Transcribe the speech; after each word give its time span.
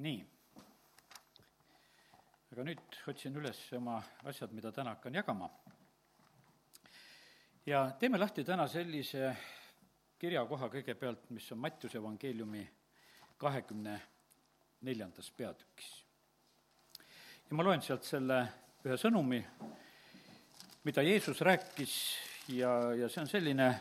nii. 0.00 0.20
aga 2.52 2.64
nüüd 2.64 2.96
otsin 3.08 3.36
üles 3.36 3.58
oma 3.76 3.98
asjad, 4.28 4.52
mida 4.52 4.72
täna 4.72 4.94
hakkan 4.96 5.14
jagama. 5.14 5.50
ja 7.66 7.90
teeme 8.00 8.18
lahti 8.18 8.44
täna 8.44 8.68
sellise 8.68 9.36
kirjakoha 10.18 10.68
kõigepealt, 10.72 11.30
mis 11.30 11.52
on 11.52 11.58
Mattiuse 11.58 11.98
evangeeliumi 11.98 12.64
kahekümne 13.36 14.00
neljandas 14.80 15.30
peatükis. 15.30 16.04
ja 17.50 17.56
ma 17.56 17.64
loen 17.64 17.82
sealt 17.82 18.04
selle 18.04 18.42
ühe 18.84 18.98
sõnumi, 18.98 19.44
mida 20.84 21.02
Jeesus 21.02 21.40
rääkis 21.40 21.96
ja, 22.48 22.94
ja 22.94 23.08
see 23.08 23.22
on 23.22 23.30
selline 23.30 23.72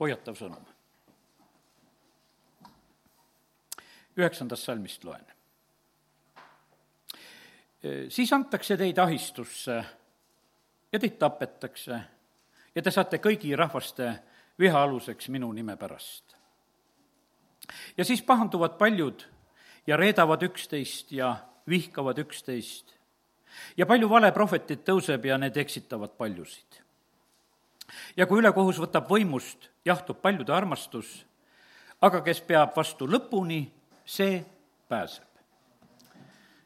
hoiatav 0.00 0.36
sõnum. 0.36 0.73
Üheksandast 4.16 4.62
salmist 4.62 5.04
loen. 5.04 5.26
siis 8.08 8.32
antakse 8.32 8.76
teid 8.76 8.98
ahistusse 8.98 9.84
ja 10.92 10.98
teid 11.00 11.18
tapetakse 11.18 12.00
ja 12.74 12.82
te 12.82 12.90
saate 12.90 13.18
kõigi 13.22 13.52
rahvaste 13.56 14.08
viha 14.58 14.82
aluseks 14.82 15.28
minu 15.28 15.52
nime 15.52 15.76
pärast. 15.76 16.36
ja 17.96 18.04
siis 18.04 18.22
pahanduvad 18.22 18.78
paljud 18.78 19.26
ja 19.86 19.96
reedavad 19.96 20.42
üksteist 20.42 21.12
ja 21.12 21.36
vihkavad 21.68 22.18
üksteist. 22.18 22.94
ja 23.76 23.86
palju 23.86 24.08
valeprohvetit 24.08 24.84
tõuseb 24.88 25.26
ja 25.26 25.38
need 25.38 25.56
eksitavad 25.56 26.16
paljusid. 26.18 26.80
ja 28.16 28.26
kui 28.26 28.38
ülekohus 28.38 28.78
võtab 28.78 29.08
võimust, 29.10 29.70
jahtub 29.84 30.20
paljude 30.20 30.52
armastus, 30.52 31.26
aga 32.00 32.22
kes 32.22 32.40
peab 32.40 32.76
vastu 32.76 33.06
lõpuni, 33.06 33.70
see 34.04 34.44
pääseb. 34.88 35.24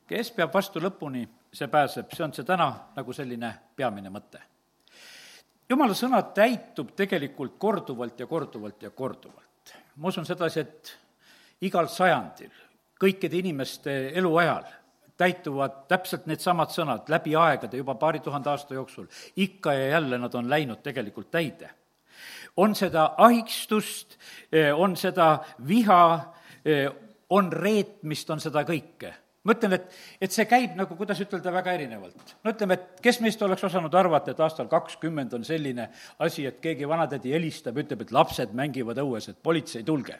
kes 0.09 0.31
peab 0.33 0.55
vastu 0.55 0.81
lõpuni, 0.81 1.27
see 1.53 1.69
pääseb, 1.69 2.15
see 2.17 2.25
on 2.25 2.33
see 2.33 2.45
täna 2.45 2.69
nagu 2.97 3.13
selline 3.13 3.53
peamine 3.77 4.11
mõte. 4.11 4.41
jumala 5.69 5.95
sõna 5.95 6.23
täitub 6.35 6.95
tegelikult 6.97 7.59
korduvalt 7.59 8.21
ja 8.21 8.27
korduvalt 8.27 8.83
ja 8.83 8.91
korduvalt. 8.91 9.75
ma 9.97 10.09
usun 10.09 10.27
sedasi, 10.27 10.61
et 10.61 10.99
igal 11.61 11.89
sajandil, 11.89 12.53
kõikide 13.01 13.39
inimeste 13.39 14.13
eluajal 14.15 14.65
täituvad 15.19 15.85
täpselt 15.91 16.29
needsamad 16.31 16.71
sõnad 16.71 17.09
läbi 17.11 17.35
aegade, 17.37 17.77
juba 17.77 17.95
paari 17.99 18.21
tuhande 18.23 18.51
aasta 18.51 18.75
jooksul. 18.75 19.07
ikka 19.37 19.73
ja 19.73 19.89
jälle 19.89 20.19
nad 20.19 20.35
on 20.35 20.51
läinud 20.51 20.83
tegelikult 20.83 21.31
täide. 21.31 21.71
on 22.57 22.75
seda 22.75 23.15
ahistust, 23.17 24.19
on 24.77 24.97
seda 24.97 25.39
viha, 25.69 26.35
on 27.31 27.53
reetmist, 27.53 28.31
on 28.31 28.41
seda 28.43 28.65
kõike. 28.69 29.15
ma 29.49 29.55
ütlen, 29.55 29.73
et, 29.79 29.95
et 30.21 30.35
see 30.35 30.45
käib 30.51 30.75
nagu, 30.77 30.93
kuidas 30.99 31.21
ütelda, 31.23 31.53
väga 31.55 31.73
erinevalt. 31.79 32.35
no 32.45 32.53
ütleme, 32.53 32.77
et 32.77 33.03
kes 33.05 33.21
meist 33.25 33.43
oleks 33.43 33.65
osanud 33.65 33.95
arvata, 33.97 34.33
et 34.35 34.41
aastal 34.45 34.69
kakskümmend 34.69 35.33
on 35.39 35.45
selline 35.47 35.89
asi, 36.25 36.45
et 36.49 36.59
keegi 36.65 36.89
vanatädi 36.89 37.33
helistab, 37.33 37.79
ütleb, 37.81 38.03
et 38.05 38.13
lapsed 38.13 38.53
mängivad 38.59 39.01
õues, 39.05 39.31
et 39.31 39.39
politsei, 39.43 39.85
tulge. 39.87 40.19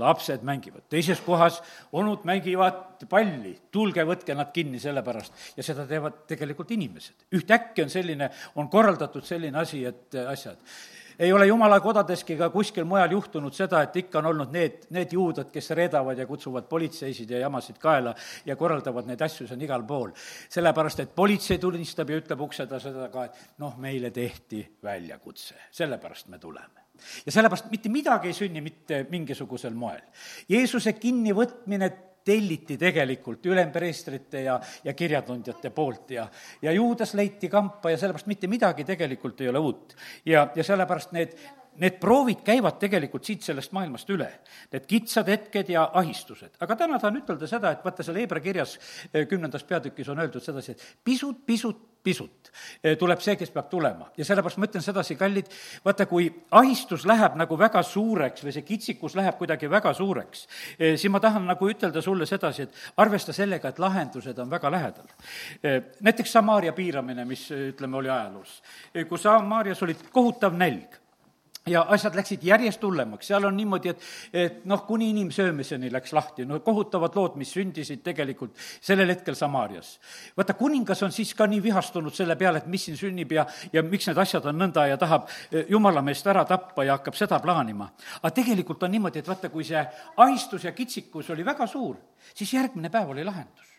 lapsed 0.00 0.44
mängivad. 0.44 0.84
teises 0.92 1.22
kohas 1.24 1.62
onud 1.92 2.26
mängivad 2.28 3.06
palli, 3.08 3.54
tulge, 3.72 4.04
võtke 4.04 4.36
nad 4.36 4.52
kinni 4.52 4.82
selle 4.82 5.04
pärast. 5.06 5.32
ja 5.56 5.62
seda 5.62 5.86
teevad 5.86 6.24
tegelikult 6.28 6.70
inimesed. 6.76 7.28
ühtäkki 7.32 7.86
on 7.86 7.90
selline, 7.92 8.30
on 8.56 8.68
korraldatud 8.68 9.24
selline 9.24 9.58
asi, 9.62 9.84
et 9.84 10.20
asjad 10.26 10.60
ei 11.18 11.32
ole 11.32 11.46
jumala 11.46 11.80
kodadeski 11.80 12.34
ega 12.36 12.48
kuskil 12.50 12.84
mujal 12.88 13.12
juhtunud 13.16 13.54
seda, 13.56 13.82
et 13.86 13.96
ikka 14.02 14.20
on 14.20 14.30
olnud 14.32 14.54
need, 14.54 14.86
need 14.96 15.12
juudad, 15.16 15.50
kes 15.52 15.70
reedavad 15.78 16.18
ja 16.18 16.26
kutsuvad 16.26 16.68
politseisid 16.70 17.30
ja 17.30 17.42
jamasid 17.44 17.78
kaela 17.82 18.14
ja 18.46 18.56
korraldavad 18.56 19.08
neid 19.08 19.22
asju, 19.26 19.46
see 19.46 19.56
on 19.56 19.66
igal 19.66 19.84
pool. 19.86 20.10
sellepärast, 20.48 21.00
et 21.00 21.14
politsei 21.14 21.58
tunnistab 21.58 22.10
ja 22.10 22.20
ütleb 22.22 22.40
ukse 22.40 22.66
taga 22.66 22.82
seda 22.82 23.08
ka, 23.12 23.28
et 23.28 23.62
noh, 23.62 23.76
meile 23.80 24.10
tehti 24.10 24.62
väljakutse, 24.82 25.54
sellepärast 25.70 26.28
me 26.28 26.38
tuleme 26.38 26.86
ja 27.26 27.32
sellepärast 27.32 27.70
mitte 27.70 27.88
midagi 27.92 28.30
ei 28.30 28.36
sünni 28.36 28.60
mitte 28.64 29.02
mingisugusel 29.10 29.74
moel. 29.76 30.00
Jeesuse 30.48 30.94
kinnivõtmine 30.96 31.90
telliti 32.26 32.76
tegelikult 32.78 33.46
ülempreestrite 33.46 34.42
ja, 34.46 34.56
ja 34.84 34.94
kirjatundjate 34.98 35.70
poolt 35.74 36.10
ja, 36.16 36.26
ja 36.62 36.72
Juudas 36.74 37.14
leiti 37.14 37.48
kampa 37.52 37.92
ja 37.94 38.00
sellepärast 38.00 38.26
mitte 38.30 38.50
midagi 38.50 38.84
tegelikult 38.84 39.40
ei 39.40 39.52
ole 39.52 39.62
uut. 39.62 39.96
ja, 40.26 40.48
ja 40.54 40.64
sellepärast 40.66 41.14
need, 41.16 41.38
need 41.80 41.98
proovid 42.00 42.42
käivad 42.44 42.78
tegelikult 42.80 43.26
siit 43.26 43.44
sellest 43.46 43.74
maailmast 43.76 44.10
üle. 44.14 44.28
Need 44.72 44.86
kitsad 44.88 45.28
hetked 45.30 45.72
ja 45.72 45.88
ahistused. 45.94 46.56
aga 46.60 46.76
täna 46.76 46.98
tahan 46.98 47.20
ütelda 47.20 47.48
seda, 47.50 47.72
et 47.72 47.84
vaata, 47.84 48.04
seal 48.06 48.18
Hebra 48.20 48.40
kirjas 48.40 48.78
eh, 49.12 49.26
kümnendas 49.28 49.64
peatükis 49.64 50.08
on 50.08 50.22
öeldud 50.22 50.42
sedasi, 50.42 50.72
et 50.72 51.04
pisut, 51.04 51.44
pisut, 51.46 51.78
pisut 52.06 52.50
eh, 52.82 52.96
tuleb 52.98 53.20
see, 53.24 53.36
kes 53.36 53.52
peab 53.54 53.70
tulema. 53.70 54.10
ja 54.16 54.24
sellepärast 54.24 54.60
ma 54.60 54.68
ütlen 54.70 54.84
sedasi, 54.84 55.16
kallid, 55.20 55.50
vaata, 55.84 56.06
kui 56.10 56.28
ahistus 56.50 57.06
läheb 57.06 57.36
nagu 57.36 57.58
väga 57.58 57.82
suureks 57.82 58.44
või 58.46 58.56
see 58.56 58.66
kitsikus 58.66 59.16
läheb 59.18 59.38
kuidagi 59.38 59.70
väga 59.70 59.92
suureks, 59.94 60.46
eh, 60.78 60.96
siis 60.96 61.12
ma 61.12 61.20
tahan 61.20 61.46
nagu 61.46 61.70
ütelda 61.70 62.02
sulle 62.02 62.26
sedasi, 62.26 62.66
et 62.68 63.00
arvesta 63.02 63.32
sellega, 63.36 63.68
et 63.68 63.82
lahendused 63.82 64.38
on 64.38 64.50
väga 64.50 64.70
lähedal. 64.70 65.08
näiteks 66.00 66.32
Samaaria 66.32 66.72
piiramine, 66.72 67.24
mis 67.24 67.48
ütleme, 67.50 67.96
oli 67.96 68.10
ajaloos, 68.10 68.62
kus 69.08 69.22
Samaarias 69.22 69.82
oli 69.82 69.96
kohutav 70.12 70.54
nälg 70.56 71.05
ja 71.66 71.82
asjad 71.90 72.14
läksid 72.14 72.44
järjest 72.46 72.82
hullemaks, 72.82 73.26
seal 73.26 73.44
on 73.48 73.56
niimoodi, 73.56 73.90
et, 73.90 74.04
et 74.32 74.58
noh, 74.70 74.84
kuni 74.86 75.08
inimsöömiseni 75.10 75.90
läks 75.92 76.12
lahti, 76.14 76.46
no 76.46 76.60
kohutavad 76.62 77.16
lood, 77.18 77.34
mis 77.40 77.50
sündisid 77.56 78.04
tegelikult 78.06 78.54
sellel 78.80 79.10
hetkel 79.10 79.34
Samaarias. 79.34 79.96
vaata, 80.36 80.54
kuningas 80.54 81.02
on 81.02 81.12
siis 81.12 81.34
ka 81.34 81.48
nii 81.50 81.62
vihastunud 81.62 82.14
selle 82.14 82.36
peale, 82.38 82.62
et 82.62 82.70
mis 82.70 82.86
siin 82.86 82.98
sünnib 82.98 83.34
ja, 83.34 83.46
ja 83.72 83.82
miks 83.82 84.06
need 84.06 84.22
asjad 84.22 84.46
on 84.46 84.58
nõnda 84.62 84.86
ja 84.86 84.98
tahab 85.00 85.26
eh, 85.50 85.66
jumala 85.70 86.02
meest 86.06 86.26
ära 86.26 86.44
tappa 86.46 86.86
ja 86.86 87.00
hakkab 87.00 87.18
seda 87.18 87.40
plaanima. 87.42 87.90
aga 88.22 88.34
tegelikult 88.34 88.82
on 88.86 88.94
niimoodi, 88.94 89.18
et 89.18 89.28
vaata, 89.28 89.50
kui 89.50 89.64
see 89.66 89.82
ahistus 90.16 90.64
ja 90.64 90.72
kitsikus 90.72 91.30
oli 91.34 91.44
väga 91.44 91.66
suur, 91.66 91.96
siis 92.34 92.54
järgmine 92.54 92.90
päev 92.94 93.10
oli 93.10 93.24
lahendus 93.24 93.74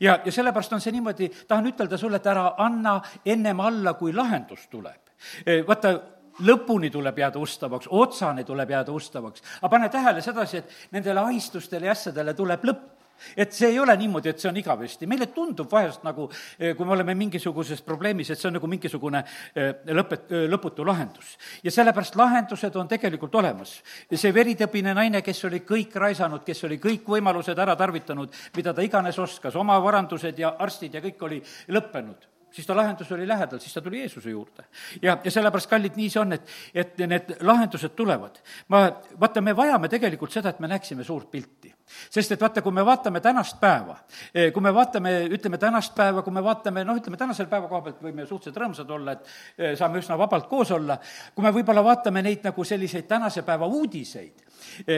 ja, 0.00 0.20
ja 0.24 0.32
sellepärast 0.32 0.72
on 0.72 0.84
see 0.84 0.92
niimoodi, 0.92 1.32
tahan 1.48 1.72
ütelda 1.72 1.96
sulle, 1.96 2.20
et 2.20 2.26
ära 2.28 2.50
anna 2.60 2.98
ennem 3.24 3.60
alla, 3.60 3.94
kui 3.96 4.12
lahendus 4.12 4.68
tuleb. 4.68 5.00
Eh, 5.46 5.62
vaata, 5.66 5.96
lõpuni 6.42 6.90
tuleb 6.90 7.18
jääda 7.18 7.38
ustavaks, 7.42 7.90
otsani 7.90 8.44
tuleb 8.44 8.70
jääda 8.70 8.92
ustavaks. 8.92 9.42
aga 9.60 9.68
pane 9.68 9.88
tähele 9.88 10.22
sedasi, 10.22 10.56
et 10.62 10.92
nendele 10.92 11.20
ahistustele 11.20 11.86
ja 11.86 11.92
asjadele 11.92 12.34
tuleb 12.34 12.64
lõpp 12.64 12.90
et 13.36 13.52
see 13.54 13.68
ei 13.72 13.78
ole 13.80 13.94
niimoodi, 13.96 14.30
et 14.32 14.40
see 14.40 14.50
on 14.50 14.56
igavesti, 14.58 15.06
meile 15.10 15.28
tundub 15.34 15.70
vahest 15.70 16.04
nagu, 16.06 16.28
eh, 16.58 16.74
kui 16.76 16.86
me 16.86 16.96
oleme 16.96 17.14
mingisuguses 17.18 17.82
probleemis, 17.86 18.30
et 18.30 18.40
see 18.40 18.48
on 18.50 18.56
nagu 18.58 18.70
mingisugune 18.70 19.22
eh, 19.54 19.72
lõpet-, 19.94 20.26
eh, 20.32 20.48
lõputu 20.50 20.86
lahendus. 20.86 21.36
ja 21.62 21.70
sellepärast 21.70 22.16
lahendused 22.16 22.76
on 22.76 22.88
tegelikult 22.88 23.34
olemas. 23.34 23.80
see 24.14 24.34
veritõbine 24.34 24.94
naine, 24.94 25.22
kes 25.22 25.44
oli 25.44 25.60
kõik 25.60 25.94
raisanud, 25.94 26.44
kes 26.44 26.64
oli 26.64 26.78
kõik 26.78 27.06
võimalused 27.06 27.58
ära 27.58 27.76
tarvitanud, 27.76 28.32
mida 28.56 28.74
ta 28.74 28.82
iganes 28.82 29.18
oskas, 29.18 29.56
oma 29.56 29.78
varandused 29.82 30.38
ja 30.38 30.56
arstid 30.58 30.94
ja 30.94 31.00
kõik 31.00 31.22
oli 31.22 31.42
lõppenud 31.68 32.31
siis 32.52 32.66
ta 32.66 32.76
lahendus 32.76 33.12
oli 33.12 33.26
lähedal, 33.28 33.58
siis 33.58 33.74
ta 33.74 33.80
tuli 33.80 33.98
Jeesuse 34.00 34.30
juurde. 34.30 34.64
ja, 35.02 35.18
ja 35.24 35.30
sellepärast, 35.30 35.70
kallid, 35.70 35.96
nii 35.96 36.10
see 36.10 36.20
on, 36.20 36.32
et, 36.36 36.50
et 36.74 36.98
need 37.06 37.32
lahendused 37.40 37.94
tulevad. 37.96 38.38
ma, 38.68 38.84
vaata, 39.20 39.40
me 39.40 39.56
vajame 39.56 39.88
tegelikult 39.88 40.32
seda, 40.32 40.52
et 40.52 40.60
me 40.60 40.68
näeksime 40.68 41.04
suurt 41.04 41.30
pilti. 41.30 41.72
sest 42.10 42.32
et 42.32 42.40
vaata, 42.40 42.62
kui 42.62 42.72
me 42.72 42.84
vaatame 42.86 43.20
tänast 43.20 43.60
päeva, 43.60 43.96
eh, 44.34 44.52
kui 44.52 44.62
me 44.62 44.74
vaatame, 44.74 45.14
ütleme 45.38 45.58
tänast 45.58 45.94
päeva, 45.94 46.22
kui 46.22 46.32
me 46.32 46.44
vaatame, 46.44 46.84
noh, 46.84 46.96
ütleme 46.96 47.16
tänasel 47.16 47.46
päeva 47.46 47.68
koha 47.68 47.82
pealt 47.88 48.02
võime 48.02 48.26
suhteliselt 48.26 48.62
rõõmsad 48.62 48.90
olla, 48.90 49.12
et 49.12 49.26
eh, 49.58 49.76
saame 49.78 50.02
üsna 50.02 50.18
vabalt 50.18 50.48
koos 50.48 50.70
olla, 50.70 50.98
kui 51.34 51.44
me 51.44 51.52
võib-olla 51.54 51.84
vaatame 51.84 52.22
neid 52.22 52.44
nagu 52.44 52.64
selliseid 52.64 53.08
tänase 53.08 53.42
päeva 53.42 53.66
uudiseid, 53.66 54.51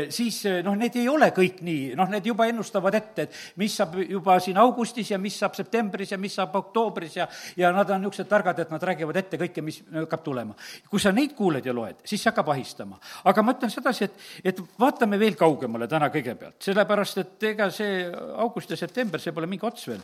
siis 0.08 0.42
noh, 0.64 0.76
need 0.78 0.96
ei 1.00 1.08
ole 1.08 1.30
kõik 1.34 1.60
nii, 1.64 1.94
noh, 1.98 2.08
need 2.12 2.26
juba 2.26 2.46
ennustavad 2.50 2.94
ette, 2.98 3.28
et 3.28 3.38
mis 3.60 3.74
saab 3.76 3.97
juba 4.03 4.38
siin 4.42 4.59
augustis 4.60 5.10
ja 5.10 5.18
mis 5.21 5.36
saab 5.38 5.56
septembris 5.59 6.15
ja 6.15 6.18
mis 6.21 6.34
saab 6.36 6.54
oktoobris 6.60 7.16
ja 7.16 7.28
ja 7.56 7.72
nad 7.72 7.91
on 7.91 8.03
niisugused 8.04 8.28
targad, 8.28 8.59
et 8.59 8.71
nad 8.71 8.82
räägivad 8.82 9.16
ette 9.18 9.38
kõike, 9.41 9.62
mis 9.65 9.80
hakkab 9.92 10.22
tulema. 10.24 10.54
kui 10.91 11.00
sa 11.00 11.12
neid 11.12 11.34
kuuled 11.36 11.66
ja 11.66 11.74
loed, 11.74 12.03
siis 12.04 12.22
see 12.22 12.30
hakkab 12.30 12.50
ahistama. 12.54 12.98
aga 13.24 13.42
ma 13.42 13.54
ütlen 13.54 13.71
sedasi, 13.71 14.04
et, 14.04 14.24
et 14.53 14.62
vaatame 14.80 15.18
veel 15.18 15.36
kaugemale 15.38 15.88
täna 15.88 16.10
kõigepealt, 16.15 16.59
sellepärast 16.65 17.18
et 17.22 17.48
ega 17.50 17.70
see 17.70 18.04
august 18.36 18.70
ja 18.70 18.77
september, 18.77 19.20
see 19.20 19.32
pole 19.32 19.48
mingi 19.50 19.66
ots 19.66 19.88
veel. 19.88 20.03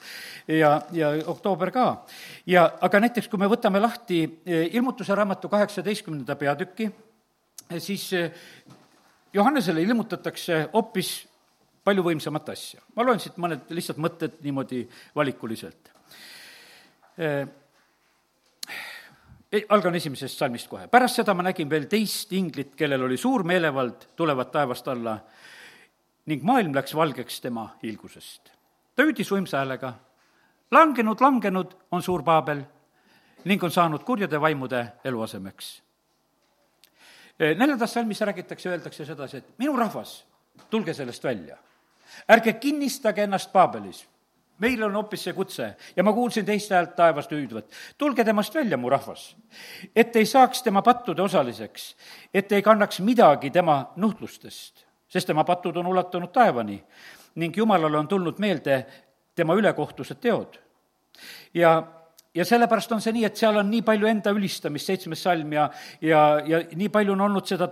ja, 0.49 0.81
ja 0.93 1.12
oktoober 1.26 1.70
ka. 1.75 1.87
ja 2.46 2.66
aga 2.81 3.00
näiteks, 3.06 3.28
kui 3.28 3.40
me 3.40 3.50
võtame 3.50 3.82
lahti 3.82 4.23
e, 4.44 4.66
ilmutuse 4.76 5.14
raamatu 5.14 5.49
kaheksateistkümnenda 5.49 6.37
peatüki, 6.37 6.90
siis 7.78 8.11
Johannesele 9.32 9.82
ilmutatakse 9.82 10.69
hoopis 10.73 11.29
palju 11.85 12.03
võimsamat 12.03 12.49
asja. 12.53 12.81
ma 12.97 13.06
loen 13.06 13.21
siit 13.21 13.37
mõned 13.37 13.71
lihtsalt 13.71 13.99
mõtted 13.99 14.41
niimoodi 14.43 14.88
valikuliselt 15.17 15.91
Äh, 17.21 17.49
algan 19.69 19.94
esimesest 19.94 20.38
salmist 20.38 20.69
kohe. 20.71 20.87
pärast 20.88 21.19
seda 21.19 21.35
ma 21.35 21.43
nägin 21.43 21.69
veel 21.69 21.85
teist 21.91 22.32
inglit, 22.32 22.73
kellel 22.79 23.03
oli 23.03 23.17
suur 23.21 23.43
meelevald, 23.44 24.06
tulevad 24.17 24.49
taevast 24.55 24.88
alla 24.88 25.19
ning 26.31 26.43
maailm 26.47 26.73
läks 26.75 26.94
valgeks 26.94 27.41
tema 27.41 27.67
hiilgusest. 27.83 28.53
ta 28.94 29.03
hüüdis 29.03 29.29
võimsa 29.35 29.59
häälega, 29.59 29.93
langenud, 30.71 31.21
langenud 31.21 31.76
on 31.91 32.03
suur 32.03 32.23
Paabel 32.23 32.62
ning 33.44 33.62
on 33.65 33.71
saanud 33.71 34.05
kurjade 34.05 34.41
vaimude 34.41 34.87
eluasemeks. 35.05 35.83
Neljandas 37.40 37.92
salmis 37.96 38.20
räägitakse, 38.20 38.69
öeldakse 38.69 39.04
sedasi, 39.08 39.40
et 39.40 39.58
minu 39.58 39.76
rahvas, 39.76 40.25
tulge 40.70 40.94
sellest 40.94 41.25
välja. 41.25 41.56
ärge 42.28 42.52
kinnistage 42.52 43.22
ennast 43.22 43.52
Paabelis 43.52 44.06
meil 44.60 44.82
on 44.84 44.94
hoopis 44.94 45.25
see 45.25 45.34
kutse 45.34 45.69
ja 45.96 46.04
ma 46.04 46.12
kuulsin 46.12 46.44
teist 46.46 46.72
häält 46.75 46.94
taevast 46.96 47.32
hüüdvat. 47.32 47.70
tulge 47.98 48.25
temast 48.25 48.54
välja, 48.54 48.76
mu 48.76 48.90
rahvas, 48.90 49.37
et 49.96 50.16
ei 50.16 50.26
saaks 50.26 50.62
tema 50.62 50.82
pattude 50.82 51.22
osaliseks, 51.22 51.94
et 52.34 52.52
ei 52.52 52.62
kannaks 52.62 53.00
midagi 53.00 53.50
tema 53.50 53.92
nuhtlustest, 53.96 54.84
sest 55.08 55.26
tema 55.26 55.44
patud 55.44 55.76
on 55.76 55.87
ulatunud 55.87 56.32
taevani 56.32 56.82
ning 57.34 57.56
Jumalale 57.56 57.98
on 57.98 58.08
tulnud 58.08 58.38
meelde 58.38 58.84
tema 59.34 59.54
ülekohtused 59.54 60.20
teod. 60.20 60.58
ja 61.54 61.82
ja 62.35 62.44
sellepärast 62.44 62.93
on 62.93 63.03
see 63.03 63.15
nii, 63.17 63.27
et 63.27 63.37
seal 63.37 63.59
on 63.61 63.71
nii 63.71 63.82
palju 63.87 64.09
enda 64.11 64.32
ülistamist, 64.35 64.87
seitsmes 64.87 65.23
salm 65.23 65.53
ja, 65.53 65.69
ja, 66.05 66.25
ja 66.47 66.62
nii 66.77 66.88
palju 66.93 67.17
on 67.17 67.27
olnud 67.27 67.47
seda 67.49 67.71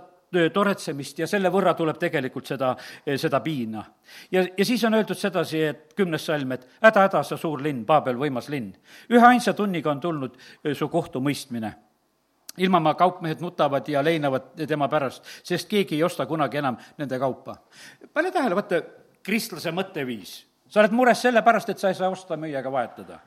toretsemist 0.53 1.23
ja 1.23 1.27
selle 1.27 1.49
võrra 1.49 1.73
tuleb 1.73 1.97
tegelikult 1.97 2.49
seda, 2.51 2.75
seda 3.17 3.39
piina. 3.41 3.83
ja, 4.31 4.43
ja 4.45 4.65
siis 4.65 4.83
on 4.85 4.93
öeldud 4.93 5.17
sedasi, 5.17 5.61
et 5.71 5.95
kümnes 5.97 6.25
salm, 6.25 6.51
et 6.53 6.67
häda-häda, 6.83 7.23
sa 7.25 7.37
suur 7.37 7.63
linn, 7.65 7.85
Paabel, 7.85 8.19
võimas 8.19 8.49
linn. 8.49 8.73
üheainsa 9.09 9.53
tunniga 9.57 9.91
on 9.91 9.99
tulnud 9.99 10.37
su 10.73 10.89
kohtumõistmine 10.89 11.73
ilmamaa 12.59 12.93
kaupmehed 12.99 13.41
nutavad 13.41 13.87
ja 13.87 14.03
leinavad 14.03 14.51
tema 14.67 14.89
pärast, 14.91 15.23
sest 15.43 15.69
keegi 15.69 15.95
ei 15.95 16.03
osta 16.03 16.25
kunagi 16.27 16.59
enam 16.59 16.77
nende 16.97 17.19
kaupa. 17.19 17.55
pane 18.13 18.31
tähele, 18.31 18.55
vaata, 18.55 18.81
kristlase 19.23 19.71
mõtteviis. 19.71 20.45
sa 20.67 20.83
oled 20.83 20.93
mures 20.93 21.21
selle 21.21 21.41
pärast, 21.41 21.69
et 21.69 21.79
sa 21.79 21.89
ei 21.89 21.95
saa 21.95 22.09
osta, 22.09 22.37
müüa 22.37 22.59
ega 22.59 22.71
vahetada 22.71 23.19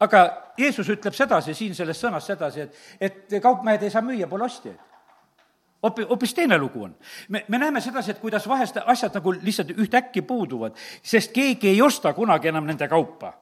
aga 0.00 0.52
Jeesus 0.58 0.88
ütleb 0.88 1.14
sedasi 1.14 1.54
siin 1.54 1.74
selles 1.74 2.00
sõnas 2.02 2.26
sedasi, 2.26 2.66
et, 2.66 2.84
et 3.00 3.40
kaupmehed 3.42 3.82
ei 3.82 3.90
saa 3.90 4.02
müüa, 4.02 4.28
pole 4.30 4.46
ostjaid 4.46 4.78
hoopi-, 5.82 6.06
hoopis 6.08 6.34
teine 6.34 6.58
lugu 6.58 6.84
on. 6.84 6.94
me, 7.28 7.44
me 7.48 7.58
näeme 7.58 7.80
sedasi, 7.80 8.10
et 8.10 8.18
kuidas 8.18 8.48
vahest 8.48 8.78
asjad 8.84 9.14
nagu 9.14 9.34
lihtsalt 9.34 9.70
ühtäkki 9.76 10.22
puuduvad, 10.22 10.76
sest 11.02 11.32
keegi 11.32 11.68
ei 11.68 11.82
osta 11.82 12.12
kunagi 12.12 12.48
enam 12.48 12.66
nende 12.66 12.88
kaupa 12.88 13.32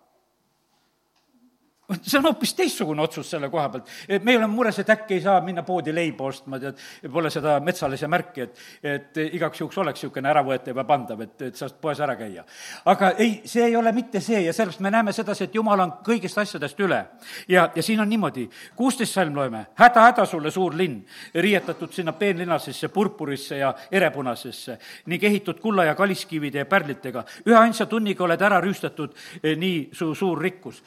see 1.94 2.18
on 2.18 2.24
hoopis 2.26 2.54
teistsugune 2.54 3.02
otsus 3.02 3.30
selle 3.30 3.48
koha 3.50 3.68
pealt. 3.68 3.90
me 4.22 4.36
oleme 4.36 4.52
mures, 4.52 4.78
et 4.78 4.90
äkki 4.90 5.14
ei 5.14 5.20
saa 5.22 5.40
minna 5.40 5.62
poodi 5.62 5.94
leiba 5.94 6.24
ostma, 6.26 6.58
tead, 6.58 6.80
pole 7.12 7.30
seda 7.30 7.58
metsalise 7.62 8.08
märki, 8.10 8.42
et, 8.42 8.62
et 8.82 9.20
igaks 9.38 9.60
juhuks 9.60 9.78
oleks 9.78 10.02
niisugune 10.02 10.30
äravõetav 10.30 10.80
ja 10.82 10.84
pandav, 10.88 11.22
et, 11.22 11.36
et 11.48 11.58
saaks 11.58 11.76
poes 11.80 12.00
ära 12.02 12.16
käia. 12.18 12.44
aga 12.84 13.12
ei, 13.22 13.40
see 13.46 13.64
ei 13.68 13.76
ole 13.76 13.92
mitte 13.94 14.20
see 14.20 14.42
ja 14.42 14.52
sellepärast 14.52 14.82
me 14.82 14.90
näeme 14.90 15.14
sedasi, 15.14 15.46
et 15.46 15.54
Jumal 15.54 15.84
on 15.84 15.94
kõigist 16.06 16.38
asjadest 16.42 16.80
üle. 16.80 17.04
ja, 17.48 17.70
ja 17.74 17.82
siin 17.82 18.00
on 18.00 18.08
niimoodi, 18.10 18.48
kuusteist 18.76 19.14
salm 19.14 19.36
loeme, 19.36 19.66
häda-häda 19.78 20.26
sulle, 20.26 20.50
suur 20.50 20.74
linn, 20.76 21.04
riietatud 21.34 21.92
sinna 21.92 22.12
peenlinasesse, 22.12 22.88
purpurisse 22.88 23.62
ja 23.62 23.74
erepunasesse 23.90 24.78
ning 25.06 25.22
ehitud 25.24 25.60
kulla 25.62 25.84
ja 25.84 25.94
kaliskivide 25.94 26.58
ja 26.58 26.66
pärlitega. 26.66 27.24
üheainsa 27.46 27.86
tunniga 27.86 28.24
oled 28.24 28.42
ära 28.42 28.60
rüüstatud 28.60 29.14
eh, 29.42 29.54
nii 29.56 29.90
su 29.92 30.14
suur 30.14 30.42
rikkus 30.42 30.82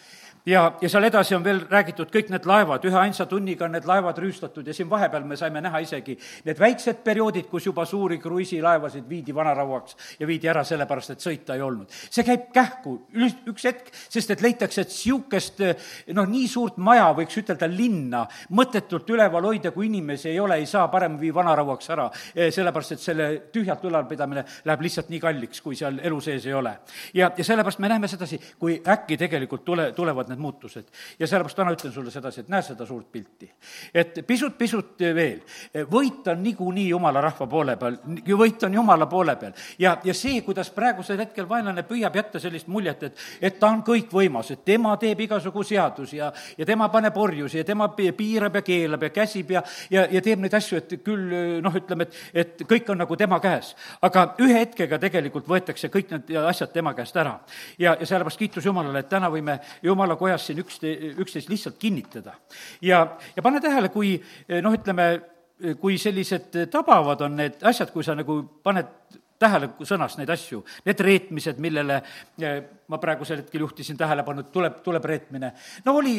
ja, 0.46 0.64
ja 0.82 0.90
seal 0.90 1.04
edasi 1.04 1.36
on 1.36 1.44
veel 1.44 1.62
räägitud 1.70 2.12
kõik 2.14 2.30
need 2.34 2.46
laevad, 2.50 2.86
üheainsa 2.88 3.26
tunniga 3.30 3.66
on 3.66 3.76
need 3.76 3.88
laevad 3.90 4.18
rüüstatud 4.22 4.68
ja 4.68 4.74
siin 4.74 4.90
vahepeal 4.90 5.26
me 5.28 5.38
saime 5.40 5.62
näha 5.62 5.82
isegi 5.84 6.18
need 6.46 6.60
väiksed 6.60 7.04
perioodid, 7.04 7.50
kus 7.52 7.68
juba 7.68 7.86
suuri 7.86 8.20
kruiisilaevasid 8.22 9.08
viidi 9.10 9.36
vanarauaks 9.36 9.98
ja 10.20 10.28
viidi 10.28 10.50
ära 10.50 10.64
sellepärast, 10.64 11.16
et 11.16 11.26
sõita 11.26 11.56
ei 11.56 11.64
olnud. 11.66 11.90
see 11.90 12.24
käib 12.24 12.50
kähku 12.54 12.96
üks 13.50 13.68
hetk, 13.68 13.92
sest 14.10 14.32
et 14.32 14.42
leitakse, 14.42 14.82
et 14.82 14.90
niisugust 14.90 15.62
noh, 16.16 16.28
nii 16.30 16.48
suurt 16.48 16.78
maja, 16.78 17.10
võiks 17.18 17.38
ütelda 17.42 17.68
linna, 17.70 18.26
mõttetult 18.56 19.10
üleval 19.10 19.46
hoida, 19.50 19.72
kui 19.76 19.88
inimesi 19.90 20.30
ei 20.30 20.40
ole, 20.40 20.60
ei 20.60 20.68
saa 20.70 20.88
parem 20.92 21.18
vii 21.20 21.32
vanarauaks 21.36 21.90
ära, 21.96 22.10
eh, 22.36 22.52
sellepärast 22.54 22.96
et 22.96 23.04
selle 23.04 23.30
tühjalt 23.54 23.84
ülalpidamine 23.86 24.46
läheb 24.66 24.86
lihtsalt 24.86 25.10
nii 25.10 25.20
kalliks, 25.20 25.62
kui 25.62 25.76
seal 25.76 26.00
elu 26.04 26.22
sees 26.22 26.46
ei 26.46 26.54
ole. 26.54 26.78
ja, 27.14 27.32
ja 27.38 27.44
sellepärast 27.44 27.80
me 27.80 27.90
näeme 27.90 28.08
sedasi, 28.08 28.40
kui 28.60 28.82
äkki 28.88 29.18
tegelikult 29.18 29.66
tule, 29.66 29.92
tulevad 29.92 30.29
need 30.30 30.40
muutused. 30.40 30.86
ja 31.20 31.28
sellepärast 31.28 31.58
täna 31.58 31.74
ütlen 31.76 31.94
sulle 31.94 32.12
sedasi, 32.12 32.42
et 32.42 32.50
näe 32.50 32.62
seda 32.66 32.86
suurt 32.86 33.12
pilti. 33.12 33.52
et 33.94 34.22
pisut-pisut 34.28 35.00
veel, 35.16 35.42
võit 35.92 36.28
on 36.32 36.44
niikuinii 36.44 36.90
jumala 36.90 37.22
rahva 37.22 37.48
poole 37.48 37.76
peal, 37.78 37.98
võit 38.28 38.64
on 38.66 38.74
jumala 38.74 39.06
poole 39.06 39.36
peal. 39.36 39.54
ja, 39.80 39.98
ja 40.04 40.14
see, 40.14 40.42
kuidas 40.42 40.70
praegusel 40.76 41.20
hetkel 41.20 41.50
vaenlane 41.50 41.84
püüab 41.84 42.16
jätta 42.16 42.40
sellist 42.40 42.68
muljet, 42.68 43.04
et, 43.04 43.18
et 43.42 43.60
ta 43.60 43.70
on 43.70 43.84
kõikvõimas, 43.86 44.52
et 44.54 44.66
tema 44.66 44.96
teeb 44.98 45.20
igasugu 45.26 45.64
seadusi 45.64 46.20
ja, 46.20 46.32
ja 46.58 46.66
tema 46.66 46.90
paneb 46.90 47.18
orjusi 47.18 47.62
ja 47.62 47.66
tema 47.68 47.90
piirab 47.90 48.56
ja 48.56 48.62
keelab 48.66 49.04
ja 49.04 49.10
käsib 49.14 49.52
ja, 49.52 49.64
ja, 49.90 50.06
ja 50.12 50.22
teeb 50.22 50.44
neid 50.44 50.54
asju, 50.54 50.80
et 50.80 50.96
küll 51.04 51.62
noh, 51.64 51.76
ütleme, 51.76 52.08
et, 52.08 52.20
et 52.34 52.64
kõik 52.70 52.90
on 52.94 53.02
nagu 53.04 53.18
tema 53.20 53.40
käes. 53.44 53.76
aga 54.02 54.26
ühe 54.44 54.60
hetkega 54.60 55.00
tegelikult 55.00 55.48
võetakse 55.50 55.90
kõik 55.94 56.14
need 56.14 56.32
asjad 56.44 56.72
tema 56.74 56.94
käest 56.98 57.18
ära. 57.18 57.40
ja, 57.78 57.96
ja 58.00 58.06
sellepärast 58.06 58.40
kiitus 58.40 58.66
Jumalale, 58.66 59.04
et 59.04 59.10
täna 59.10 59.30
võime 59.32 59.60
Jumala 59.84 60.16
kojas 60.20 60.48
siin 60.50 60.62
ükste, 60.64 60.94
üksteist 61.24 61.50
lihtsalt 61.50 61.80
kinnitada. 61.80 62.36
ja, 62.82 63.06
ja 63.36 63.44
pane 63.46 63.62
tähele, 63.64 63.90
kui 63.94 64.18
noh, 64.62 64.76
ütleme, 64.76 65.10
kui 65.82 65.98
sellised 66.00 66.56
tabavad 66.72 67.22
on 67.26 67.36
need 67.40 67.64
asjad, 67.68 67.92
kui 67.92 68.04
sa 68.04 68.16
nagu 68.16 68.42
paned 68.64 68.92
tähele 69.40 69.72
sõnas 69.88 70.18
neid 70.20 70.30
asju, 70.34 70.64
need 70.88 71.00
reetmised, 71.04 71.60
millele 71.64 72.02
ma 72.90 72.98
praegusel 73.02 73.44
hetkel 73.44 73.66
juhtisin 73.66 73.98
tähelepanu, 73.98 74.46
et 74.46 74.52
tuleb, 74.54 74.82
tuleb 74.86 75.06
reetmine. 75.06 75.54
no 75.86 75.96
oli 76.00 76.16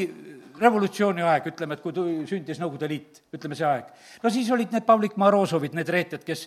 revolutsiooni 0.60 1.24
aeg, 1.24 1.48
ütleme, 1.52 1.76
et 1.76 1.82
kui 1.82 1.94
tu-, 1.96 2.06
sündis 2.28 2.60
Nõukogude 2.60 2.88
Liit, 2.90 3.20
ütleme 3.34 3.56
see 3.56 3.66
aeg. 3.66 3.90
no 4.22 4.32
siis 4.32 4.50
olid 4.52 4.74
need 4.74 4.84
Pavlik 4.86 5.16
Morozovid, 5.20 5.74
need 5.76 5.88
reetjad, 5.90 6.24
kes 6.26 6.46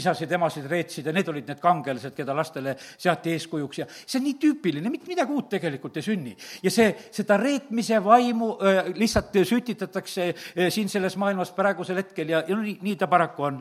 isasid, 0.00 0.30
emasid 0.36 0.68
reetsid 0.70 1.08
ja 1.10 1.14
need 1.14 1.28
olid 1.32 1.50
need 1.50 1.60
kangelased, 1.62 2.14
keda 2.16 2.36
lastele 2.36 2.76
seati 2.78 3.34
eeskujuks 3.34 3.82
ja 3.82 3.88
see 3.90 4.20
on 4.20 4.26
nii 4.28 4.36
tüüpiline, 4.44 4.92
mitte 4.92 5.10
midagi 5.10 5.34
uut 5.34 5.50
tegelikult 5.56 5.98
ei 5.98 6.06
sünni. 6.06 6.36
ja 6.62 6.72
see, 6.72 6.92
seda 7.14 7.38
reetmise 7.40 7.98
vaimu 8.04 8.52
äh, 8.56 8.92
lihtsalt 8.96 9.40
sütitatakse 9.48 10.28
äh, 10.30 10.70
siin 10.70 10.88
selles 10.92 11.16
maailmas 11.20 11.52
praegusel 11.56 12.00
hetkel 12.00 12.30
ja, 12.36 12.44
ja 12.46 12.56
no 12.56 12.62
nii, 12.64 12.78
nii 12.86 12.96
ta 13.00 13.10
paraku 13.10 13.48
on 13.50 13.60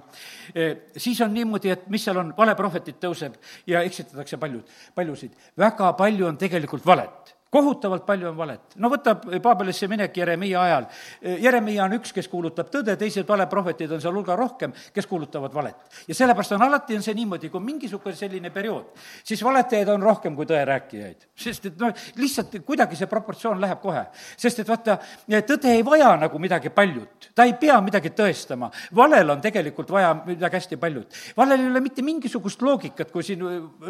äh,. 0.54 0.78
siis 0.98 1.22
on 1.25 1.34
niimoodi, 1.34 1.74
et 1.74 1.88
mis 1.90 2.06
seal 2.06 2.22
on, 2.22 2.34
valeprohvetid 2.38 3.01
tõuseb 3.01 3.36
ja 3.68 3.81
eksitatakse 3.88 4.38
paljud, 4.38 4.78
paljusid. 4.96 5.34
väga 5.57 5.88
palju 5.98 6.27
on 6.27 6.38
tegelikult 6.38 6.86
valet 6.86 7.36
kohutavalt 7.50 8.06
palju 8.06 8.29
on 8.29 8.38
valet. 8.38 8.75
no 8.77 8.89
võtab 8.91 9.24
Paabelisse 9.41 9.88
minek 9.89 10.18
Jeremiia 10.18 10.62
ajal. 10.62 10.86
Jeremiia 11.41 11.86
on 11.88 11.96
üks, 11.98 12.12
kes 12.13 12.27
kuulutab 12.29 12.70
tõde, 12.70 12.94
teised 13.00 13.27
valeprohvetid 13.27 13.91
on 13.96 14.01
seal 14.01 14.13
hulga 14.13 14.36
rohkem, 14.38 14.74
kes 14.94 15.08
kuulutavad 15.10 15.53
valet. 15.53 16.01
ja 16.08 16.15
sellepärast 16.15 16.53
on 16.58 16.65
alati, 16.68 16.96
on 16.96 17.06
see 17.06 17.15
niimoodi, 17.18 17.50
kui 17.50 17.63
mingisugune 17.63 18.15
selline 18.15 18.51
periood, 18.53 18.91
siis 19.24 19.41
valetajaid 19.44 19.89
on 19.96 20.06
rohkem 20.06 20.36
kui 20.38 20.46
tõerääkijaid. 20.50 21.25
sest 21.36 21.65
et 21.72 21.79
noh, 21.82 21.94
lihtsalt 22.22 22.60
kuidagi 22.65 23.00
see 23.00 23.10
proportsioon 23.10 23.62
läheb 23.62 23.82
kohe. 23.82 24.06
sest 24.38 24.60
et 24.60 24.70
vaata, 24.70 25.00
tõde 25.50 25.74
ei 25.74 25.86
vaja 25.86 26.13
nagu 26.22 26.39
midagi 26.39 26.70
paljut, 26.70 27.32
ta 27.36 27.48
ei 27.50 27.56
pea 27.58 27.82
midagi 27.82 28.13
tõestama. 28.13 28.70
valel 28.96 29.29
on 29.29 29.41
tegelikult 29.41 29.89
vaja 29.89 30.13
midagi 30.25 30.62
hästi 30.62 30.77
paljut. 30.77 31.18
valel 31.38 31.65
ei 31.65 31.74
ole 31.74 31.82
mitte 31.82 32.06
mingisugust 32.06 32.62
loogikat, 32.62 33.12
kui 33.12 33.24
siin 33.24 33.41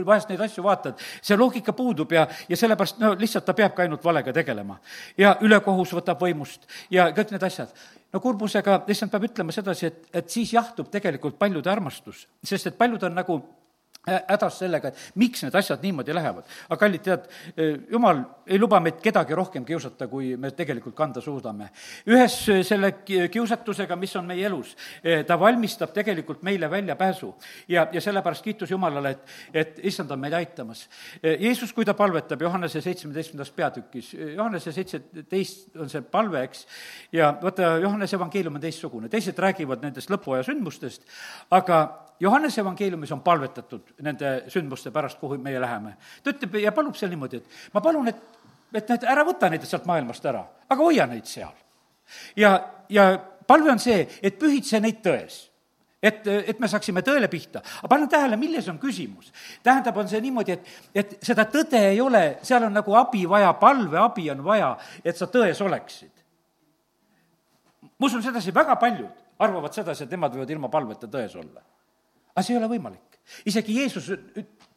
vahest 0.05 0.29
neid 0.29 0.47
asju 0.47 0.63
vaatad, 0.63 0.95
see 1.21 1.35
loogika 1.35 1.73
puudub 1.73 2.11
ja, 2.11 2.27
ja 2.47 2.57
sellepärast 2.57 3.03
no 3.03 3.13
lihtsalt 3.19 3.48
ta 3.49 3.57
peabki 3.57 3.85
ainult 3.85 4.05
valega 4.05 4.33
tegelema. 4.33 4.77
ja 5.17 5.35
ülekohus 5.41 5.93
võtab 5.97 6.21
võimust 6.21 6.67
ja 6.93 7.09
kõik 7.15 7.33
need 7.33 7.45
asjad. 7.49 7.73
no 8.13 8.21
kurbusega 8.23 8.83
lihtsalt 8.87 9.11
peab 9.11 9.29
ütlema 9.29 9.55
sedasi, 9.55 9.89
et, 9.89 10.03
et 10.13 10.29
siis 10.29 10.53
jahtub 10.53 10.89
tegelikult 10.93 11.39
paljude 11.39 11.71
armastus, 11.71 12.27
sest 12.43 12.69
et 12.69 12.77
paljud 12.77 13.03
on 13.09 13.17
nagu 13.17 13.41
hädas 14.07 14.59
sellega, 14.61 14.89
et 14.89 15.17
miks 15.19 15.43
need 15.43 15.55
asjad 15.55 15.81
niimoodi 15.83 16.13
lähevad. 16.15 16.45
aga 16.69 16.77
kallid, 16.79 17.03
tead, 17.03 17.25
jumal 17.91 18.21
ei 18.47 18.59
luba 18.59 18.79
meid 18.79 19.01
kedagi 19.03 19.35
rohkem 19.35 19.65
kiusata, 19.65 20.07
kui 20.07 20.35
me 20.37 20.51
tegelikult 20.55 20.95
kanda 20.95 21.21
suudame. 21.21 21.69
ühes 22.07 22.37
selle 22.67 22.93
kiusatusega, 23.03 23.95
mis 23.99 24.15
on 24.15 24.25
meie 24.25 24.45
elus, 24.47 24.75
ta 25.27 25.39
valmistab 25.39 25.93
tegelikult 25.93 26.43
meile 26.43 26.69
väljapääsu. 26.71 27.33
ja, 27.67 27.87
ja 27.91 28.01
sellepärast 28.01 28.43
kiitus 28.43 28.71
Jumalale, 28.71 29.09
et, 29.09 29.35
et 29.53 29.79
issand 29.83 30.11
on 30.11 30.19
meid 30.19 30.33
aitamas. 30.33 30.87
Jeesus, 31.23 31.73
kui 31.73 31.85
ta 31.85 31.93
palvetab 31.93 32.41
Johannese 32.41 32.81
seitsmeteistkümnendas 32.81 33.51
peatükis, 33.51 34.13
Johannese 34.13 34.71
seitseteist 34.71 35.75
on 35.77 35.89
see 35.89 36.01
palve, 36.01 36.43
eks, 36.47 36.65
ja 37.11 37.33
vaata, 37.41 37.77
Johannese 37.83 38.15
evangeelium 38.15 38.55
on 38.55 38.63
teistsugune, 38.63 39.09
teised 39.09 39.37
räägivad 39.37 39.83
nendest 39.83 40.09
lõpuaja 40.09 40.47
sündmustest, 40.47 41.03
aga 41.51 41.83
Johannese 42.19 42.61
evangeeliumis 42.61 43.11
on 43.15 43.21
palvetatud 43.23 43.93
nende 44.05 44.33
sündmuste 44.51 44.91
pärast, 44.95 45.19
kuhu 45.19 45.37
meie 45.41 45.61
läheme. 45.61 45.95
ta 46.23 46.33
ütleb 46.33 46.59
ja 46.63 46.71
palub 46.75 46.95
seal 46.95 47.11
niimoodi, 47.13 47.41
et 47.41 47.73
ma 47.73 47.81
palun, 47.81 48.07
et, 48.07 48.39
et 48.73 48.89
need, 48.89 49.03
ära 49.03 49.25
võta 49.27 49.49
neid 49.49 49.65
sealt 49.67 49.85
maailmast 49.89 50.25
ära, 50.25 50.45
aga 50.69 50.83
hoia 50.83 51.07
neid 51.09 51.27
seal. 51.29 51.53
ja, 52.35 52.55
ja 52.89 53.11
palve 53.47 53.71
on 53.71 53.79
see, 53.79 54.05
et 54.21 54.39
pühitse 54.39 54.81
neid 54.83 55.03
tões 55.05 55.49
et, 56.03 56.27
et 56.27 56.59
me 56.59 56.67
saaksime 56.71 57.03
tõele 57.05 57.27
pihta. 57.31 57.61
aga 57.79 57.89
pane 57.91 58.07
tähele, 58.07 58.37
milles 58.39 58.67
on 58.71 58.79
küsimus. 58.79 59.31
tähendab, 59.63 59.97
on 59.97 60.07
see 60.07 60.21
niimoodi, 60.23 60.55
et, 60.55 60.69
et 60.95 61.17
seda 61.25 61.45
tõde 61.51 61.81
ei 61.91 62.01
ole, 62.01 62.39
seal 62.43 62.63
on 62.67 62.73
nagu 62.73 62.95
abi 62.95 63.25
vaja, 63.29 63.51
palveabi 63.59 64.29
on 64.31 64.43
vaja, 64.45 64.75
et 65.03 65.17
sa 65.17 65.27
tões 65.27 65.61
oleksid. 65.61 66.11
ma 67.99 68.07
usun 68.07 68.23
sedasi, 68.23 68.55
väga 68.55 68.79
paljud 68.79 69.25
arvavad 69.39 69.75
sedasi, 69.75 70.05
et 70.05 70.15
nemad 70.15 70.35
võivad 70.35 70.55
ilma 70.55 70.71
palveta 70.71 71.07
tões 71.07 71.35
olla. 71.39 71.63
aga 72.33 72.45
see 72.45 72.55
ei 72.55 72.61
ole 72.61 72.71
võimalik. 72.71 73.08
Isegi 73.45 73.73
Jeesus 73.73 74.11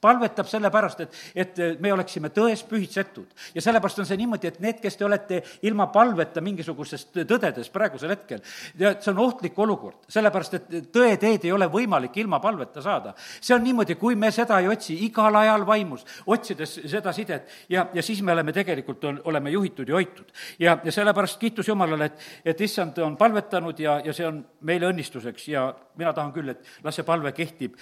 palvetab 0.02 0.49
sellepärast, 0.50 1.00
et, 1.04 1.18
et 1.35 1.61
me 1.80 1.92
oleksime 1.94 2.32
tões 2.35 2.64
pühitsetud. 2.66 3.30
ja 3.54 3.62
sellepärast 3.62 4.02
on 4.02 4.09
see 4.09 4.18
niimoodi, 4.18 4.50
et 4.50 4.61
need, 4.64 4.80
kes 4.82 4.99
te 4.99 5.06
olete 5.06 5.42
ilma 5.68 5.87
palveta 5.94 6.42
mingisugusest 6.42 7.23
tõdedes 7.28 7.71
praegusel 7.73 8.14
hetkel, 8.16 8.42
tead, 8.78 9.00
see 9.02 9.12
on 9.12 9.23
ohtlik 9.23 9.59
olukord, 9.59 10.00
sellepärast 10.12 10.59
et 10.59 10.75
tõeteed 10.94 11.47
ei 11.47 11.52
ole 11.54 11.68
võimalik 11.71 12.16
ilma 12.23 12.40
palveta 12.42 12.82
saada. 12.82 13.14
see 13.40 13.54
on 13.54 13.62
niimoodi, 13.64 13.97
kui 14.00 14.16
me 14.18 14.32
seda 14.35 14.59
ei 14.61 14.68
otsi 14.73 14.99
igal 15.06 15.37
ajal 15.42 15.66
vaimus, 15.66 16.04
otsides 16.26 16.80
seda 16.90 17.12
sidet 17.12 17.49
ja, 17.68 17.87
ja 17.94 18.02
siis 18.02 18.23
me 18.23 18.32
oleme 18.32 18.52
tegelikult, 18.52 19.04
oleme 19.25 19.50
juhitud 19.50 19.88
ja 19.88 19.94
hoitud. 19.94 20.32
ja, 20.59 20.78
ja 20.85 20.92
sellepärast 20.92 21.38
kiitus 21.40 21.68
Jumalale, 21.68 22.11
et, 22.11 22.28
et 22.44 22.61
issand 22.61 22.99
on 22.99 23.16
palvetanud 23.16 23.78
ja, 23.78 24.00
ja 24.04 24.12
see 24.12 24.26
on 24.26 24.42
meile 24.66 24.90
õnnistuseks 24.90 25.49
ja 25.49 25.68
mina 25.97 26.12
tahan 26.12 26.32
küll, 26.32 26.52
et 26.52 26.85
las 26.85 26.97
see 26.97 27.06
palve 27.06 27.32
kehtib, 27.37 27.76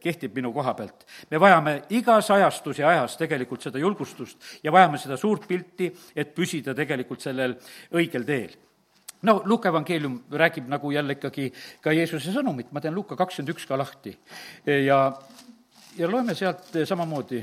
kehtib 0.00 0.36
minu 0.36 0.52
koha 0.54 0.74
pealt. 0.78 1.06
me 1.30 1.35
me 1.36 1.40
vajame 1.40 1.72
igas 1.92 2.30
ajastus 2.32 2.78
ja 2.80 2.88
ajas 2.88 3.16
tegelikult 3.20 3.66
seda 3.66 3.80
julgustust 3.80 4.40
ja 4.64 4.72
vajame 4.72 4.96
seda 4.98 5.18
suurt 5.20 5.44
pilti, 5.48 5.90
et 6.16 6.32
püsida 6.34 6.72
tegelikult 6.74 7.20
sellel 7.20 7.58
õigel 7.92 8.24
teel. 8.24 8.54
No 9.26 9.42
Luuka 9.44 9.68
evangeelium 9.68 10.22
räägib 10.32 10.68
nagu 10.68 10.90
jälle 10.92 11.16
ikkagi 11.16 11.50
ka 11.84 11.92
Jeesuse 11.92 12.32
sõnumit, 12.32 12.70
ma 12.72 12.80
teen 12.80 12.94
Luuka 12.96 13.16
kakskümmend 13.16 13.52
üks 13.52 13.66
ka 13.68 13.76
lahti. 13.76 14.14
Ja, 14.64 14.98
ja 15.98 16.08
loeme 16.08 16.34
sealt 16.36 16.72
samamoodi 16.88 17.42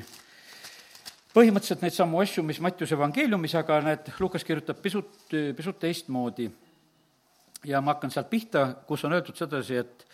põhimõtteliselt 1.33 1.81
neid 1.85 1.93
samu 1.93 2.21
asju, 2.21 2.43
mis 2.45 2.61
Mattiuse 2.61 2.95
evangeeliumis, 2.97 3.55
aga 3.57 3.79
need, 3.85 4.09
Lukas 4.21 4.45
kirjutab 4.45 4.81
pisut, 4.81 5.11
pisut 5.29 5.79
teistmoodi. 5.81 6.49
ja 7.65 7.81
ma 7.81 7.93
hakkan 7.93 8.11
sealt 8.11 8.29
pihta, 8.29 8.73
kus 8.87 9.05
on 9.05 9.13
öeldud 9.13 9.37
sedasi, 9.37 9.75
et 9.77 10.07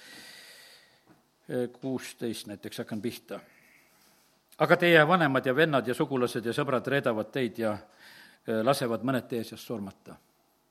kuusteist 1.82 2.48
näiteks 2.48 2.78
hakkan 2.84 3.02
pihta 3.02 3.40
aga 4.60 4.78
teie 4.78 5.04
vanemad 5.08 5.46
ja 5.46 5.56
vennad 5.56 5.88
ja 5.88 5.96
sugulased 5.96 6.46
ja 6.46 6.56
sõbrad 6.56 6.88
reedavad 6.88 7.32
teid 7.32 7.60
ja 7.64 7.74
äh, 7.76 8.60
lasevad 8.64 9.06
mõned 9.08 9.28
teie 9.30 9.44
seast 9.48 9.66
surmata. 9.66 10.18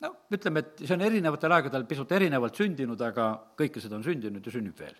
no 0.00 0.14
ütleme, 0.30 0.60
et 0.60 0.84
see 0.84 0.94
on 0.94 1.02
erinevatel 1.02 1.52
aegadel 1.56 1.84
pisut 1.88 2.12
erinevalt 2.12 2.56
sündinud, 2.56 3.00
aga 3.02 3.32
kõike 3.58 3.80
seda 3.80 3.96
on 3.96 4.04
sündinud 4.04 4.46
ja 4.46 4.52
sünnib 4.52 4.78
veel. 4.78 4.96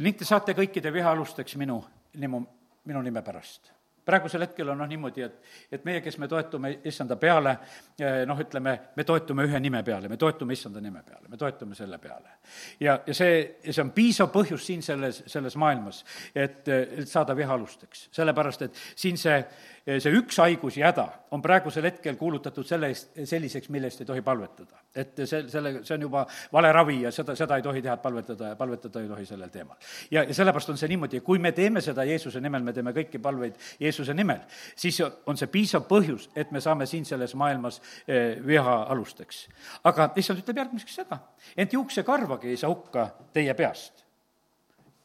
ning 0.00 0.18
te 0.18 0.24
saate 0.24 0.54
kõikide 0.54 0.92
vihaalusteks 0.92 1.56
minu, 1.56 1.82
minu, 2.16 2.46
minu 2.84 3.02
nime 3.02 3.22
pärast 3.22 3.72
praegusel 4.04 4.44
hetkel 4.46 4.68
on 4.72 4.78
noh 4.80 4.88
niimoodi, 4.88 5.22
et, 5.22 5.36
et 5.72 5.84
meie, 5.84 6.00
kes 6.04 6.18
me 6.18 6.28
toetume 6.28 6.72
issanda 6.88 7.16
peale, 7.20 7.56
eh, 8.00 8.22
noh, 8.28 8.38
ütleme, 8.40 8.76
me 8.96 9.06
toetume 9.06 9.46
ühe 9.48 9.60
nime 9.60 9.82
peale, 9.86 10.08
me 10.08 10.18
toetume 10.20 10.56
issanda 10.56 10.82
nime 10.82 11.02
peale, 11.06 11.28
me 11.28 11.40
toetume 11.40 11.78
selle 11.78 11.98
peale. 11.98 12.38
ja, 12.80 12.98
ja 13.06 13.14
see, 13.14 13.42
see 13.66 13.82
on 13.82 13.92
piisav 13.96 14.30
põhjus 14.34 14.66
siin 14.66 14.82
selles, 14.82 15.22
selles 15.30 15.56
maailmas, 15.60 16.04
et, 16.34 16.68
et 16.68 17.08
saada 17.08 17.36
vihaalusteks. 17.36 18.08
sellepärast, 18.16 18.62
et 18.68 18.80
siin 18.96 19.18
see 19.20 19.38
see 19.98 20.12
üks 20.14 20.38
haigus 20.42 20.76
ja 20.76 20.90
häda 20.90 21.06
on 21.34 21.42
praegusel 21.42 21.86
hetkel 21.88 22.16
kuulutatud 22.18 22.66
selle 22.66 22.90
eest, 22.90 23.12
selliseks, 23.24 23.70
mille 23.72 23.88
eest 23.90 24.02
ei 24.02 24.08
tohi 24.08 24.22
palvetada. 24.22 24.80
et 24.94 25.22
see, 25.24 25.44
selle, 25.48 25.72
see 25.86 25.94
on 25.94 26.04
juba 26.06 26.24
vale 26.52 26.72
ravi 26.72 27.00
ja 27.04 27.12
seda, 27.14 27.36
seda 27.38 27.56
ei 27.56 27.62
tohi 27.62 27.82
teha, 27.82 27.94
et 27.94 28.02
palvetada 28.02 28.52
ja 28.52 28.56
palvetada 28.58 29.00
ei 29.00 29.08
tohi 29.08 29.26
sellel 29.26 29.52
teemal. 29.54 29.76
ja, 30.10 30.24
ja 30.24 30.34
sellepärast 30.34 30.74
on 30.74 30.80
see 30.80 30.90
niimoodi, 30.92 31.20
kui 31.26 31.38
me 31.38 31.52
teeme 31.56 31.80
seda 31.80 32.04
Jeesuse 32.04 32.40
nimel, 32.40 32.66
me 32.66 32.74
teeme 32.76 32.94
kõiki 32.96 33.22
palveid 33.22 33.56
Jeesuse 33.80 34.14
nimel, 34.14 34.42
siis 34.76 35.00
on 35.00 35.40
see 35.40 35.50
piisav 35.52 35.86
põhjus, 35.88 36.28
et 36.34 36.52
me 36.52 36.60
saame 36.60 36.86
siin 36.90 37.06
selles 37.08 37.34
maailmas 37.34 37.80
eh, 38.06 38.36
viha 38.46 38.76
alusteks. 38.90 39.46
aga 39.84 40.10
issand 40.16 40.44
ütleb 40.44 40.64
järgmiseks 40.64 41.00
seda, 41.02 41.22
ent 41.56 41.72
juuksekarvagi 41.78 42.50
ei 42.50 42.60
saa 42.60 42.70
hukka 42.74 43.10
teie 43.32 43.54
peast 43.54 44.09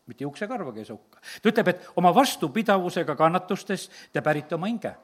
mitte 0.08 0.24
juuksekarvagi 0.24 0.80
ei 0.80 0.86
saa 0.86 0.98
hukka. 0.98 1.20
ta 1.42 1.50
ütleb, 1.50 1.68
et 1.68 1.90
oma 1.96 2.14
vastupidavusega 2.16 3.16
kannatustes 3.16 3.90
te 4.14 4.22
pärite 4.22 4.56
oma 4.56 4.72
hinge 4.72 4.96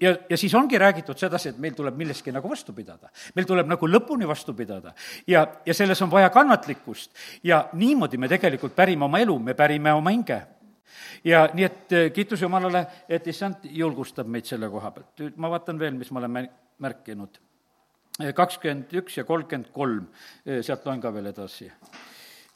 ja, 0.00 0.16
ja 0.30 0.36
siis 0.36 0.54
ongi 0.54 0.78
räägitud 0.78 1.18
sedasi, 1.18 1.48
et 1.48 1.58
meil 1.58 1.74
tuleb 1.76 1.96
milleski 1.96 2.32
nagu 2.32 2.50
vastu 2.50 2.72
pidada. 2.72 3.10
meil 3.34 3.46
tuleb 3.46 3.66
nagu 3.68 3.88
lõpuni 3.88 4.28
vastu 4.28 4.54
pidada 4.54 4.94
ja, 5.26 5.46
ja 5.66 5.74
selles 5.74 6.02
on 6.02 6.10
vaja 6.10 6.30
kannatlikkust 6.30 7.12
ja 7.44 7.68
niimoodi 7.72 8.18
me 8.18 8.28
tegelikult 8.28 8.74
pärime 8.76 9.04
oma 9.04 9.18
elu, 9.18 9.38
me 9.38 9.54
pärime 9.54 9.92
oma 9.92 10.10
hinge. 10.10 10.40
ja 11.24 11.48
nii, 11.54 11.64
et 11.64 11.92
eh, 11.92 12.10
kiitus 12.12 12.42
Jumalale, 12.42 12.86
et 13.08 13.26
issand 13.26 13.68
julgustab 13.70 14.26
meid 14.26 14.46
selle 14.46 14.70
koha 14.70 14.90
pealt. 14.90 15.12
nüüd 15.18 15.36
ma 15.36 15.50
vaatan 15.50 15.78
veel, 15.78 15.94
mis 15.94 16.10
ma 16.10 16.20
olen 16.20 16.50
märkinud. 16.78 17.40
Eh, 18.22 18.34
kakskümmend 18.34 18.92
üks 19.02 19.18
ja 19.18 19.24
kolmkümmend 19.24 19.72
kolm, 19.72 20.06
eh, 20.46 20.62
sealt 20.62 20.86
loen 20.86 21.00
ka 21.00 21.14
veel 21.14 21.32
edasi. 21.32 21.70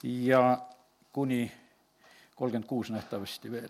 ja 0.02 0.58
kuni 1.12 1.50
kolmkümmend 2.42 2.66
kuus 2.66 2.90
nähtavasti 2.90 3.52
veel. 3.52 3.68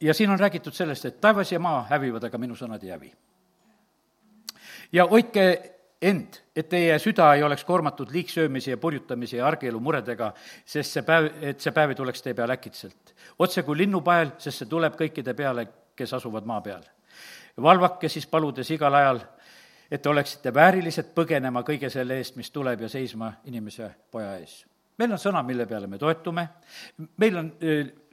ja 0.00 0.14
siin 0.14 0.30
on 0.30 0.40
räägitud 0.40 0.72
sellest, 0.72 1.04
et 1.04 1.20
taevas 1.20 1.52
ja 1.52 1.60
maa 1.62 1.86
hävivad, 1.90 2.26
aga 2.26 2.38
minu 2.38 2.56
sõnad 2.58 2.82
ei 2.82 2.90
hävi. 2.90 3.12
ja 4.92 5.06
hoidke 5.06 5.44
end, 6.02 6.40
et 6.56 6.68
teie 6.68 6.98
süda 6.98 7.28
ei 7.34 7.46
oleks 7.46 7.64
koormatud 7.64 8.10
liigsöömise 8.10 8.74
ja 8.74 8.76
purjutamise 8.76 9.36
ja 9.36 9.46
argielu 9.46 9.80
muredega, 9.80 10.32
sest 10.66 10.98
see 10.98 11.06
päev, 11.06 11.30
et 11.40 11.62
see 11.62 11.72
päev 11.72 11.94
ei 11.94 12.00
tuleks 12.02 12.22
teie 12.22 12.34
peale 12.34 12.58
äkitselt. 12.58 13.14
otse 13.38 13.62
kui 13.62 13.78
linnupael, 13.84 14.34
sest 14.38 14.64
see 14.64 14.72
tuleb 14.74 14.98
kõikide 14.98 15.34
peale, 15.34 15.68
kes 15.94 16.18
asuvad 16.18 16.44
maa 16.44 16.60
peal. 16.60 16.82
valvake 17.62 18.08
siis 18.08 18.26
paludes 18.26 18.70
igal 18.70 18.94
ajal 18.94 19.22
et 19.90 20.02
te 20.02 20.08
oleksite 20.08 20.54
väärilised 20.54 21.14
põgenema 21.14 21.62
kõige 21.62 21.90
selle 21.90 22.18
eest, 22.18 22.34
mis 22.36 22.50
tuleb 22.50 22.80
ja 22.82 22.88
seisma 22.88 23.32
inimese 23.46 23.92
poja 24.10 24.36
ees. 24.40 24.64
Meil 24.98 25.12
on 25.12 25.20
sõna, 25.20 25.42
mille 25.46 25.66
peale 25.66 25.86
me 25.90 25.98
toetume, 25.98 26.48
meil 27.18 27.38
on 27.40 27.52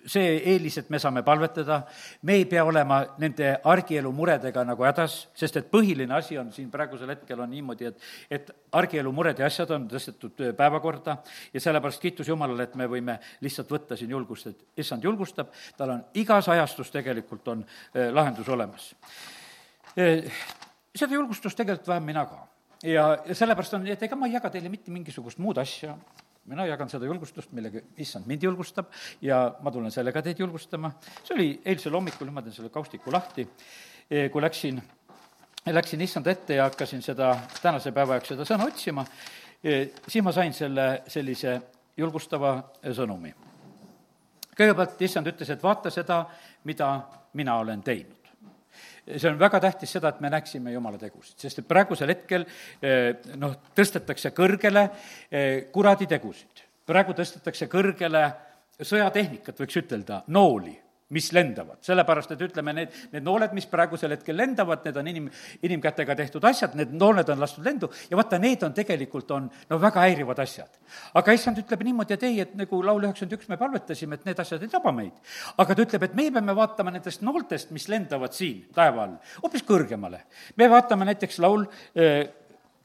see 0.10 0.38
eelis, 0.54 0.78
et 0.82 0.90
me 0.90 1.00
saame 1.02 1.24
palvetada, 1.26 1.82
me 2.28 2.38
ei 2.40 2.46
pea 2.50 2.64
olema 2.66 3.02
nende 3.22 3.52
argielu 3.70 4.12
muredega 4.16 4.64
nagu 4.66 4.86
hädas, 4.86 5.18
sest 5.38 5.60
et 5.60 5.68
põhiline 5.72 6.14
asi 6.16 6.38
on 6.42 6.52
siin 6.54 6.72
praegusel 6.74 7.12
hetkel 7.14 7.42
on 7.44 7.52
niimoodi, 7.52 7.92
et, 7.92 8.08
et 8.32 8.52
argielu 8.78 9.12
mured 9.14 9.40
ja 9.40 9.50
asjad 9.50 9.72
on 9.76 9.88
tõstetud 9.92 10.42
päevakorda. 10.58 11.18
Ja 11.54 11.64
sellepärast 11.64 12.02
kiitus 12.02 12.32
Jumalale, 12.32 12.66
et 12.70 12.78
me 12.80 12.88
võime 12.90 13.20
lihtsalt 13.46 13.72
võtta 13.72 13.98
siin 14.00 14.14
julgust, 14.14 14.50
et 14.52 14.82
issand 14.84 15.06
julgustab, 15.06 15.52
tal 15.78 15.98
on 15.98 16.06
igas 16.22 16.50
ajastus 16.52 16.92
tegelikult 16.94 17.54
on 17.54 17.66
lahendus 18.16 18.50
olemas. 18.50 18.92
Seda 19.94 21.14
julgustust 21.14 21.58
tegelikult 21.58 21.94
vajan 21.94 22.08
mina 22.08 22.26
ka. 22.26 22.42
ja, 22.84 23.06
ja 23.26 23.38
sellepärast 23.38 23.78
on 23.78 23.86
nii, 23.86 23.94
et 23.94 24.10
ega 24.10 24.18
ma 24.18 24.28
ei 24.30 24.38
jaga 24.40 24.50
teile 24.50 24.70
mitte 24.72 24.92
mingisugust 24.92 25.40
muud 25.40 25.60
asja, 25.62 25.98
mina 26.50 26.66
jagan 26.66 26.90
seda 26.90 27.06
julgustust, 27.06 27.52
millega 27.56 27.84
issand 28.02 28.26
mind 28.30 28.44
julgustab 28.44 28.90
ja 29.22 29.44
ma 29.62 29.72
tulen 29.74 29.94
sellega 29.94 30.24
teid 30.26 30.40
julgustama. 30.42 30.92
see 31.24 31.36
oli 31.36 31.50
eilsel 31.66 31.94
hommikul, 31.94 32.32
ma 32.32 32.42
teen 32.42 32.56
selle 32.56 32.72
kaustiku 32.74 33.14
lahti, 33.14 33.48
e, 34.10 34.30
kui 34.30 34.42
läksin, 34.42 34.82
läksin 35.70 36.02
issand 36.02 36.28
ette 36.28 36.58
ja 36.58 36.70
hakkasin 36.70 37.02
seda, 37.06 37.36
tänase 37.62 37.92
päeva 37.92 38.18
jaoks 38.18 38.34
seda 38.34 38.48
sõna 38.48 38.68
otsima, 38.72 39.06
e, 39.64 39.92
siis 40.08 40.26
ma 40.26 40.34
sain 40.34 40.54
selle 40.54 40.88
sellise 41.08 41.60
julgustava 41.98 42.56
sõnumi. 42.90 43.34
kõigepealt 44.58 45.06
issand 45.06 45.28
ütles, 45.28 45.50
et 45.50 45.64
vaata 45.64 45.90
seda, 45.90 46.26
mida 46.64 46.96
mina 47.34 47.56
olen 47.62 47.84
teinud 47.84 48.21
see 49.08 49.30
on 49.30 49.40
väga 49.40 49.60
tähtis 49.64 49.96
seda, 49.98 50.12
et 50.12 50.22
me 50.22 50.30
näeksime 50.34 50.74
Jumala 50.74 51.00
tegusid, 51.02 51.38
sest 51.42 51.62
et 51.62 51.68
praegusel 51.68 52.14
hetkel 52.14 52.46
eh, 52.82 53.16
noh, 53.42 53.58
tõstetakse 53.78 54.34
kõrgele 54.38 54.88
eh, 55.30 55.68
kuradi 55.74 56.08
tegusid. 56.12 56.66
praegu 56.86 57.16
tõstetakse 57.18 57.68
kõrgele 57.72 58.24
sõjatehnikat, 58.82 59.60
võiks 59.62 59.78
ütelda, 59.82 60.24
nooli 60.28 60.74
mis 61.12 61.28
lendavad, 61.36 61.80
sellepärast 61.84 62.32
et 62.36 62.42
ütleme, 62.46 62.74
need, 62.76 62.96
need 63.12 63.26
nooled, 63.26 63.54
mis 63.56 63.68
praegusel 63.70 64.16
hetkel 64.16 64.38
lendavad, 64.40 64.84
need 64.88 64.98
on 65.00 65.10
inim, 65.12 65.28
inimkätega 65.68 66.16
tehtud 66.18 66.46
asjad, 66.48 66.76
need 66.80 66.94
nooled 66.96 67.30
on 67.34 67.42
lastud 67.42 67.68
lendu 67.68 67.92
ja 68.10 68.20
vaata, 68.20 68.40
need 68.42 68.64
on 68.68 68.76
tegelikult, 68.76 69.32
on 69.36 69.50
no 69.70 69.80
väga 69.82 70.06
häirivad 70.08 70.40
asjad. 70.44 70.80
aga 71.20 71.36
issand 71.36 71.60
ütleb 71.62 71.84
niimoodi, 71.88 72.16
et 72.16 72.28
ei, 72.28 72.40
et 72.46 72.56
nagu 72.60 72.82
laul 72.86 73.08
üheksakümmend 73.08 73.38
üks 73.38 73.52
me 73.52 73.60
palvetasime, 73.60 74.20
et 74.20 74.28
need 74.30 74.44
asjad 74.44 74.64
ei 74.64 74.72
taba 74.72 74.96
meid. 74.96 75.16
aga 75.58 75.76
ta 75.76 75.86
ütleb, 75.88 76.08
et 76.08 76.18
meie 76.18 76.32
peame 76.32 76.56
vaatama 76.56 76.96
nendest 76.96 77.26
nooltest, 77.28 77.72
mis 77.76 77.90
lendavad 77.92 78.36
siin 78.38 78.68
taeva 78.76 79.08
all, 79.08 79.18
hoopis 79.44 79.68
kõrgemale. 79.68 80.24
me 80.56 80.70
vaatame 80.72 81.12
näiteks 81.12 81.40
laul 81.44 81.68
eh, 81.96 82.30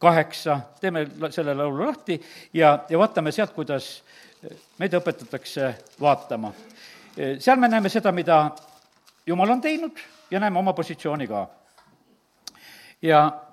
kaheksa, 0.02 0.60
teeme 0.80 1.06
selle 1.30 1.54
laulu 1.54 1.86
lahti 1.86 2.18
ja, 2.54 2.78
ja 2.88 2.98
vaatame 2.98 3.32
sealt, 3.32 3.54
kuidas 3.56 4.02
meid 4.78 4.94
õpetatakse 4.94 5.72
vaatama 6.00 6.52
seal 7.16 7.56
me 7.56 7.68
näeme 7.68 7.88
seda, 7.88 8.12
mida 8.12 8.50
Jumal 9.26 9.50
on 9.50 9.60
teinud 9.60 9.98
ja 10.30 10.40
näeme 10.40 10.58
oma 10.58 10.72
positsiooni 10.72 11.26
ka. 11.26 11.48
ja 13.02 13.46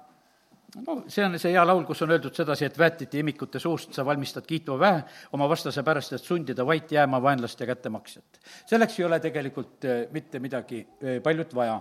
no 0.76 1.04
see 1.08 1.26
on 1.26 1.38
see 1.40 1.54
hea 1.54 1.64
laul, 1.66 1.84
kus 1.86 2.02
on 2.06 2.14
öeldud 2.16 2.34
sedasi, 2.36 2.66
et 2.66 2.78
väetite 2.80 3.20
imikute 3.22 3.60
suust 3.62 3.94
sa 3.94 4.06
valmistad 4.06 4.46
kiitva 4.48 4.78
väe 4.80 5.02
oma 5.38 5.48
vastase 5.50 5.84
pärast, 5.86 6.16
et 6.18 6.24
sundida 6.24 6.66
vait 6.66 6.92
jääma 6.92 7.22
vaenlaste 7.22 7.66
kättemaksjat. 7.70 8.40
selleks 8.70 9.00
ei 9.00 9.06
ole 9.06 9.20
tegelikult 9.20 9.86
eh, 9.86 10.08
mitte 10.12 10.40
midagi 10.40 10.82
eh, 11.02 11.22
paljut 11.24 11.54
vaja, 11.56 11.80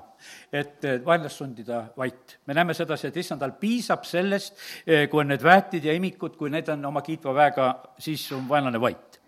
et 0.52 0.84
eh, 0.84 1.00
vaenlast 1.04 1.44
sundida 1.44 1.84
vait. 1.96 2.38
me 2.46 2.54
näeme 2.54 2.74
sedasi, 2.74 3.08
et 3.08 3.16
issandal 3.16 3.56
piisab 3.60 4.04
sellest, 4.04 4.56
kui 5.10 5.20
on 5.20 5.28
need 5.32 5.42
väetid 5.42 5.84
ja 5.84 5.96
imikud, 5.96 6.36
kui 6.36 6.50
need 6.50 6.68
on 6.68 6.84
oma 6.92 7.02
kiitva 7.02 7.34
väega, 7.34 7.74
siis 7.98 8.30
on 8.32 8.48
vaenlane 8.48 8.80
vait 8.80 9.20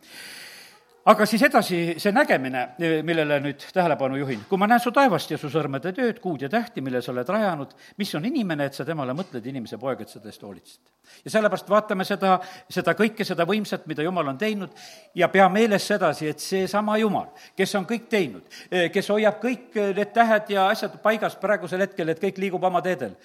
aga 1.10 1.26
siis 1.28 1.42
edasi 1.44 1.78
see 2.00 2.12
nägemine, 2.14 2.62
millele 3.04 3.36
nüüd 3.44 3.64
tähelepanu 3.74 4.16
juhin. 4.16 4.44
kui 4.48 4.58
ma 4.60 4.68
näen 4.70 4.80
su 4.80 4.92
taevast 4.94 5.34
ja 5.34 5.38
su 5.40 5.50
sõrmede 5.52 5.92
tööd, 5.96 6.20
kuud 6.22 6.42
ja 6.42 6.48
tähti, 6.48 6.80
mille 6.84 7.02
sa 7.04 7.12
oled 7.12 7.28
rajanud, 7.28 7.74
mis 8.00 8.14
on 8.16 8.24
inimene, 8.24 8.68
et 8.70 8.78
sa 8.78 8.86
temale 8.88 9.12
mõtled, 9.16 9.44
inimese 9.46 9.78
poeg, 9.80 10.00
et 10.00 10.08
sa 10.12 10.22
tõest 10.24 10.42
hoolitsed. 10.42 10.80
ja 11.24 11.34
sellepärast 11.36 11.68
vaatame 11.68 12.04
seda, 12.08 12.38
seda 12.72 12.96
kõike, 12.96 13.24
seda 13.24 13.44
võimsat, 13.48 13.86
mida 13.86 14.02
Jumal 14.02 14.32
on 14.32 14.38
teinud 14.40 14.72
ja 15.14 15.28
pea 15.28 15.48
meeles 15.48 15.86
sedasi, 15.86 16.28
et 16.32 16.40
seesama 16.40 16.96
Jumal, 16.98 17.28
kes 17.56 17.74
on 17.74 17.86
kõik 17.86 18.08
teinud, 18.08 18.48
kes 18.92 19.12
hoiab 19.12 19.40
kõik 19.42 19.76
need 19.76 20.12
tähed 20.16 20.50
ja 20.56 20.68
asjad 20.72 20.96
paigas 21.02 21.36
praegusel 21.36 21.84
hetkel, 21.84 22.08
et 22.08 22.22
kõik 22.22 22.40
liigub 22.40 22.64
oma 22.64 22.80
teedel, 22.82 23.16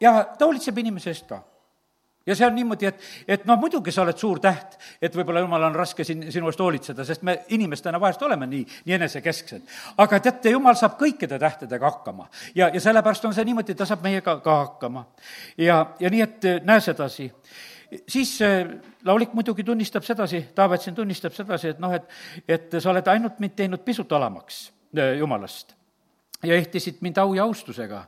ja 0.00 0.22
ta 0.24 0.48
hoolitseb 0.48 0.78
inimese 0.80 1.12
eest 1.12 1.28
ka 1.28 1.44
ja 2.26 2.36
see 2.36 2.46
on 2.46 2.54
niimoodi, 2.54 2.86
et, 2.86 3.00
et 3.28 3.44
noh, 3.48 3.58
muidugi 3.60 3.92
sa 3.94 4.02
oled 4.04 4.18
suur 4.18 4.40
täht, 4.42 4.76
et 5.02 5.14
võib-olla 5.16 5.42
jumal 5.44 5.64
on 5.70 5.78
raske 5.78 6.04
siin 6.04 6.26
sinu 6.32 6.50
eest 6.50 6.60
hoolitseda, 6.60 7.04
sest 7.04 7.24
me 7.26 7.38
inimestena 7.56 8.00
vahest 8.00 8.22
oleme 8.22 8.46
nii, 8.50 8.66
nii 8.86 8.96
enesekesksed. 8.98 9.74
aga 10.04 10.20
teate, 10.20 10.52
jumal 10.54 10.76
saab 10.78 10.98
kõikide 11.00 11.38
tähtedega 11.40 11.90
hakkama 11.90 12.28
ja, 12.54 12.68
ja 12.68 12.80
sellepärast 12.80 13.24
on 13.24 13.34
see 13.36 13.48
niimoodi, 13.48 13.74
ta 13.74 13.88
saab 13.88 14.04
meiega 14.04 14.36
ka 14.44 14.56
hakkama. 14.64 15.06
ja, 15.58 15.82
ja 16.00 16.12
nii, 16.12 16.22
et 16.28 16.44
eh, 16.44 16.60
näe 16.64 16.80
sedasi 16.84 17.30
siis 18.06 18.36
eh, 18.44 18.68
laulik 19.04 19.32
muidugi 19.34 19.64
tunnistab 19.64 20.04
sedasi, 20.06 20.44
Taavet 20.54 20.84
siin 20.84 20.94
tunnistab 20.94 21.34
sedasi, 21.34 21.74
et 21.74 21.82
noh, 21.82 21.94
et, 21.94 22.06
et 22.48 22.78
sa 22.78 22.92
oled 22.92 23.08
ainult 23.08 23.40
mind 23.40 23.56
teinud 23.56 23.84
pisut 23.86 24.12
alamaks 24.12 24.66
eh, 24.96 25.16
Jumalast 25.18 25.74
ja 26.42 26.56
ehtisid 26.56 27.00
mind 27.00 27.18
au 27.20 27.34
ja 27.34 27.44
austusega 27.44 28.04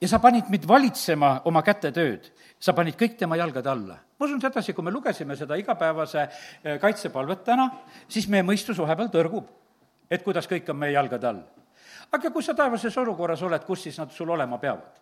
ja 0.00 0.08
sa 0.08 0.18
panid 0.18 0.48
mind 0.48 0.66
valitsema 0.68 1.40
oma 1.48 1.62
kätetööd 1.64 2.30
sa 2.60 2.72
panid 2.76 2.96
kõik 3.00 3.16
tema 3.20 3.36
jalgade 3.40 3.68
alla. 3.70 3.98
ma 4.18 4.26
usun 4.26 4.40
sedasi, 4.40 4.72
kui 4.72 4.84
me 4.84 4.90
lugesime 4.90 5.36
seda 5.36 5.56
igapäevase 5.56 6.22
eh, 6.22 6.78
kaitsepalvet 6.80 7.44
täna, 7.44 7.68
siis 8.08 8.28
meie 8.28 8.44
mõistus 8.44 8.78
vahepeal 8.78 9.08
tõrgub, 9.12 9.46
et 10.10 10.22
kuidas 10.22 10.48
kõik 10.48 10.68
on 10.70 10.76
meie 10.76 10.92
jalgade 10.92 11.28
all. 11.28 11.42
aga 12.12 12.30
kui 12.30 12.42
sa 12.42 12.54
taevases 12.54 12.96
olukorras 12.96 13.42
oled, 13.42 13.64
kus 13.64 13.82
siis 13.88 13.98
nad 13.98 14.12
sul 14.12 14.30
olema 14.30 14.58
peavad? 14.58 15.00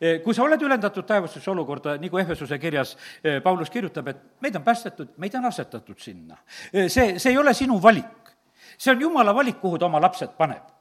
Eh, 0.00 0.22
kui 0.22 0.34
sa 0.34 0.42
oled 0.42 0.62
ülendatud 0.62 1.06
taevasesse 1.06 1.50
olukorda, 1.50 1.96
nagu 1.98 2.18
Ehvesuse 2.18 2.58
kirjas 2.58 2.96
eh, 3.22 3.42
Paulus 3.42 3.70
kirjutab, 3.70 4.08
et 4.08 4.24
meid 4.40 4.56
on 4.56 4.62
päästetud, 4.62 5.16
meid 5.18 5.34
on 5.34 5.44
asetatud 5.50 5.98
sinna. 5.98 6.38
see, 6.86 7.18
see 7.18 7.30
ei 7.30 7.38
ole 7.38 7.54
sinu 7.54 7.82
valik. 7.82 8.34
see 8.78 8.94
on 8.94 9.00
jumala 9.00 9.34
valik, 9.34 9.60
kuhu 9.60 9.78
ta 9.78 9.86
oma 9.86 10.00
lapsed 10.00 10.38
paneb 10.38 10.77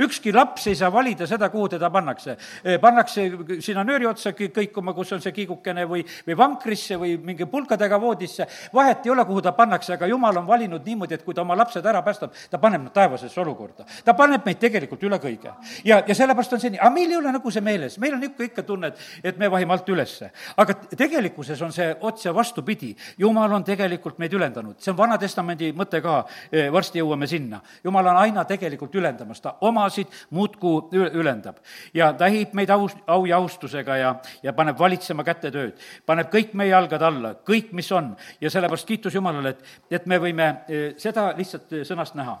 ükski 0.00 0.32
laps 0.32 0.66
ei 0.66 0.74
saa 0.76 0.92
valida 0.92 1.26
seda, 1.26 1.48
kuhu 1.50 1.68
teda 1.68 1.90
pannakse. 1.90 2.36
pannakse 2.80 3.30
sinna 3.60 3.84
nööri 3.84 4.06
otsa 4.06 4.32
kõikuma, 4.32 4.94
kus 4.94 5.12
on 5.12 5.22
see 5.22 5.32
kiigukene 5.32 5.86
või, 5.88 6.04
või 6.26 6.36
vankrisse 6.38 6.98
või 7.00 7.16
mingi 7.22 7.46
pulkadega 7.50 8.00
voodisse, 8.00 8.46
vahet 8.74 9.06
ei 9.06 9.12
ole, 9.12 9.24
kuhu 9.24 9.42
ta 9.42 9.52
pannakse, 9.52 9.94
aga 9.94 10.06
jumal 10.06 10.36
on 10.36 10.46
valinud 10.46 10.84
niimoodi, 10.86 11.14
et 11.14 11.24
kui 11.24 11.34
ta 11.34 11.42
oma 11.42 11.56
lapsed 11.56 11.86
ära 11.86 12.02
päästab, 12.02 12.34
ta 12.50 12.58
paneb 12.58 12.86
nad 12.86 12.92
taevasesse 12.92 13.40
olukorda. 13.40 13.84
ta 14.04 14.14
paneb 14.14 14.44
meid 14.46 14.58
tegelikult 14.58 15.02
üle 15.02 15.18
kõige. 15.22 15.52
ja, 15.84 16.02
ja 16.06 16.14
sellepärast 16.14 16.52
on 16.52 16.60
see 16.60 16.70
nii, 16.70 16.80
aga 16.80 16.90
meil 16.94 17.10
ei 17.10 17.16
ole 17.16 17.32
nagu 17.32 17.50
see 17.50 17.64
meeles, 17.64 17.98
meil 17.98 18.14
on 18.14 18.22
ikka, 18.22 18.44
ikka 18.50 18.62
tunne, 18.62 18.92
et, 18.92 19.04
et 19.22 19.38
me 19.38 19.50
vahime 19.50 19.72
alt 19.72 19.88
ülesse. 19.88 20.30
aga 20.56 20.74
tegelikkuses 20.96 21.62
on 21.62 21.72
see 21.72 21.94
otse 22.00 22.34
vastupidi, 22.34 22.94
jumal 23.18 23.52
on 23.52 23.64
tegelikult 23.64 24.18
meid 24.18 24.32
ülendanud, 24.32 24.78
see 24.80 24.92
on 24.92 24.98
Vana-testamendi 24.98 25.72
mõte 25.76 26.00
ka, 26.02 26.24
varsti 26.72 27.02
jõuame 27.02 27.26
sinna. 27.26 27.60
jumal 27.84 28.06
on 28.06 28.22
aina 28.24 28.44
tegelikult 28.44 28.94
ülendamas, 28.94 29.40
ta 29.40 29.56
omasid 29.66 30.12
muudkui 30.30 30.96
ülendab. 31.12 31.58
ja 31.94 32.12
ta 32.12 32.26
ehib 32.26 32.54
meid 32.54 32.70
aus, 32.70 32.96
au 33.06 33.26
ja 33.26 33.36
austusega 33.36 33.96
ja, 33.96 34.14
ja 34.42 34.52
paneb 34.52 34.78
valitsema 34.78 35.24
kätetööd, 35.24 35.78
paneb 36.06 36.30
kõik 36.32 36.54
meie 36.54 36.70
jalgad 36.70 37.02
alla, 37.02 37.34
kõik, 37.46 37.72
mis 37.72 37.90
on, 37.92 38.14
ja 38.40 38.50
sellepärast 38.50 38.88
kiitus 38.88 39.14
Jumalale, 39.14 39.54
et, 39.54 39.64
et 39.90 40.06
me 40.06 40.18
võime 40.22 40.48
eh, 40.68 40.88
seda 40.98 41.30
lihtsalt 41.36 41.72
eh, 41.72 41.86
sõnast 41.88 42.16
näha. 42.18 42.36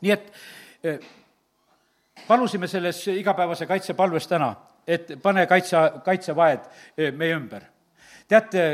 nii 0.00 0.12
et 0.14 0.30
eh, 0.82 1.00
palusime 2.26 2.68
selles 2.68 3.06
igapäevase 3.12 3.66
kaitsepalves 3.66 4.28
täna, 4.28 4.54
et 4.86 5.16
pane 5.22 5.46
kaitse, 5.46 5.82
kaitsevaed 6.04 6.70
meie 7.16 7.34
ümber. 7.36 7.62
teate, 8.28 8.64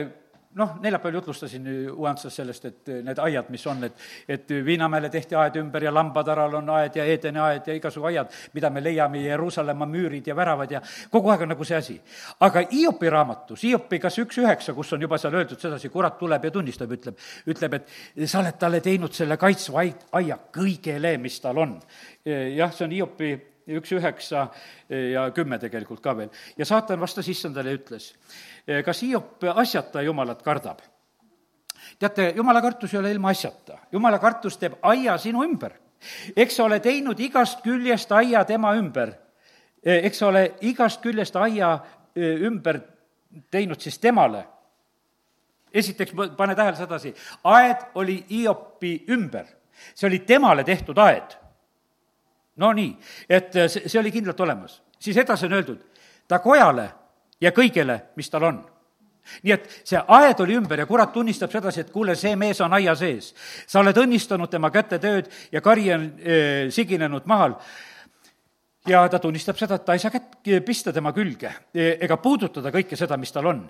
noh, 0.55 0.77
neljapäeval 0.81 1.15
jutlustasin 1.15 1.67
Uantsas 1.93 2.37
sellest, 2.37 2.65
et 2.65 2.91
need 3.05 3.19
aiad, 3.19 3.49
mis 3.51 3.67
on, 3.67 3.85
et, 3.85 4.05
et 4.29 4.51
Viinamäele 4.65 5.11
tehti 5.11 5.35
aed 5.39 5.57
ümber 5.61 5.85
ja 5.85 5.93
Lambataral 5.95 6.55
on 6.61 6.71
aed 6.77 6.97
ja 6.99 7.05
Edeni 7.05 7.41
aed 7.43 7.71
ja 7.71 7.77
igasugu 7.79 8.07
aiad, 8.11 8.33
mida 8.55 8.71
me 8.71 8.83
leiame, 8.85 9.23
Jeruusalemma 9.25 9.87
müürid 9.91 10.27
ja 10.31 10.37
väravad 10.37 10.71
ja 10.71 10.83
kogu 11.11 11.33
aeg 11.33 11.47
on 11.47 11.55
nagu 11.55 11.65
see 11.65 11.79
asi. 11.79 11.97
aga 12.41 12.65
Hiopi 12.71 13.11
raamatus, 13.11 13.63
Hiopi 13.63 13.99
kas 14.03 14.19
üks 14.23 14.39
üheksa, 14.43 14.75
kus 14.75 14.93
on 14.93 15.03
juba 15.03 15.19
seal 15.19 15.35
öeldud 15.35 15.61
sedasi, 15.61 15.91
kurat 15.91 16.19
tuleb 16.19 16.45
ja 16.45 16.51
tunnistab, 16.55 16.93
ütleb, 16.99 17.19
ütleb, 17.51 17.81
et 17.81 18.29
sa 18.29 18.43
oled 18.43 18.59
talle 18.59 18.81
teinud 18.85 19.13
selle 19.15 19.37
kaitsva 19.41 19.85
aia 20.13 20.39
kõigele, 20.55 21.17
mis 21.19 21.41
tal 21.41 21.59
on. 21.59 21.79
jah, 22.25 22.73
see 22.73 22.87
on 22.87 22.95
Hiopi 22.95 23.35
üks 23.67 23.93
üheksa 23.97 24.49
ja 24.89 25.29
kümme 25.35 25.59
tegelikult 25.59 26.03
ka 26.05 26.17
veel. 26.17 26.31
ja 26.57 26.65
saatan 26.65 27.01
vastas 27.01 27.29
issandale 27.29 27.73
ja 27.73 27.79
ütles, 27.79 28.13
kas 28.85 29.03
Hiop 29.03 29.45
asjata 29.55 30.03
Jumalat 30.03 30.43
kardab? 30.43 30.83
teate, 31.99 32.33
jumala 32.37 32.63
kartus 32.63 32.95
ei 32.95 32.99
ole 32.99 33.11
ilma 33.13 33.31
asjata, 33.31 33.79
jumala 33.93 34.19
kartus 34.19 34.57
teeb 34.59 34.79
aia 34.83 35.19
sinu 35.19 35.45
ümber. 35.45 35.73
eks 36.37 36.57
sa 36.57 36.65
ole 36.65 36.81
teinud 36.81 37.21
igast 37.21 37.63
küljest 37.65 38.13
aia 38.13 38.45
tema 38.45 38.75
ümber, 38.77 39.15
eks 39.85 40.19
sa 40.19 40.27
ole 40.27 40.45
igast 40.61 41.01
küljest 41.03 41.37
aia 41.37 41.79
ümber 42.17 42.81
teinud 43.51 43.81
siis 43.81 43.99
temale. 43.99 44.45
esiteks, 45.75 46.13
pane 46.37 46.55
tähele 46.55 46.77
sedasi, 46.77 47.15
aed 47.45 47.87
oli 47.95 48.25
Hiopi 48.31 49.05
ümber, 49.11 49.47
see 49.95 50.07
oli 50.07 50.19
temale 50.19 50.65
tehtud 50.65 50.99
aed 50.99 51.44
no 52.57 52.73
nii, 52.73 52.93
et 53.29 53.57
äh, 53.57 53.71
see, 53.71 53.99
oli 54.01 54.13
kindlalt 54.15 54.41
olemas. 54.41 54.83
siis 54.99 55.17
edasi 55.17 55.47
on 55.47 55.59
öeldud, 55.59 55.81
ta 56.29 56.39
kojale 56.39 56.91
ja 57.41 57.53
kõigele, 57.53 58.01
mis 58.17 58.31
tal 58.31 58.51
on 58.51 58.63
nii 59.43 59.55
et 59.55 59.69
see 59.89 60.01
aed 60.17 60.41
oli 60.45 60.57
ümber 60.59 60.83
ja 60.83 60.87
kurat 60.87 61.13
tunnistab 61.13 61.53
sedasi, 61.53 61.81
et 61.81 61.93
kuule, 61.93 62.13
see 62.17 62.35
mees 62.37 62.61
on 62.61 62.73
aia 62.77 62.95
sees. 62.95 63.33
sa 63.67 63.81
oled 63.81 63.97
õnnistanud 63.97 64.51
tema 64.53 64.71
kätetööd 64.71 65.31
ja 65.53 65.63
kari 65.65 65.87
on 65.95 66.05
e, 66.21 66.37
siginenud 66.71 67.27
maal. 67.27 67.57
ja 68.87 69.07
ta 69.09 69.19
tunnistab 69.19 69.57
seda, 69.57 69.81
et 69.81 69.85
ta 69.85 69.97
ei 69.97 70.03
saa 70.03 70.13
kätt 70.13 70.37
pista 70.65 70.93
tema 70.93 71.13
külge 71.13 71.55
e, 71.73 71.97
ega 72.05 72.17
puudutada 72.17 72.71
kõike 72.71 72.97
seda, 72.97 73.17
mis 73.17 73.33
tal 73.33 73.47
on 73.49 73.65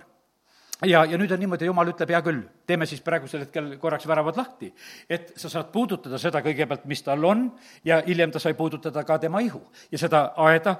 ja, 0.83 1.05
ja 1.05 1.17
nüüd 1.17 1.31
on 1.31 1.39
niimoodi, 1.39 1.67
jumal 1.69 1.89
ütleb, 1.91 2.11
hea 2.11 2.21
küll, 2.25 2.41
teeme 2.67 2.87
siis 2.89 3.03
praegusel 3.03 3.45
hetkel 3.45 3.75
korraks 3.79 4.07
väravad 4.07 4.37
lahti. 4.37 4.73
et 5.09 5.33
sa 5.39 5.49
saad 5.49 5.71
puudutada 5.71 6.19
seda 6.19 6.41
kõigepealt, 6.43 6.85
mis 6.85 7.03
tal 7.03 7.23
on, 7.23 7.51
ja 7.85 8.01
hiljem 8.07 8.31
ta 8.31 8.39
sai 8.39 8.53
puudutada 8.53 9.03
ka 9.03 9.17
tema 9.19 9.39
ihu. 9.39 9.61
Ja 9.91 9.97
seda 10.01 10.25
aeda 10.35 10.75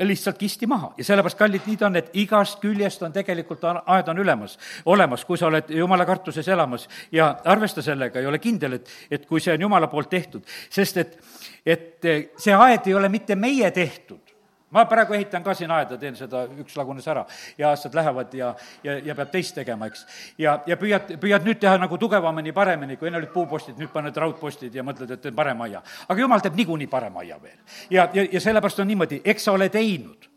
lihtsalt 0.00 0.38
kisti 0.38 0.66
maha. 0.66 0.92
Ja 0.96 1.04
sellepärast, 1.04 1.38
kallid, 1.38 1.66
nii 1.66 1.76
ta 1.76 1.86
on, 1.88 1.96
et 1.96 2.10
igast 2.16 2.60
küljest 2.62 3.02
on 3.04 3.12
tegelikult 3.12 3.64
aed 3.64 4.08
on 4.08 4.18
ülemas, 4.22 4.56
olemas, 4.88 5.24
kui 5.28 5.38
sa 5.38 5.48
oled 5.50 5.70
jumala 5.76 6.06
kartuses 6.08 6.48
elamas. 6.48 6.88
Ja 7.12 7.34
arvesta 7.44 7.82
sellega 7.84 8.20
ja 8.20 8.28
ole 8.28 8.38
kindel, 8.40 8.78
et, 8.78 8.88
et 9.10 9.26
kui 9.26 9.40
see 9.40 9.54
on 9.54 9.68
jumala 9.68 9.90
poolt 9.92 10.10
tehtud, 10.10 10.46
sest 10.70 11.00
et, 11.00 11.16
et 11.66 12.10
see 12.36 12.56
aed 12.56 12.88
ei 12.88 12.96
ole 12.96 13.12
mitte 13.12 13.36
meie 13.36 13.70
tehtud, 13.76 14.29
ma 14.70 14.84
praegu 14.88 15.14
ehitan 15.16 15.44
ka 15.44 15.54
siin 15.54 15.70
aeda, 15.74 15.98
teen 15.98 16.16
seda, 16.18 16.44
üks 16.62 16.76
lagunes 16.78 17.06
ära 17.10 17.24
ja 17.58 17.70
aastad 17.70 17.94
lähevad 17.96 18.34
ja, 18.34 18.52
ja, 18.84 18.96
ja 19.10 19.16
peab 19.18 19.32
teist 19.32 19.54
tegema, 19.58 19.90
eks. 19.90 20.06
ja, 20.38 20.60
ja 20.66 20.78
püüad, 20.80 21.14
püüad 21.20 21.46
nüüd 21.46 21.60
teha 21.62 21.76
nagu 21.80 21.98
tugevamini, 21.98 22.54
paremini, 22.56 22.96
kui 23.00 23.10
enne 23.10 23.20
olid 23.20 23.32
puupostid, 23.34 23.78
nüüd 23.80 23.92
paned 23.92 24.16
raudpostid 24.16 24.74
ja 24.74 24.86
mõtled, 24.86 25.10
et 25.10 25.22
teen 25.22 25.36
parema 25.36 25.66
aia. 25.66 25.82
aga 26.08 26.20
jumal 26.20 26.42
teeb 26.44 26.58
niikuinii 26.62 26.90
parema 26.90 27.24
aia 27.24 27.38
veel. 27.42 27.58
ja, 27.90 28.08
ja, 28.14 28.26
ja 28.32 28.40
sellepärast 28.40 28.84
on 28.84 28.92
niimoodi, 28.94 29.22
eks 29.24 29.48
sa 29.48 29.58
ole 29.58 29.68
teinud 29.68 30.29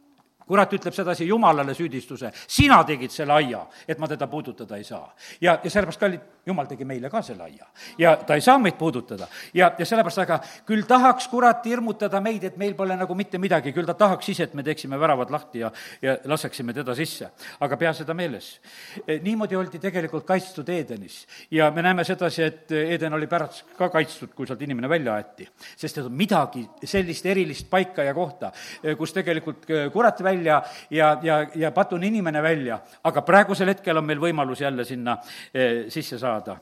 kurat 0.47 0.73
ütleb 0.73 0.93
sedasi 0.93 1.27
Jumalale 1.27 1.73
süüdistuse, 1.77 2.31
sina 2.47 2.83
tegid 2.87 3.11
selle 3.11 3.33
aia, 3.33 3.65
et 3.87 3.99
ma 3.99 4.07
teda 4.07 4.27
puudutada 4.27 4.77
ei 4.77 4.83
saa. 4.83 5.13
ja, 5.41 5.59
ja 5.63 5.69
sellepärast, 5.69 5.99
kallid, 5.99 6.21
Jumal 6.45 6.67
tegi 6.67 6.83
meile 6.83 7.07
ka 7.09 7.21
selle 7.23 7.45
aia. 7.45 7.67
ja 7.97 8.15
ta 8.17 8.35
ei 8.35 8.41
saa 8.41 8.57
meid 8.59 8.75
puudutada. 8.77 9.27
ja, 9.53 9.71
ja 9.79 9.85
sellepärast, 9.85 10.17
aga 10.25 10.39
küll 10.67 10.83
tahaks 10.87 11.27
kurat 11.31 11.65
hirmutada 11.65 12.19
meid, 12.21 12.43
et 12.43 12.57
meil 12.57 12.75
pole 12.75 12.97
nagu 12.99 13.15
mitte 13.15 13.39
midagi, 13.39 13.71
küll 13.73 13.87
ta 13.87 13.93
tahaks 13.93 14.29
ise, 14.29 14.43
et 14.49 14.53
me 14.53 14.63
teeksime 14.63 14.99
väravad 14.99 15.31
lahti 15.31 15.63
ja, 15.63 15.71
ja 16.01 16.17
laseksime 16.25 16.73
teda 16.73 16.95
sisse. 16.95 17.29
aga 17.59 17.77
pea 17.77 17.93
seda 17.93 18.13
meeles. 18.13 18.59
E, 19.07 19.19
niimoodi 19.23 19.55
oldi 19.55 19.79
tegelikult 19.79 20.25
kaitstud 20.27 20.69
Edenis. 20.69 21.25
ja 21.51 21.71
me 21.71 21.81
näeme 21.81 22.03
sedasi, 22.03 22.43
et 22.43 22.71
Eden 22.71 23.13
oli 23.13 23.27
pärast 23.27 23.63
ka 23.77 23.89
kaitstud, 23.89 24.33
kui 24.35 24.47
sealt 24.47 24.61
inimene 24.61 24.89
välja 24.89 25.15
aeti. 25.15 25.47
sest 25.77 25.97
et 25.97 26.05
on 26.05 26.11
midagi 26.11 26.67
sellist 26.83 27.25
erilist 27.25 27.69
paika 27.69 28.03
ja 28.03 28.13
kohta, 28.13 28.51
e, 28.83 28.95
kus 28.95 29.13
tegelikult 29.13 29.65
kurat 29.93 30.23
välja 30.23 30.32
välja 30.33 30.61
ja, 30.89 31.17
ja, 31.23 31.41
ja 31.55 31.71
patune 31.71 32.09
inimene 32.09 32.41
välja, 32.43 32.79
aga 33.03 33.25
praegusel 33.25 33.73
hetkel 33.73 33.97
on 33.97 34.07
meil 34.07 34.21
võimalus 34.21 34.63
jälle 34.63 34.85
sinna 34.85 35.17
eh, 35.53 35.85
sisse 35.93 36.19
saada. 36.19 36.57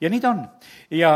ja 0.00 0.10
nii 0.10 0.20
ta 0.20 0.34
on. 0.34 0.44
ja 0.90 1.14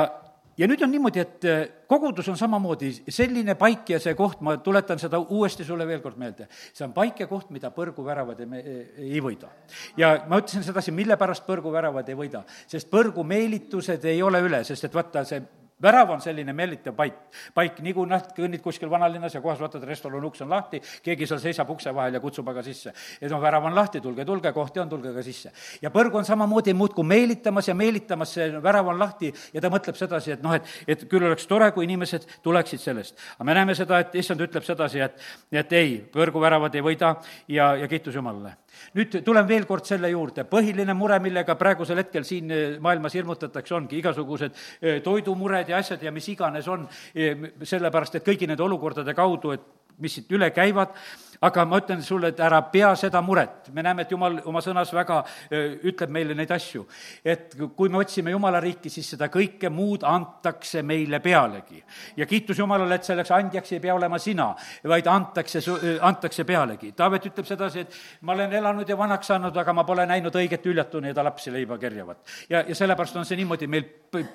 ja 0.56 0.66
nüüd 0.68 0.80
on 0.84 0.92
niimoodi, 0.92 1.20
et 1.20 1.44
äh, 1.48 1.58
kogudus 1.88 2.28
on 2.32 2.38
samamoodi 2.40 2.90
selline 3.12 3.56
paik 3.60 3.90
ja 3.92 4.00
see 4.02 4.14
koht, 4.16 4.40
ma 4.44 4.56
tuletan 4.64 5.00
seda 5.00 5.20
uuesti 5.20 5.66
sulle 5.68 5.86
veel 5.88 6.00
kord 6.04 6.18
meelde, 6.20 6.48
see 6.72 6.86
on 6.86 6.94
paik 6.96 7.20
ja 7.20 7.28
koht, 7.30 7.50
mida 7.54 7.70
põrguväravad 7.74 8.40
ei, 8.46 8.78
ei 9.10 9.20
võida. 9.24 9.52
ja 10.00 10.14
ma 10.28 10.40
ütlesin 10.40 10.64
sedasi, 10.66 10.94
mille 10.96 11.18
pärast 11.20 11.46
põrguväravad 11.48 12.08
ei 12.08 12.18
võida, 12.18 12.42
sest 12.66 12.90
põrgumeelitused 12.92 14.08
ei 14.08 14.22
ole 14.24 14.42
üle, 14.46 14.64
sest 14.64 14.88
et 14.88 14.96
vaata, 14.96 15.24
see 15.28 15.44
värav 15.82 16.10
on 16.10 16.20
selline 16.24 16.52
meelitav 16.56 16.94
paik, 16.96 17.16
paik, 17.54 17.80
nii 17.84 17.92
kui 17.96 18.08
noh, 18.08 18.22
kõnnid 18.36 18.62
kuskil 18.64 18.88
vanalinnas 18.90 19.34
ja 19.36 19.42
kohas 19.44 19.60
vaatad, 19.60 19.84
restorani 19.84 20.28
uks 20.28 20.40
on 20.44 20.50
lahti, 20.50 20.80
keegi 21.04 21.28
seal 21.28 21.40
seisab 21.42 21.70
ukse 21.72 21.92
vahel 21.94 22.16
ja 22.16 22.20
kutsub 22.22 22.48
aga 22.48 22.62
sisse. 22.64 22.92
et 23.20 23.30
noh, 23.30 23.40
värav 23.42 23.64
on 23.68 23.76
lahti, 23.76 24.00
tulge, 24.00 24.24
tulge, 24.24 24.52
kohti 24.56 24.80
on, 24.80 24.88
tulge 24.88 25.12
ka 25.12 25.22
sisse. 25.22 25.52
ja 25.82 25.90
põrg 25.92 26.14
on 26.16 26.24
samamoodi 26.24 26.74
muudkui 26.74 27.04
meelitamas 27.04 27.68
ja 27.68 27.74
meelitamas, 27.74 28.32
see 28.38 28.48
värav 28.62 28.88
on 28.88 28.98
lahti 28.98 29.32
ja 29.52 29.60
ta 29.60 29.70
mõtleb 29.72 29.98
sedasi, 29.98 30.32
et 30.36 30.42
noh, 30.42 30.56
et, 30.56 30.76
et 30.86 31.06
küll 31.10 31.26
oleks 31.26 31.46
tore, 31.46 31.70
kui 31.72 31.84
inimesed 31.84 32.24
tuleksid 32.42 32.80
sellest. 32.80 33.18
aga 33.36 33.44
me 33.44 33.58
näeme 33.60 33.74
seda, 33.74 34.00
et 34.00 34.14
issand 34.14 34.40
ütleb 34.40 34.64
sedasi, 34.64 35.04
et, 35.04 35.20
et 35.52 35.72
ei, 35.72 35.98
põrguväravad 36.12 36.74
ei 36.74 36.84
võida 36.84 37.16
ja, 37.48 37.74
ja 37.76 37.88
kiitus 37.88 38.14
Jumalale 38.14 38.56
nüüd 38.96 39.18
tulen 39.24 39.48
veel 39.48 39.66
kord 39.68 39.86
selle 39.88 40.10
juurde, 40.12 40.46
põhiline 40.48 40.94
mure, 40.96 41.18
millega 41.22 41.56
praegusel 41.58 42.02
hetkel 42.02 42.26
siin 42.26 42.50
eh, 42.50 42.66
maailmas 42.82 43.16
hirmutatakse, 43.18 43.74
ongi 43.76 44.00
igasugused 44.00 44.52
eh, 44.80 45.00
toidumured 45.04 45.72
ja 45.72 45.80
asjad 45.80 46.02
ja 46.02 46.12
mis 46.14 46.28
iganes 46.32 46.68
on, 46.68 46.86
eh, 47.14 47.50
sellepärast 47.62 48.20
et 48.20 48.26
kõigi 48.26 48.48
nende 48.48 48.64
olukordade 48.66 49.14
kaudu, 49.16 49.54
et 49.56 49.72
mis 50.02 50.12
siit 50.18 50.32
üle 50.36 50.50
käivad, 50.52 50.92
aga 51.40 51.64
ma 51.64 51.80
ütlen 51.80 52.02
sulle, 52.02 52.30
et 52.32 52.40
ära 52.40 52.60
pea 52.72 52.92
seda 52.98 53.20
muret, 53.22 53.70
me 53.74 53.82
näeme, 53.84 54.06
et 54.06 54.12
jumal 54.12 54.38
oma 54.46 54.62
sõnas 54.64 54.92
väga 54.94 55.22
ütleb 55.50 56.12
meile 56.12 56.34
neid 56.34 56.50
asju. 56.50 56.86
et 57.24 57.56
kui 57.76 57.88
me 57.88 57.98
otsime 57.98 58.30
Jumala 58.30 58.60
riiki, 58.60 58.90
siis 58.90 59.10
seda 59.14 59.28
kõike 59.32 59.70
muud 59.70 60.04
antakse 60.04 60.82
meile 60.82 61.20
pealegi. 61.20 61.82
ja 62.16 62.26
kiitus 62.26 62.58
Jumalale, 62.58 62.94
et 62.94 63.04
selleks 63.04 63.30
andjaks 63.30 63.72
ei 63.72 63.80
pea 63.80 63.94
olema 63.94 64.18
sina, 64.18 64.54
vaid 64.84 65.06
antakse, 65.06 65.60
antakse 66.00 66.44
pealegi. 66.44 66.92
Taavet 66.92 67.26
ütleb 67.26 67.46
sedasi, 67.46 67.80
et 67.80 67.94
ma 68.22 68.32
olen 68.32 68.52
elanud 68.52 68.88
ja 68.88 68.98
vanaks 68.98 69.26
saanud, 69.26 69.56
aga 69.56 69.72
ma 69.72 69.84
pole 69.84 70.06
näinud 70.06 70.34
õiget 70.34 70.66
üljatuni 70.66 71.12
ja 71.12 71.14
ta 71.14 71.24
lapsi 71.24 71.52
leiba 71.52 71.78
kerjavat. 71.78 72.18
ja, 72.48 72.64
ja 72.68 72.74
sellepärast 72.74 73.16
on 73.16 73.24
see 73.24 73.36
niimoodi, 73.36 73.66
meil 73.66 73.84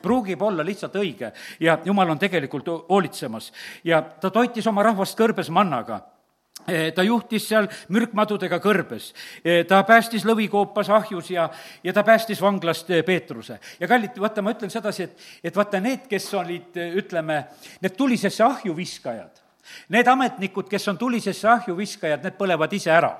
pruugib 0.01 0.41
olla 0.41 0.65
lihtsalt 0.65 0.95
õige 0.95 1.31
ja 1.59 1.79
Jumal 1.85 2.09
on 2.09 2.19
tegelikult 2.19 2.67
hoolitsemas. 2.89 3.51
ja 3.83 4.01
ta 4.01 4.29
toitis 4.29 4.67
oma 4.67 4.83
rahvast 4.83 5.17
kõrbes 5.19 5.49
mannaga 5.49 6.01
ta 6.95 7.03
juhtis 7.05 7.47
seal 7.49 7.67
mürkmadudega 7.93 8.59
kõrbes, 8.63 9.11
ta 9.67 9.81
päästis 9.87 10.25
lõvikoopas 10.27 10.91
ahjus 10.93 11.31
ja, 11.33 11.47
ja 11.83 11.93
ta 11.93 12.03
päästis 12.07 12.41
vanglast 12.41 12.91
Peetruse. 13.05 13.59
ja 13.79 13.87
kallid, 13.87 14.17
vaata, 14.19 14.41
ma 14.41 14.53
ütlen 14.55 14.73
sedasi, 14.73 15.03
et, 15.09 15.27
et 15.43 15.55
vaata, 15.55 15.81
need, 15.83 16.07
kes 16.09 16.29
olid, 16.39 16.77
ütleme, 17.01 17.43
need 17.81 17.97
tulisesse 17.97 18.43
ahju 18.43 18.75
viskajad, 18.77 19.41
need 19.89 20.07
ametnikud, 20.07 20.69
kes 20.69 20.87
on 20.91 20.97
tulisesse 21.01 21.49
ahju 21.49 21.77
viskajad, 21.77 22.23
need 22.25 22.39
põlevad 22.39 22.73
ise 22.77 22.93
ära 22.93 23.13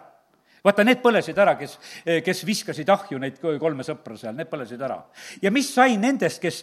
vaata, 0.62 0.84
need 0.86 1.00
põlesid 1.02 1.38
ära, 1.42 1.56
kes, 1.58 1.78
kes 2.26 2.44
viskasid 2.46 2.90
ahju 2.94 3.18
neid 3.22 3.40
kolme 3.42 3.86
sõpra 3.86 4.18
seal, 4.18 4.36
need 4.38 4.50
põlesid 4.52 4.82
ära. 4.82 5.00
ja 5.42 5.52
mis 5.52 5.72
sai 5.74 5.98
nendest, 5.98 6.42
kes 6.42 6.62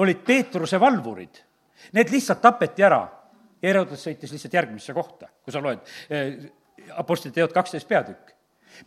olid 0.00 0.24
Peetruse 0.24 0.80
valvurid? 0.80 1.42
Need 1.92 2.08
lihtsalt 2.14 2.40
tapeti 2.40 2.82
ära 2.86 3.02
Herodes 3.64 4.06
sõitis 4.06 4.32
lihtsalt 4.34 4.54
järgmisse 4.60 4.94
kohta, 4.96 5.30
kui 5.44 5.54
sa 5.54 5.62
loed 5.64 5.82
eh, 6.10 6.50
Apostlite 6.98 7.40
teod 7.40 7.52
kaksteist 7.54 7.88
peatükk. 7.88 8.34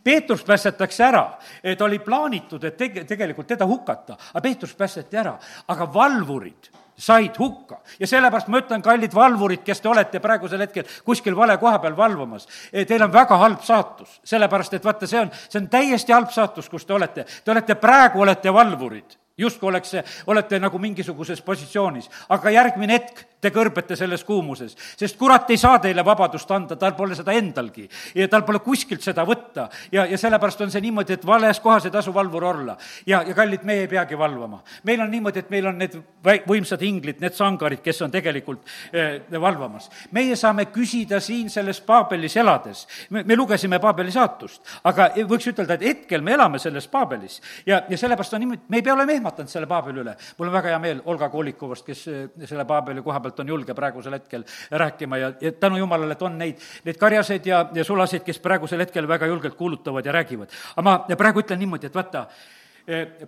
Peetrus 0.04 0.42
päästetakse 0.44 1.04
ära, 1.04 1.22
ta 1.78 1.84
oli 1.86 1.98
plaanitud, 2.04 2.64
et 2.68 2.76
tege-, 2.76 3.06
tegelikult 3.08 3.48
teda 3.48 3.66
hukata, 3.66 4.18
aga 4.34 4.42
Peetrus 4.44 4.74
päästeti 4.76 5.16
ära, 5.16 5.32
aga 5.72 5.86
valvurid 5.94 6.68
said 6.98 7.38
hukka. 7.38 7.80
ja 8.00 8.06
sellepärast 8.06 8.48
ma 8.48 8.58
ütlen, 8.58 8.82
kallid 8.82 9.14
valvurid, 9.14 9.62
kes 9.64 9.80
te 9.80 9.88
olete 9.88 10.20
praegusel 10.20 10.60
hetkel 10.66 10.84
kuskil 11.06 11.36
vale 11.36 11.56
koha 11.58 11.78
peal 11.78 11.96
valvamas, 11.96 12.48
eh, 12.72 12.86
teil 12.86 13.02
on 13.02 13.12
väga 13.12 13.38
halb 13.38 13.62
saatus, 13.62 14.20
sellepärast 14.24 14.74
et 14.74 14.84
vaata, 14.84 15.06
see 15.06 15.20
on, 15.20 15.30
see 15.48 15.62
on 15.62 15.68
täiesti 15.68 16.12
halb 16.12 16.30
saatus, 16.34 16.68
kus 16.68 16.84
te 16.84 16.92
olete. 16.92 17.24
Te 17.44 17.54
olete, 17.54 17.74
praegu 17.74 18.20
olete 18.26 18.52
valvurid 18.52 19.16
justkui 19.38 19.68
oleks 19.68 19.92
see, 19.94 20.02
olete 20.26 20.58
nagu 20.58 20.78
mingisuguses 20.82 21.42
positsioonis, 21.46 22.10
aga 22.34 22.50
järgmine 22.50 22.96
hetk 22.98 23.22
te 23.40 23.50
kõrbete 23.54 23.96
selles 23.96 24.24
kuumuses, 24.26 24.74
sest 24.98 25.18
kurat 25.18 25.50
ei 25.50 25.58
saa 25.60 25.78
teile 25.82 26.02
vabadust 26.04 26.50
anda, 26.54 26.76
tal 26.76 26.94
pole 26.98 27.14
seda 27.18 27.34
endalgi 27.38 27.86
ja 28.14 28.26
tal 28.30 28.44
pole 28.46 28.60
kuskilt 28.64 29.04
seda 29.04 29.24
võtta. 29.26 29.68
ja, 29.92 30.04
ja 30.06 30.18
sellepärast 30.18 30.60
on 30.66 30.72
see 30.74 30.82
niimoodi, 30.82 31.14
et 31.14 31.26
vales 31.26 31.60
kohas 31.60 31.86
ei 31.86 31.94
tasu 31.94 32.14
valvur 32.14 32.44
olla. 32.44 32.76
ja, 33.06 33.22
ja 33.22 33.34
kallid, 33.34 33.64
meie 33.68 33.86
ei 33.86 33.88
peagi 33.88 34.18
valvama. 34.18 34.62
meil 34.84 35.00
on 35.00 35.10
niimoodi, 35.10 35.38
et 35.38 35.50
meil 35.50 35.66
on 35.70 35.78
need 35.78 35.94
võimsad 36.48 36.82
inglid, 36.82 37.20
need 37.20 37.34
sangarid, 37.34 37.82
kes 37.84 38.02
on 38.02 38.10
tegelikult 38.10 38.66
eh, 38.92 39.20
valvamas. 39.40 39.90
meie 40.12 40.36
saame 40.36 40.66
küsida 40.74 41.20
siin 41.20 41.50
selles 41.50 41.80
Paabelis 41.80 42.36
elades, 42.36 42.86
me, 43.10 43.22
me 43.22 43.36
lugesime 43.36 43.78
Paabeli 43.78 44.12
saatust, 44.12 44.62
aga 44.84 45.12
võiks 45.28 45.46
ütelda, 45.52 45.78
et 45.78 45.86
hetkel 45.86 46.26
me 46.26 46.34
elame 46.34 46.58
selles 46.58 46.88
Paabelis 46.90 47.40
ja, 47.66 47.84
ja 47.88 47.98
sellepärast 47.98 48.34
on 48.34 48.44
niimoodi, 48.44 48.66
me 48.68 48.82
ei 48.82 48.82
pea 48.82 48.94
olema 48.98 49.14
ehmatanud 49.14 49.50
selle 49.50 49.70
Paabeli 49.70 50.02
üle. 50.02 50.16
mul 50.38 50.50
on 50.50 50.58
väga 50.58 50.74
hea 50.74 50.82
meel 50.82 51.02
Olga 51.06 51.30
Koolikovast, 51.30 51.86
kes 51.86 52.06
eh, 52.08 52.26
selle 52.44 52.66
Paabeli 52.66 53.02
koha 53.06 53.20
peal 53.20 53.27
pealt 53.28 53.44
on 53.44 53.54
julge 53.54 53.74
praegusel 53.76 54.16
hetkel 54.16 54.44
rääkima 54.70 55.20
ja, 55.20 55.32
ja 55.40 55.52
tänu 55.52 55.76
jumalale, 55.76 56.16
et 56.16 56.22
on 56.22 56.38
neid, 56.38 56.62
neid 56.84 57.00
karjaseid 57.00 57.46
ja, 57.46 57.64
ja 57.74 57.84
sulaseid, 57.84 58.24
kes 58.26 58.40
praegusel 58.44 58.80
hetkel 58.84 59.08
väga 59.08 59.28
julgelt 59.30 59.58
kuulutavad 59.58 60.06
ja 60.06 60.12
räägivad. 60.12 60.54
aga 60.76 60.84
ma 60.84 61.16
praegu 61.16 61.44
ütlen 61.44 61.60
niimoodi, 61.60 61.86
et 61.90 61.94
vaata, 61.94 62.26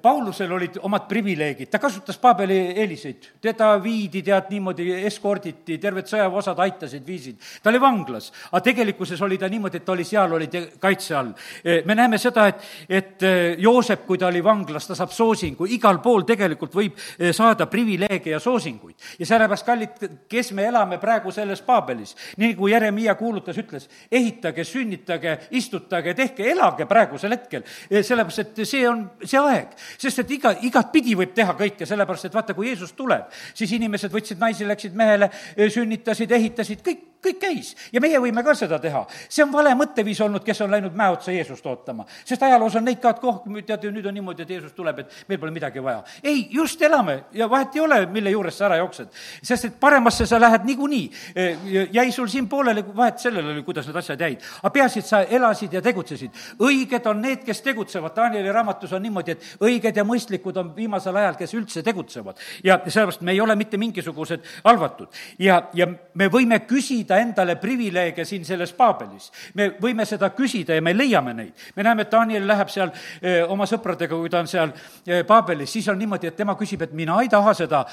Paulusel 0.02 0.52
olid 0.52 0.78
omad 0.88 1.04
privileegid, 1.08 1.68
ta 1.68 1.78
kasutas 1.78 2.16
Paabeli 2.18 2.56
eeliseid, 2.80 3.26
teda 3.44 3.74
viidi 3.82 4.22
tead 4.24 4.46
niimoodi, 4.48 4.86
eskorditi, 5.04 5.76
terved 5.82 6.08
sõjaväeosad 6.08 6.62
aitasid, 6.64 7.02
viisid. 7.04 7.36
ta 7.62 7.68
oli 7.68 7.80
vanglas, 7.80 8.30
aga 8.48 8.62
tegelikkuses 8.64 9.20
oli 9.20 9.36
ta 9.38 9.50
niimoodi, 9.52 9.76
et 9.76 9.84
ta 9.84 9.92
oli 9.92 10.06
seal, 10.08 10.32
oli 10.32 10.48
kaitse 10.80 11.16
all. 11.16 11.34
Eh, 11.64 11.82
me 11.84 11.94
näeme 11.94 12.18
seda, 12.18 12.46
et, 12.48 12.64
et 12.88 13.26
eh, 13.28 13.56
Joosep, 13.60 14.06
kui 14.06 14.18
ta 14.18 14.30
oli 14.30 14.40
vanglas, 14.44 14.86
ta 14.88 14.96
saab 14.96 15.12
soosingu, 15.12 15.68
igal 15.76 16.00
pool 16.00 16.24
tegelikult 16.24 16.78
võib 16.80 17.04
saada 17.36 17.66
privileege 17.68 18.32
ja 18.32 18.40
soosinguid. 18.40 18.96
ja 19.18 19.28
sellepärast, 19.28 19.66
kallid, 19.66 20.08
kes 20.28 20.52
me 20.56 20.70
elame 20.70 20.96
praegu 21.02 21.34
selles 21.36 21.60
Paabelis, 21.60 22.16
nii 22.40 22.54
nagu 22.54 22.72
Jeremiah 22.72 23.16
kuulutas, 23.16 23.60
ütles, 23.60 23.90
ehitage, 24.10 24.64
sünnitage, 24.64 25.36
istutage, 25.50 26.16
tehke, 26.16 26.48
elage 26.48 26.88
praegusel 26.88 27.36
hetkel, 27.36 27.68
sellepärast 27.90 28.46
et 28.46 28.64
see 28.64 28.88
on 28.88 29.04
see 29.20 29.36
aeg, 29.38 29.49
aeg, 29.50 29.76
sest 30.00 30.24
et 30.24 30.34
iga, 30.38 30.54
igatpidi 30.66 31.16
võib 31.18 31.34
teha 31.36 31.54
kõike, 31.58 31.88
sellepärast 31.88 32.30
et 32.30 32.36
vaata, 32.38 32.56
kui 32.56 32.70
Jeesus 32.70 32.94
tuleb, 32.96 33.28
siis 33.54 33.72
inimesed 33.76 34.12
võtsid 34.14 34.40
naisi, 34.40 34.66
läksid 34.68 34.96
mehele, 34.96 35.30
sünnitasid, 35.70 36.32
ehitasid, 36.38 36.82
kõik, 36.86 37.06
kõik 37.24 37.40
käis 37.40 37.74
ja 37.92 38.00
meie 38.00 38.18
võime 38.20 38.42
ka 38.44 38.54
seda 38.56 38.78
teha. 38.80 39.04
see 39.28 39.44
on 39.44 39.52
vale 39.52 39.74
mõtteviis 39.76 40.20
olnud, 40.24 40.44
kes 40.44 40.60
on 40.64 40.70
läinud 40.70 40.94
mäe 40.96 41.12
otsa 41.12 41.32
Jeesust 41.32 41.66
ootama. 41.66 42.06
sest 42.24 42.42
ajaloos 42.42 42.76
on 42.76 42.84
neid 42.84 43.00
ka, 43.00 43.10
et 43.10 43.20
koh-, 43.20 43.42
tead 43.66 43.84
ju, 43.84 43.90
nüüd 43.90 44.06
on 44.06 44.14
niimoodi, 44.14 44.42
et 44.42 44.50
Jeesus 44.50 44.72
tuleb, 44.72 44.98
et 44.98 45.24
meil 45.28 45.40
pole 45.40 45.52
midagi 45.54 45.82
vaja. 45.82 46.02
ei, 46.22 46.46
just 46.50 46.82
elame 46.82 47.24
ja 47.32 47.50
vahet 47.50 47.76
ei 47.76 47.80
ole, 47.80 48.00
mille 48.06 48.30
juures 48.30 48.58
sa 48.58 48.66
ära 48.68 48.80
jooksed. 48.80 49.08
sest 49.42 49.64
et 49.64 49.80
paremasse 49.80 50.26
sa 50.26 50.40
lähed 50.40 50.64
niikuinii. 50.64 51.10
E, 51.34 51.46
jäi 51.92 52.12
sul 52.12 52.28
siin 52.28 52.48
pooleli, 52.48 52.84
vahet 52.96 53.18
sellel 53.18 53.52
oli, 53.52 53.62
kuidas 53.62 53.86
need 53.86 53.96
asjad 53.96 54.20
jäid. 54.20 54.46
aga 54.62 54.70
peaasi, 54.70 54.98
et 54.98 55.06
sa 55.06 55.22
elasid 55.22 55.72
ja 55.72 55.82
tegutsesid. 55.82 56.30
õiged 56.58 57.06
on 57.10 57.22
need, 57.22 57.44
kes 57.44 57.62
tegutsevad, 57.62 58.16
Danieli 58.16 58.52
raamatus 58.52 58.92
on 58.92 59.02
niimoodi, 59.02 59.36
et 59.36 59.44
õiged 59.60 59.96
ja 59.96 60.04
mõistlikud 60.04 60.56
on 60.60 60.72
viimasel 60.76 61.16
ajal, 61.16 61.36
kes 61.36 61.54
üldse 61.54 61.82
tegutsevad. 61.82 62.38
ja 62.64 62.80
sellepärast 62.86 63.20
me 63.20 63.32
ei 63.32 63.40
ole 63.40 63.56
mitte 63.56 63.76
mingisugused 63.76 64.44
halvatud. 64.64 65.08
ja, 65.38 65.62
ja 65.74 65.86
me 66.14 66.28
võime 66.28 66.60
küsida 66.66 67.09
küsida 67.10 67.18
endale 67.18 67.56
privileege 67.56 68.24
siin 68.24 68.44
selles 68.44 68.72
Paabelis. 68.72 69.30
me 69.54 69.70
võime 69.80 70.04
seda 70.06 70.30
küsida 70.30 70.74
ja 70.74 70.82
me 70.82 70.94
leiame 70.94 71.34
neid. 71.34 71.52
me 71.76 71.82
näeme, 71.82 72.02
et 72.02 72.10
Daniel 72.12 72.46
läheb 72.46 72.68
seal 72.68 72.90
öö, 73.22 73.46
oma 73.48 73.66
sõpradega, 73.66 74.14
kui 74.14 74.30
ta 74.30 74.40
on 74.40 74.46
seal 74.46 74.70
öö, 75.08 75.24
Paabelis, 75.24 75.72
siis 75.72 75.88
on 75.88 75.98
niimoodi, 75.98 76.26
et 76.28 76.36
tema 76.36 76.54
küsib, 76.54 76.82
et 76.82 76.92
mina 76.92 77.20
ei 77.22 77.28
taha 77.28 77.54
seda, 77.54 77.84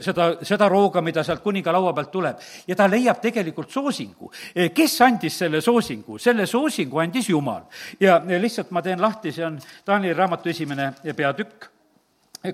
seda, 0.00 0.36
seda 0.42 0.68
rooga, 0.68 1.02
mida 1.02 1.22
sealt 1.22 1.42
kuninga 1.42 1.72
laua 1.72 1.92
pealt 1.92 2.10
tuleb. 2.10 2.38
ja 2.66 2.76
ta 2.76 2.88
leiab 2.88 3.20
tegelikult 3.20 3.70
soosingu. 3.70 4.32
kes 4.74 5.00
andis 5.00 5.38
selle 5.38 5.60
soosingu? 5.60 6.18
selle 6.18 6.46
soosingu 6.46 6.98
andis 6.98 7.28
Jumal. 7.28 7.64
ja 8.00 8.20
lihtsalt 8.26 8.70
ma 8.70 8.82
teen 8.82 9.00
lahti, 9.00 9.32
see 9.32 9.44
on 9.44 9.58
Danieli 9.86 10.14
raamatu 10.14 10.48
esimene 10.48 10.92
peatükk, 11.16 11.68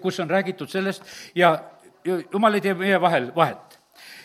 kus 0.01 0.21
on 0.21 0.31
räägitud 0.31 0.69
sellest 0.69 1.03
ja 1.35 1.59
jumal 2.05 2.55
ei 2.55 2.61
tee 2.61 2.75
meie 2.75 3.01
vahel 3.01 3.31
vahet. 3.35 3.79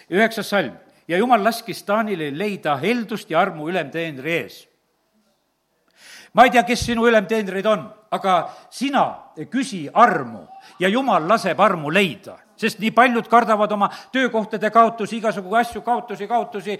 üheksas 0.09 0.49
salm 0.49 0.84
ja 1.07 1.17
jumal 1.17 1.43
laskis 1.43 1.83
Taanile 1.83 2.31
leida 2.37 2.77
heldust 2.81 3.29
ja 3.29 3.39
armu 3.39 3.69
ülemteenri 3.69 4.31
ees. 4.31 4.67
ma 6.33 6.43
ei 6.43 6.51
tea, 6.51 6.63
kes 6.63 6.85
sinu 6.85 7.07
ülemteenrid 7.07 7.65
on, 7.65 7.85
aga 8.11 8.49
sina 8.69 9.05
küsi 9.51 9.89
armu 9.93 10.47
ja 10.79 10.89
jumal 10.89 11.27
laseb 11.27 11.59
armu 11.59 11.93
leida 11.93 12.37
sest 12.55 12.79
nii 12.79 12.91
paljud 12.95 13.27
kardavad 13.27 13.71
oma 13.71 13.89
töökohtade 14.11 14.69
kaotusi, 14.71 15.17
igasugu 15.17 15.55
asju, 15.55 15.81
kaotusi, 15.81 16.27
kaotusi, 16.27 16.77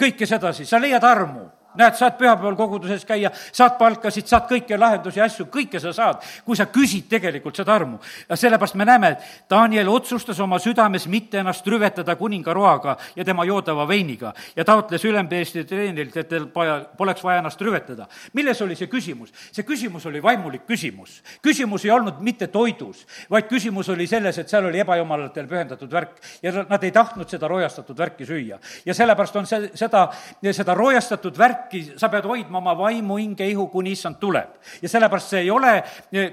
kõike 0.00 0.26
sedasi, 0.26 0.64
sa 0.64 0.80
leiad 0.80 1.04
armu 1.04 1.44
näed, 1.74 1.94
saad 1.94 2.16
pühapäeval 2.18 2.56
koguduses 2.56 3.04
käia, 3.06 3.30
saad 3.52 3.76
palkasid, 3.78 4.26
saad 4.26 4.48
kõiki 4.50 4.78
lahendusi, 4.78 5.20
asju, 5.22 5.46
kõike 5.52 5.80
sa 5.82 5.92
saad, 5.94 6.24
kui 6.44 6.58
sa 6.58 6.66
küsid 6.70 7.06
tegelikult 7.10 7.56
seda 7.56 7.74
armu. 7.74 7.98
ja 8.28 8.36
sellepärast 8.36 8.74
me 8.74 8.84
näeme, 8.84 9.08
et 9.10 9.50
Daniel 9.50 9.88
otsustas 9.88 10.40
oma 10.40 10.58
südames 10.58 11.06
mitte 11.06 11.38
ennast 11.38 11.66
rüvetada 11.66 12.16
kuningaroaga 12.16 12.96
ja 13.16 13.24
tema 13.24 13.44
joodava 13.44 13.88
veiniga 13.88 14.32
ja 14.56 14.64
taotles 14.64 15.04
ülempeesti 15.04 15.64
treenilt, 15.64 16.16
et 16.16 16.28
tal 16.28 16.46
paja, 16.46 16.80
poleks 16.96 17.24
vaja 17.24 17.38
ennast 17.38 17.60
rüvetada. 17.60 18.08
milles 18.32 18.62
oli 18.62 18.76
see 18.76 18.86
küsimus? 18.86 19.32
see 19.52 19.62
küsimus 19.62 20.06
oli 20.06 20.22
vaimulik 20.22 20.66
küsimus. 20.66 21.22
küsimus 21.42 21.84
ei 21.84 21.90
olnud 21.90 22.20
mitte 22.20 22.46
toidus, 22.46 23.06
vaid 23.30 23.46
küsimus 23.48 23.88
oli 23.88 24.06
selles, 24.06 24.38
et 24.38 24.48
seal 24.48 24.64
oli 24.64 24.80
ebajumalatele 24.80 25.48
pühendatud 25.48 25.92
värk 25.92 26.18
ja 26.42 26.52
nad 26.68 26.84
ei 26.84 26.90
tahtnud 26.90 27.28
seda 27.28 27.48
roojastatud 27.48 27.98
värki 27.98 28.26
süüa. 28.26 28.58
ja 28.86 28.94
sellepärast 28.94 29.36
on 29.36 29.46
see, 29.46 29.70
seda, 29.74 30.08
seda 30.52 30.74
roojastatud 30.74 31.38
värki 31.38 31.59
värki, 31.60 31.98
sa 31.98 32.08
pead 32.08 32.24
hoidma 32.24 32.58
oma 32.58 32.74
vaimu, 32.78 33.16
hinge, 33.18 33.46
ihu, 33.46 33.66
kuni 33.68 33.92
issand 33.92 34.18
tuleb. 34.20 34.48
ja 34.82 34.88
sellepärast 34.88 35.30
see 35.30 35.40
ei 35.40 35.50
ole, 35.50 35.82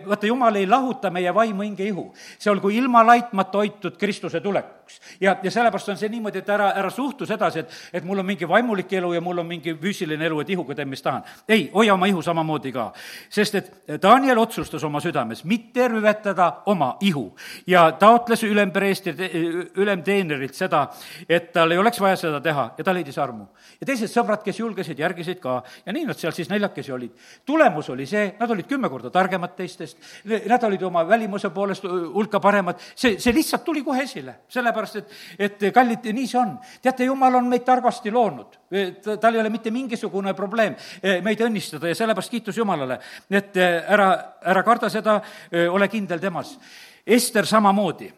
vaata, 0.08 0.28
jumal 0.28 0.56
ei 0.56 0.68
lahuta 0.68 1.10
meie 1.12 1.34
vaimu, 1.34 1.62
hinge, 1.62 1.84
ihu. 1.84 2.13
see 2.40 2.52
olgu 2.52 2.70
ilma 2.70 3.06
laitmata 3.06 3.58
hoitud 3.58 3.98
Kristuse 3.98 4.42
tulekuks. 4.42 5.00
ja, 5.22 5.38
ja 5.44 5.52
sellepärast 5.52 5.90
on 5.90 5.98
see 5.98 6.10
niimoodi, 6.10 6.40
et 6.40 6.50
ära, 6.50 6.72
ära 6.76 6.90
suhtu 6.90 7.26
sedasi, 7.26 7.60
et, 7.60 7.72
et 7.94 8.04
mul 8.04 8.20
on 8.20 8.26
mingi 8.26 8.48
vaimulik 8.48 8.94
elu 8.94 9.13
ja 9.13 9.22
mul 9.22 9.38
on 9.38 9.48
mingi 9.48 9.76
füüsiline 9.76 10.26
elu, 10.26 10.40
et 10.42 10.50
ihuga 10.50 10.76
teen, 10.76 10.90
mis 10.90 11.02
tahan. 11.02 11.24
ei, 11.48 11.70
hoia 11.74 11.94
oma 11.94 12.08
ihu 12.08 12.22
samamoodi 12.22 12.72
ka. 12.72 12.92
sest 13.30 13.56
et 13.56 14.02
Daniel 14.02 14.38
otsustas 14.38 14.84
oma 14.84 15.02
südames 15.04 15.44
mitte 15.44 15.88
rüvetada 15.88 16.63
oma 16.66 16.96
ihu 17.02 17.34
ja 17.68 17.92
taotles 17.92 18.44
ülempreesti, 18.44 19.16
ülemteenerilt 19.76 20.56
seda, 20.56 20.88
et 21.30 21.52
tal 21.54 21.72
ei 21.72 21.78
oleks 21.78 22.00
vaja 22.02 22.16
seda 22.16 22.42
teha 22.42 22.72
ja 22.78 22.84
ta 22.84 22.94
leidis 22.94 23.18
armu. 23.18 23.48
ja 23.80 23.86
teised 23.86 24.12
sõbrad, 24.12 24.44
kes 24.44 24.60
julgesid 24.60 25.00
järgi 25.00 25.16
järgisid 25.17 25.41
ka. 25.41 25.62
Ja 25.86 25.93
nii 25.93 26.06
nad 26.08 26.17
seal 26.17 26.34
siis 26.36 26.49
neljakesi 26.49 26.91
olid. 26.91 27.12
tulemus 27.45 27.89
oli 27.89 28.06
see, 28.06 28.36
nad 28.39 28.51
olid 28.51 28.67
kümme 28.67 28.89
korda 28.89 29.10
targemad 29.10 29.56
teistest, 29.56 29.97
nad 30.47 30.63
olid 30.63 30.84
oma 30.84 31.03
välimuse 31.08 31.49
poolest 31.49 31.84
hulka 31.84 32.39
paremad, 32.39 32.80
see, 32.95 33.17
see 33.19 33.34
lihtsalt 33.34 33.63
tuli 33.65 33.84
kohe 33.84 34.03
esile, 34.03 34.36
sellepärast 34.49 34.95
et, 34.95 35.15
et 35.39 35.67
kallid, 35.73 36.06
nii 36.13 36.27
see 36.27 36.39
on. 36.39 36.58
teate, 36.82 37.08
jumal 37.08 37.36
on 37.36 37.47
meid 37.49 37.65
targasti 37.65 38.12
loonud, 38.12 38.60
tal 39.19 39.34
ei 39.34 39.41
ole 39.41 39.49
mitte 39.49 39.71
mingisugune 39.71 40.34
probleem 40.38 40.75
eh, 41.01 41.21
meid 41.23 41.41
õnnistada 41.41 41.89
ja 41.91 41.95
sellepärast 41.97 42.32
kiitus 42.32 42.58
Jumalale, 42.58 42.99
et 43.30 43.58
eh, 43.58 43.80
ära, 43.88 44.12
ära 44.43 44.63
karda 44.63 44.89
seda, 44.91 45.21
ole 45.71 45.88
kindel 45.91 46.19
temas 46.19 46.58
Ester 47.08 47.46
samamoodi, 47.48 48.10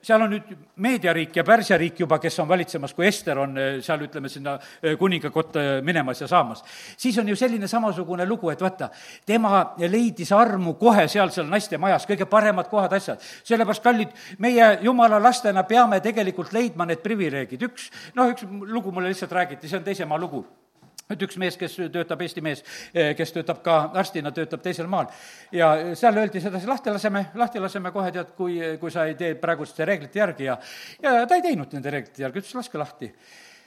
seal 0.00 0.22
on 0.24 0.30
nüüd 0.32 0.52
meediariik 0.80 1.34
ja 1.36 1.42
Pärsia 1.44 1.76
riik 1.76 1.98
juba, 2.00 2.16
kes 2.22 2.38
on 2.40 2.48
valitsemas, 2.48 2.94
kui 2.96 3.04
Ester 3.04 3.36
on 3.42 3.58
seal, 3.84 4.06
ütleme, 4.06 4.30
sinna 4.32 4.54
kuningakotta 4.98 5.82
minemas 5.84 6.22
ja 6.24 6.28
saamas. 6.30 6.64
siis 6.96 7.18
on 7.18 7.28
ju 7.28 7.36
selline 7.36 7.68
samasugune 7.68 8.24
lugu, 8.26 8.48
et 8.50 8.64
vaata, 8.64 8.88
tema 9.26 9.74
leidis 9.78 10.32
armu 10.32 10.74
kohe 10.80 11.04
seal, 11.12 11.28
seal 11.30 11.46
naiste 11.50 11.76
majas, 11.78 12.08
kõige 12.08 12.24
paremad 12.24 12.72
kohad, 12.72 12.96
asjad. 12.96 13.20
sellepärast, 13.44 13.84
kallid, 13.84 14.16
meie 14.38 14.78
jumala 14.80 15.20
lastena 15.20 15.66
peame 15.68 16.00
tegelikult 16.00 16.56
leidma 16.56 16.88
need 16.88 17.04
privileegid, 17.04 17.68
üks, 17.68 17.90
noh, 18.16 18.32
üks 18.32 18.48
lugu 18.48 18.92
mulle 18.92 19.12
lihtsalt 19.12 19.32
räägiti, 19.32 19.68
see 19.68 19.76
on 19.76 19.84
teise 19.84 20.08
maa 20.08 20.18
lugu 20.18 20.46
nüüd 21.12 21.26
üks 21.28 21.38
mees, 21.40 21.56
kes 21.60 21.76
töötab, 21.92 22.22
Eesti 22.24 22.42
mees, 22.44 22.64
eh, 22.94 23.12
kes 23.18 23.34
töötab 23.34 23.62
ka 23.64 23.78
arstina, 24.00 24.32
töötab 24.34 24.62
teisel 24.64 24.88
maal. 24.90 25.10
ja 25.52 25.94
seal 25.98 26.16
öeldi 26.16 26.40
sedasi, 26.40 26.68
lahti 26.68 26.90
laseme, 26.90 27.26
lahti 27.38 27.60
laseme 27.60 27.92
kohe, 27.92 28.12
tead, 28.12 28.34
kui, 28.36 28.58
kui 28.80 28.90
sa 28.90 29.06
ei 29.06 29.16
tee 29.18 29.34
praeguste 29.38 29.84
reeglite 29.88 30.18
järgi. 30.18 30.44
Ja 30.50 30.58
ja 31.02 31.26
ta 31.26 31.38
ei 31.38 31.42
teinud 31.42 31.72
nende 31.72 31.90
reeglite 31.90 32.24
järgi, 32.24 32.42
ütles 32.42 32.54
laske 32.56 32.80
lahti. 32.80 33.10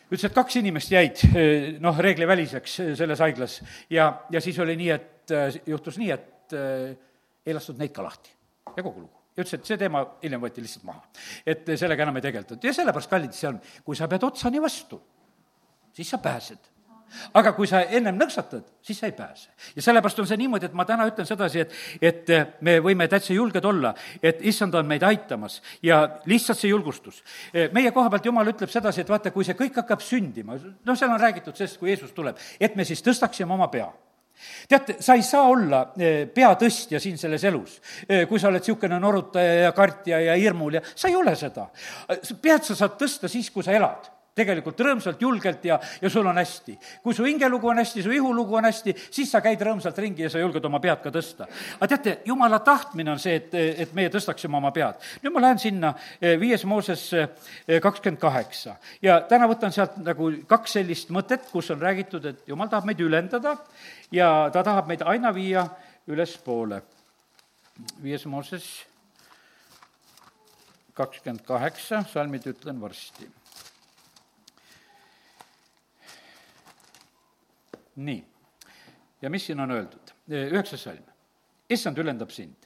Ütles, 0.06 0.28
et 0.28 0.36
kaks 0.36 0.60
inimest 0.62 0.92
jäid 0.92 1.22
eh, 1.32 1.76
noh, 1.82 1.98
reegliväliseks 1.98 2.80
eh, 2.80 2.94
selles 2.98 3.22
haiglas. 3.24 3.60
Ja, 3.90 4.12
ja 4.32 4.42
siis 4.42 4.60
oli 4.60 4.78
nii, 4.80 4.90
et 4.96 5.36
juhtus 5.66 5.98
nii, 5.98 6.12
et 6.14 6.54
ei 6.54 7.54
lastud 7.56 7.80
neid 7.82 7.94
ka 7.94 8.04
lahti. 8.06 8.34
Ja 8.76 8.84
kogu 8.84 9.06
lugu. 9.06 9.26
Ja 9.36 9.44
ütles, 9.44 9.58
et 9.58 9.68
see 9.68 9.80
teema 9.80 10.04
hiljem 10.22 10.44
võeti 10.44 10.64
lihtsalt 10.64 10.86
maha. 10.88 11.02
et 11.46 11.68
sellega 11.76 12.06
enam 12.06 12.16
ei 12.16 12.24
tegeldud. 12.24 12.64
Ja 12.64 12.74
sellepärast, 12.74 13.10
kallid, 13.12 13.34
see 13.36 13.50
on, 13.50 13.60
kui 13.84 13.98
sa 13.98 14.08
pead 14.08 14.24
otsani 14.24 14.62
vastu, 14.64 15.02
siis 15.96 16.10
sa 16.10 16.22
pääsed 16.24 16.75
aga 17.34 17.54
kui 17.58 17.68
sa 17.70 17.84
ennem 17.86 18.18
nõksatad, 18.20 18.64
siis 18.86 19.00
sa 19.00 19.10
ei 19.10 19.16
pääse. 19.18 19.50
ja 19.76 19.82
sellepärast 19.82 20.20
on 20.20 20.28
see 20.28 20.38
niimoodi, 20.38 20.70
et 20.70 20.78
ma 20.78 20.86
täna 20.86 21.08
ütlen 21.10 21.28
sedasi, 21.28 21.66
et, 21.66 21.76
et 22.02 22.34
me 22.62 22.80
võime 22.84 23.08
täitsa 23.12 23.34
julged 23.34 23.66
olla, 23.66 23.94
et 24.24 24.42
issand 24.46 24.76
on 24.76 24.88
meid 24.88 25.04
aitamas 25.04 25.62
ja 25.84 26.02
lihtsalt 26.26 26.60
see 26.60 26.70
julgustus. 26.70 27.24
meie 27.74 27.92
koha 27.92 28.10
pealt 28.10 28.26
Jumal 28.26 28.54
ütleb 28.54 28.72
sedasi, 28.72 29.02
et 29.02 29.10
vaata, 29.10 29.32
kui 29.32 29.46
see 29.46 29.58
kõik 29.58 29.82
hakkab 29.84 30.02
sündima, 30.02 30.58
noh, 30.58 30.98
seal 30.98 31.12
on 31.12 31.22
räägitud 31.22 31.56
sellest, 31.56 31.80
kui 31.80 31.94
Jeesus 31.94 32.14
tuleb, 32.16 32.40
et 32.60 32.76
me 32.76 32.86
siis 32.86 33.04
tõstaksime 33.06 33.54
oma 33.54 33.68
pea 33.72 33.92
teate, 34.68 34.98
sa 35.00 35.16
ei 35.16 35.24
saa 35.24 35.46
olla 35.50 35.82
eh, 35.98 36.26
peatõstja 36.34 37.00
siin 37.00 37.18
selles 37.20 37.44
elus, 37.48 37.78
eh, 38.08 38.26
kui 38.30 38.40
sa 38.42 38.50
oled 38.50 38.64
niisugune 38.64 39.00
norutaja 39.00 39.68
ja 39.68 39.72
kartja 39.76 40.20
ja 40.22 40.36
hirmul 40.40 40.80
ja 40.80 40.84
sa 40.94 41.10
ei 41.12 41.16
ole 41.16 41.36
seda. 41.40 41.70
pead 42.42 42.68
sa 42.68 42.76
saad 42.76 43.00
tõsta 43.00 43.32
siis, 43.32 43.50
kui 43.52 43.64
sa 43.64 43.76
elad 43.76 44.12
tegelikult 44.36 44.82
rõõmsalt, 44.84 45.22
julgelt 45.22 45.64
ja, 45.66 45.78
ja 46.02 46.10
sul 46.12 46.28
on 46.28 46.38
hästi. 46.38 46.76
kui 47.04 47.16
su 47.16 47.24
hingelugu 47.24 47.70
on 47.72 47.80
hästi, 47.80 48.04
su 48.04 48.12
ihulugu 48.12 48.58
on 48.60 48.68
hästi, 48.68 48.96
siis 49.12 49.32
sa 49.32 49.40
käid 49.44 49.62
rõõmsalt 49.64 50.00
ringi 50.04 50.26
ja 50.26 50.32
sa 50.32 50.42
julged 50.42 50.66
oma 50.68 50.82
pead 50.84 51.00
ka 51.04 51.12
tõsta. 51.16 51.48
aga 51.80 51.88
teate, 51.94 52.18
jumala 52.28 52.60
tahtmine 52.60 53.14
on 53.14 53.22
see, 53.22 53.38
et, 53.40 53.54
et 53.56 53.94
meie 53.96 54.12
tõstaksime 54.12 54.60
oma 54.60 54.74
pead. 54.76 55.00
nüüd 55.24 55.36
ma 55.36 55.46
lähen 55.48 55.62
sinna 55.62 55.94
eh, 56.20 56.36
viies 56.40 56.66
Mooses 56.68 57.06
eh, 57.14 57.30
kakskümmend 57.82 58.20
kaheksa 58.20 58.76
ja 59.02 59.22
täna 59.30 59.48
võtan 59.48 59.72
sealt 59.72 59.96
nagu 60.04 60.32
kaks 60.48 60.76
sellist 60.80 61.14
mõtet, 61.16 61.48
kus 61.52 61.72
on 61.72 61.80
räägitud, 61.82 62.26
et 62.26 62.44
jumal 62.52 62.72
tahab 62.72 62.92
meid 62.92 63.00
ülendada 63.00 63.56
ja 64.12 64.50
ta 64.52 64.66
tahab 64.68 64.92
meid 64.92 65.06
aina 65.08 65.32
viia 65.34 65.64
ülespoole. 66.12 66.82
viies 68.04 68.26
Mooses 68.26 68.68
kakskümmend 70.96 71.48
kaheksa, 71.48 72.04
salmid 72.12 72.46
ütlen 72.52 72.80
varsti 72.82 73.32
nii, 77.96 78.22
ja 79.22 79.30
mis 79.30 79.46
siin 79.46 79.60
on 79.60 79.72
öeldud? 79.72 80.14
üheksas 80.30 80.84
salm. 80.84 81.04
issand 81.70 81.98
ülendab 81.98 82.30
sind. 82.30 82.66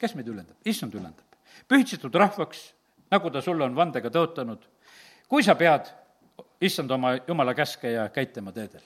kes 0.00 0.14
meid 0.14 0.28
ülendab? 0.28 0.56
issand 0.64 0.94
ülendab. 0.94 1.38
pühitsetud 1.68 2.14
rahvaks, 2.14 2.74
nagu 3.10 3.30
ta 3.30 3.42
sulle 3.42 3.64
on 3.64 3.76
vandega 3.76 4.10
tõotanud, 4.10 4.62
kui 5.28 5.42
sa 5.42 5.54
pead 5.54 5.90
issand 6.60 6.90
oma 6.90 7.16
jumala 7.26 7.54
käske 7.54 7.90
ja 7.92 8.08
käid 8.08 8.32
tema 8.32 8.52
teedel. 8.52 8.82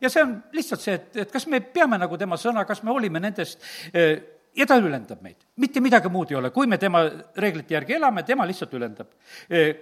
ja 0.00 0.10
see 0.10 0.22
on 0.22 0.36
lihtsalt 0.52 0.80
see, 0.80 0.94
et, 0.94 1.16
et 1.16 1.32
kas 1.32 1.46
me 1.46 1.60
peame 1.60 1.98
nagu 1.98 2.18
tema 2.18 2.36
sõna, 2.36 2.64
kas 2.66 2.82
me 2.82 2.92
hoolime 2.92 3.20
nendest 3.20 3.62
eh, 3.92 4.20
ja 4.56 4.66
ta 4.66 4.78
ülendab 4.78 5.22
meid. 5.22 5.36
mitte 5.56 5.80
midagi 5.80 6.08
muud 6.08 6.30
ei 6.30 6.38
ole, 6.38 6.50
kui 6.50 6.66
me 6.66 6.78
tema 6.78 7.04
reeglite 7.36 7.74
järgi 7.74 7.98
elame, 7.98 8.22
tema 8.22 8.46
lihtsalt 8.46 8.74
ülendab. 8.74 9.10
Eh, 9.48 9.74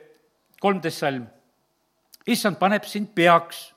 kolmteist 0.60 0.98
salm. 0.98 1.26
issand 2.26 2.58
paneb 2.58 2.84
sind 2.86 3.10
peaks 3.14 3.71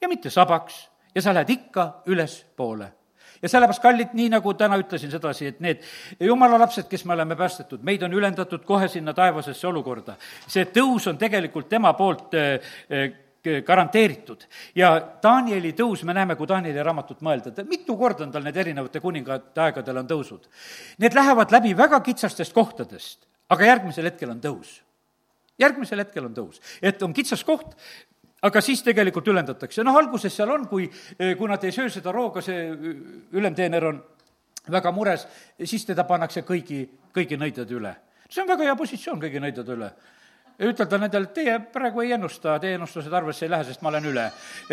ja 0.00 0.08
mitte 0.08 0.30
sabaks 0.30 0.88
ja 1.14 1.22
sa 1.22 1.34
lähed 1.34 1.50
ikka 1.50 1.88
ülespoole 2.06 2.92
ja 3.42 3.48
sellepärast, 3.48 3.82
kallid, 3.82 4.14
nii 4.18 4.32
nagu 4.32 4.54
täna 4.58 4.78
ütlesin 4.80 5.12
sedasi, 5.12 5.52
et 5.52 5.60
need 5.62 5.84
jumala 6.20 6.58
lapsed, 6.58 6.88
kes 6.90 7.04
me 7.06 7.14
oleme 7.14 7.36
päästetud, 7.38 7.84
meid 7.86 8.02
on 8.02 8.14
ülendatud 8.14 8.64
kohe 8.66 8.88
sinna 8.90 9.14
taevasesse 9.14 9.66
olukorda. 9.68 10.16
see 10.46 10.66
tõus 10.74 11.08
on 11.10 11.18
tegelikult 11.18 11.68
tema 11.68 11.92
poolt 11.94 12.34
äh, 12.34 12.72
äh, 12.90 13.62
garanteeritud. 13.64 14.44
ja 14.74 14.90
Danieli 15.22 15.72
tõus, 15.72 16.04
me 16.04 16.14
näeme, 16.14 16.36
kui 16.36 16.48
Danieli 16.48 16.82
raamatut 16.82 17.22
mõelda, 17.22 17.54
et 17.54 17.68
mitu 17.68 17.96
korda 17.96 18.24
on 18.24 18.32
tal 18.32 18.42
need 18.42 18.56
erinevate 18.56 19.00
kuningate 19.00 19.60
aegadel 19.60 20.02
on 20.02 20.10
tõusud. 20.10 20.50
Need 20.98 21.14
lähevad 21.14 21.54
läbi 21.54 21.76
väga 21.76 22.00
kitsastest 22.00 22.52
kohtadest, 22.52 23.24
aga 23.48 23.64
järgmisel 23.64 24.10
hetkel 24.10 24.34
on 24.34 24.42
tõus 24.42 24.80
järgmisel 25.58 26.02
hetkel 26.02 26.26
on 26.28 26.34
tõus. 26.34 26.60
et 26.82 27.02
on 27.02 27.12
kitsas 27.14 27.44
koht, 27.44 27.74
aga 28.42 28.60
siis 28.62 28.82
tegelikult 28.86 29.28
ülendatakse, 29.28 29.84
noh, 29.86 29.96
alguses 29.98 30.34
seal 30.34 30.50
on, 30.54 30.66
kui, 30.70 30.86
kui 31.18 31.50
nad 31.50 31.64
ei 31.64 31.74
söö 31.74 31.90
seda 31.90 32.12
rooga, 32.14 32.42
see 32.44 32.68
ülemteener 33.32 33.88
on 33.90 34.02
väga 34.70 34.92
mures, 34.92 35.26
siis 35.64 35.86
teda 35.88 36.04
pannakse 36.08 36.44
kõigi, 36.46 36.84
kõigi 37.14 37.40
nõidade 37.40 37.74
üle. 37.74 37.96
see 38.28 38.42
on 38.42 38.48
väga 38.48 38.68
hea 38.68 38.76
positsioon 38.76 39.20
kõigi 39.20 39.40
nõidade 39.40 39.72
üle 39.74 39.92
ütelda 40.58 40.98
nendele, 40.98 41.28
et 41.28 41.34
teie 41.36 41.54
praegu 41.72 42.02
ei 42.02 42.12
ennusta, 42.16 42.56
teie 42.58 42.74
ennustused 42.74 43.12
arvesse 43.14 43.44
ei 43.46 43.52
lähe, 43.52 43.66
sest 43.68 43.82
ma 43.82 43.92
olen 43.92 44.08
üle. 44.10 44.24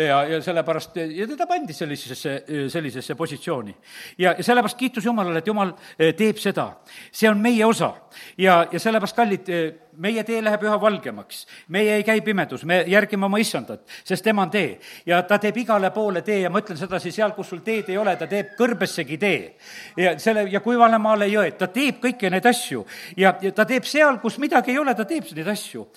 ja, 0.02 0.18
ja 0.26 0.40
sellepärast, 0.42 0.96
ja 1.14 1.26
teda 1.30 1.46
pandi 1.46 1.72
sellisesse, 1.72 2.32
sellisesse 2.72 3.14
positsiooni. 3.14 3.74
ja, 4.18 4.34
ja 4.38 4.44
sellepärast 4.44 4.78
kiitus 4.78 5.04
Jumalale, 5.04 5.38
et 5.38 5.46
Jumal 5.46 5.72
eh, 5.98 6.14
teeb 6.14 6.42
seda. 6.42 6.72
see 7.12 7.30
on 7.30 7.38
meie 7.38 7.64
osa 7.64 7.92
ja, 8.38 8.66
ja 8.72 8.80
sellepärast, 8.80 9.16
kallid, 9.16 9.48
eh, 9.48 9.72
meie 9.98 10.24
tee 10.24 10.42
läheb 10.44 10.62
üha 10.62 10.80
valgemaks. 10.80 11.46
meie 11.68 11.96
ei 11.96 12.04
käi 12.04 12.20
pimedus, 12.20 12.64
me 12.64 12.84
järgime 12.86 13.26
oma 13.26 13.38
issandat, 13.38 13.82
sest 14.04 14.24
tema 14.24 14.42
on 14.42 14.50
tee. 14.50 14.78
ja 15.06 15.22
ta 15.22 15.38
teeb 15.38 15.56
igale 15.56 15.90
poole 15.90 16.22
tee 16.22 16.40
ja 16.40 16.50
ma 16.50 16.60
ütlen 16.64 16.78
sedasi, 16.78 17.12
seal, 17.12 17.32
kus 17.36 17.48
sul 17.48 17.60
teed 17.66 17.88
ei 17.88 17.98
ole, 17.98 18.16
ta 18.16 18.26
teeb 18.26 18.54
kõrbessegi 18.58 19.18
tee. 19.18 19.56
ja 19.96 20.18
selle, 20.18 20.48
ja 20.50 20.60
kuivale 20.60 20.98
maale 20.98 21.28
jõed, 21.28 21.58
ta 21.58 21.66
teeb 21.66 22.00
kõiki 22.02 22.30
neid 22.30 22.46
asju. 22.46 22.86
ja, 23.16 23.34
ja 23.40 23.52
ta 23.52 23.64
teeb 23.64 23.84
seal, 23.84 24.18
kus 24.22 24.38
midagi 24.38 24.70
ei 24.70 24.78
ole, 24.78 24.94
ta 24.94 25.04
teeb 25.04 25.24
neid 25.34 25.48
asju 25.48 25.56
asju. 25.66 25.88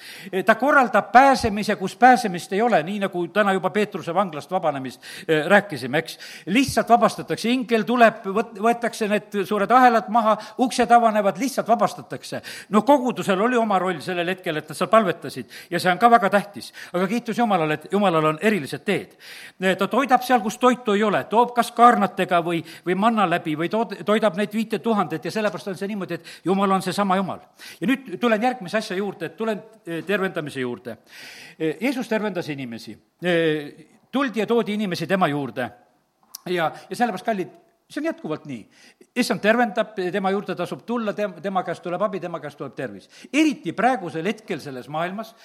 ta 0.45 0.55
korraldab 0.55 1.11
pääsemise, 1.11 1.75
kus 1.75 1.95
pääsemist 1.95 2.53
ei 2.53 2.61
ole, 2.61 2.83
nii 2.83 2.99
nagu 2.99 3.27
täna 3.27 3.53
juba 3.53 3.69
Peetruse 3.69 4.13
vanglast 4.13 4.51
vabanemist 4.51 5.01
eh, 5.27 5.45
rääkisime, 5.45 5.97
eks. 5.97 6.17
lihtsalt 6.45 6.89
vabastatakse, 6.89 7.49
ingel 7.49 7.83
tuleb, 7.83 8.23
võt-, 8.25 8.57
võetakse 8.59 9.07
need 9.09 9.41
suured 9.45 9.71
ahelad 9.71 10.09
maha, 10.09 10.37
uksed 10.57 10.91
avanevad, 10.91 11.37
lihtsalt 11.39 11.67
vabastatakse. 11.67 12.41
no 12.69 12.81
kogudusel 12.81 13.41
oli 13.41 13.57
oma 13.57 13.79
roll 13.89 14.01
sellel 14.03 14.29
hetkel, 14.31 14.59
et 14.59 14.69
nad 14.69 14.77
seal 14.77 14.89
palvetasid 14.91 15.57
ja 15.71 15.79
see 15.81 15.91
on 15.91 15.99
ka 15.99 16.09
väga 16.11 16.29
tähtis. 16.29 16.71
aga 16.93 17.07
kiitus 17.07 17.37
Jumalale, 17.37 17.79
et 17.79 17.87
Jumalal 17.91 18.25
on 18.31 18.39
erilised 18.41 18.85
teed. 18.85 19.15
ta 19.77 19.87
toidab 19.87 20.23
seal, 20.23 20.41
kus 20.41 20.57
toitu 20.57 20.93
ei 20.93 21.03
ole, 21.03 21.23
toob 21.29 21.53
kas 21.55 21.71
kaarnatega 21.75 22.41
või, 22.45 22.63
või 22.85 22.95
manna 22.95 23.27
läbi 23.29 23.55
või 23.57 23.69
tood-, 23.69 23.97
toidab 24.05 24.37
neid 24.37 24.53
viite 24.53 24.79
tuhandet 24.79 25.25
ja 25.25 25.31
sellepärast 25.31 25.73
on 25.73 25.77
see 25.77 25.91
niimoodi, 25.91 26.19
et 26.19 26.45
Jumal 26.45 26.71
on 26.71 26.81
seesama 26.85 27.17
Jumal. 27.19 27.39
ja 27.81 27.87
nüüd 27.87 28.17
tulen 28.19 28.43
järgmise 28.43 28.77
asja 28.77 28.97
juurde, 28.97 29.25
et 29.25 29.37
tulen 29.37 29.61
eh, 29.85 30.03
tervendamise 30.03 30.59
juurde. 30.59 30.97
Eh, 31.59 31.77
Jeesus 31.81 32.07
tervendas 32.07 32.49
inimesi. 32.49 32.97
Eh, 33.23 33.87
tuldi 34.11 34.39
ja 34.39 34.47
toodi 34.47 34.73
inimesi 34.73 35.07
tema 35.07 35.27
juurde 35.27 35.69
ja, 36.45 36.71
ja 36.89 36.95
sellepärast, 36.95 37.25
kallid, 37.25 37.49
see 37.89 38.01
on 38.01 38.05
jätkuvalt 38.05 38.45
nii. 38.45 38.61
issand 39.15 39.41
tervendab, 39.41 39.95
tema 40.13 40.31
juurde 40.31 40.55
tasub 40.55 40.85
tulla, 40.85 41.13
tem-, 41.17 41.39
tema 41.41 41.63
käest 41.65 41.83
tuleb 41.83 42.01
abi, 42.05 42.19
tema 42.19 42.39
käest 42.39 42.57
tuleb 42.57 42.75
tervis. 42.75 43.09
eriti 43.33 43.73
praegusel 43.73 44.25
hetkel 44.25 44.61
selles 44.61 44.87
maailmas, 44.87 45.35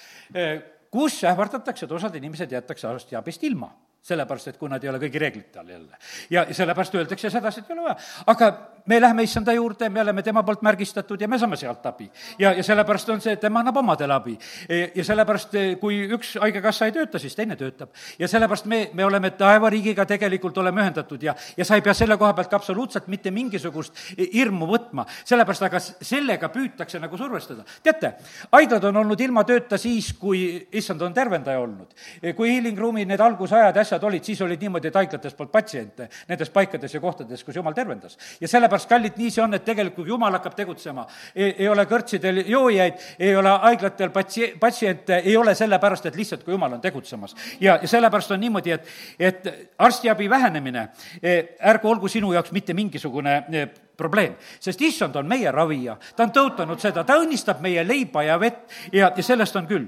kus 0.91 1.23
ähvardatakse, 1.23 1.85
et 1.85 1.91
osad 1.91 2.15
inimesed 2.15 2.51
jäetakse 2.51 2.87
arstiabist 2.87 3.43
ilma 3.43 3.71
sellepärast, 4.05 4.51
et 4.51 4.57
kui 4.61 4.69
nad 4.69 4.83
ei 4.83 4.91
ole 4.91 4.99
kõigi 5.01 5.21
reeglite 5.21 5.59
all 5.59 5.69
jälle. 5.73 5.97
ja 6.29 6.45
sellepärast 6.53 6.95
öeldakse 6.95 7.29
sedasi, 7.33 7.63
et 7.63 7.71
ei 7.71 7.77
ole 7.77 7.87
vaja. 7.87 7.97
aga 8.33 8.51
me 8.85 9.01
läheme 9.01 9.23
issanda 9.23 9.53
juurde, 9.53 9.89
me 9.89 10.01
oleme 10.01 10.23
tema 10.23 10.43
poolt 10.43 10.61
märgistatud 10.61 11.21
ja 11.21 11.27
me 11.27 11.39
saame 11.39 11.57
sealt 11.57 11.85
abi. 11.85 12.09
ja, 12.39 12.51
ja 12.53 12.63
sellepärast 12.63 13.09
on 13.09 13.21
see, 13.21 13.33
et 13.33 13.41
tema 13.41 13.59
annab 13.59 13.77
omadele 13.81 14.13
abi. 14.13 14.37
E, 14.69 14.91
ja 14.95 15.03
sellepärast, 15.03 15.55
e, 15.55 15.63
kui 15.81 16.03
üks 16.13 16.35
haigekassa 16.41 16.85
ei 16.85 16.93
tööta, 16.95 17.19
siis 17.19 17.35
teine 17.35 17.55
töötab. 17.55 17.89
ja 18.19 18.27
sellepärast 18.27 18.65
me, 18.65 18.89
me 18.93 19.05
oleme 19.05 19.31
taevariigiga 19.37 20.05
tegelikult 20.05 20.57
oleme 20.61 20.83
ühendatud 20.83 21.23
ja, 21.23 21.35
ja 21.57 21.65
sa 21.65 21.75
ei 21.75 21.81
pea 21.85 21.93
selle 21.93 22.17
koha 22.17 22.33
pealt 22.33 22.51
ka 22.51 22.59
absoluutselt 22.61 23.07
mitte 23.07 23.31
mingisugust 23.31 23.97
hirmu 24.17 24.69
võtma, 24.69 25.07
sellepärast 25.25 25.65
aga 25.69 25.81
sellega 25.81 26.49
püütakse 26.53 27.01
nagu 27.01 27.17
survestada. 27.17 27.65
teate, 27.83 28.13
haiglad 28.51 28.83
on 28.91 29.01
olnud 29.03 29.21
ilma 29.21 29.43
tööta 29.43 29.77
siis, 29.81 30.13
kui 30.19 30.67
issand 30.71 31.01
on 31.01 31.13
tervendaja 31.13 31.59
olnud. 31.59 31.93
E, 32.21 32.33
kui 32.33 32.53
healing 32.53 32.79
room'i 32.79 33.05
need 33.05 33.21
algusajad 33.21 33.75
ja 33.75 33.81
asjad 33.81 34.03
olid, 34.03 34.23
siis 34.23 34.41
olid 34.45 34.61
niimoodi, 34.61 34.93
et 34.93 35.01
haiglates 35.01 35.33
polnud 35.33 35.51
patsiente 35.51 36.09
nendes 36.29 36.49
paikades 36.53 36.93
ja 36.93 37.01
kohtades, 37.01 37.43
kus 37.43 37.55
jumal 37.55 37.73
tervendas. 37.73 38.17
ja 38.41 38.47
sellepärast 38.47 38.74
sellepärast, 38.75 38.89
kallid, 38.89 39.17
nii 39.17 39.31
see 39.31 39.43
on, 39.43 39.53
et 39.55 39.65
tegelikult 39.65 40.07
Jumal 40.07 40.35
hakkab 40.35 40.55
tegutsema. 40.55 41.05
ei 41.35 41.67
ole 41.69 41.85
kõrtsidel 41.85 42.43
joojaid, 42.47 42.99
ei 43.19 43.35
ole 43.35 43.49
haiglatel 43.49 44.11
patsi-, 44.11 44.53
patsiente, 44.59 45.21
ei 45.23 45.37
ole 45.37 45.55
sellepärast, 45.55 46.05
et 46.05 46.15
lihtsalt, 46.15 46.43
kui 46.43 46.53
Jumal 46.53 46.73
on 46.73 46.81
tegutsemas. 46.81 47.35
ja, 47.59 47.79
ja 47.81 47.87
sellepärast 47.87 48.31
on 48.31 48.39
niimoodi, 48.39 48.71
et, 48.71 48.87
et 49.19 49.69
arstiabi 49.77 50.29
vähenemine, 50.29 50.89
eh, 51.21 51.55
ärgu 51.59 51.89
olgu 51.89 52.07
sinu 52.07 52.33
jaoks 52.33 52.51
mitte 52.51 52.73
mingisugune 52.73 53.43
eh, 53.51 53.69
probleem, 53.97 54.35
sest 54.59 54.81
issand 54.81 55.15
on 55.15 55.27
meie 55.27 55.51
ravija, 55.51 55.97
ta 56.15 56.23
on 56.23 56.33
tõotanud 56.35 56.81
seda, 56.81 57.03
ta 57.03 57.15
õnnistab 57.21 57.61
meie 57.63 57.85
leiba 57.87 58.23
ja 58.23 58.39
vett 58.39 58.67
ja, 58.91 59.11
ja 59.15 59.23
sellest 59.23 59.55
on 59.55 59.67
küll. 59.67 59.87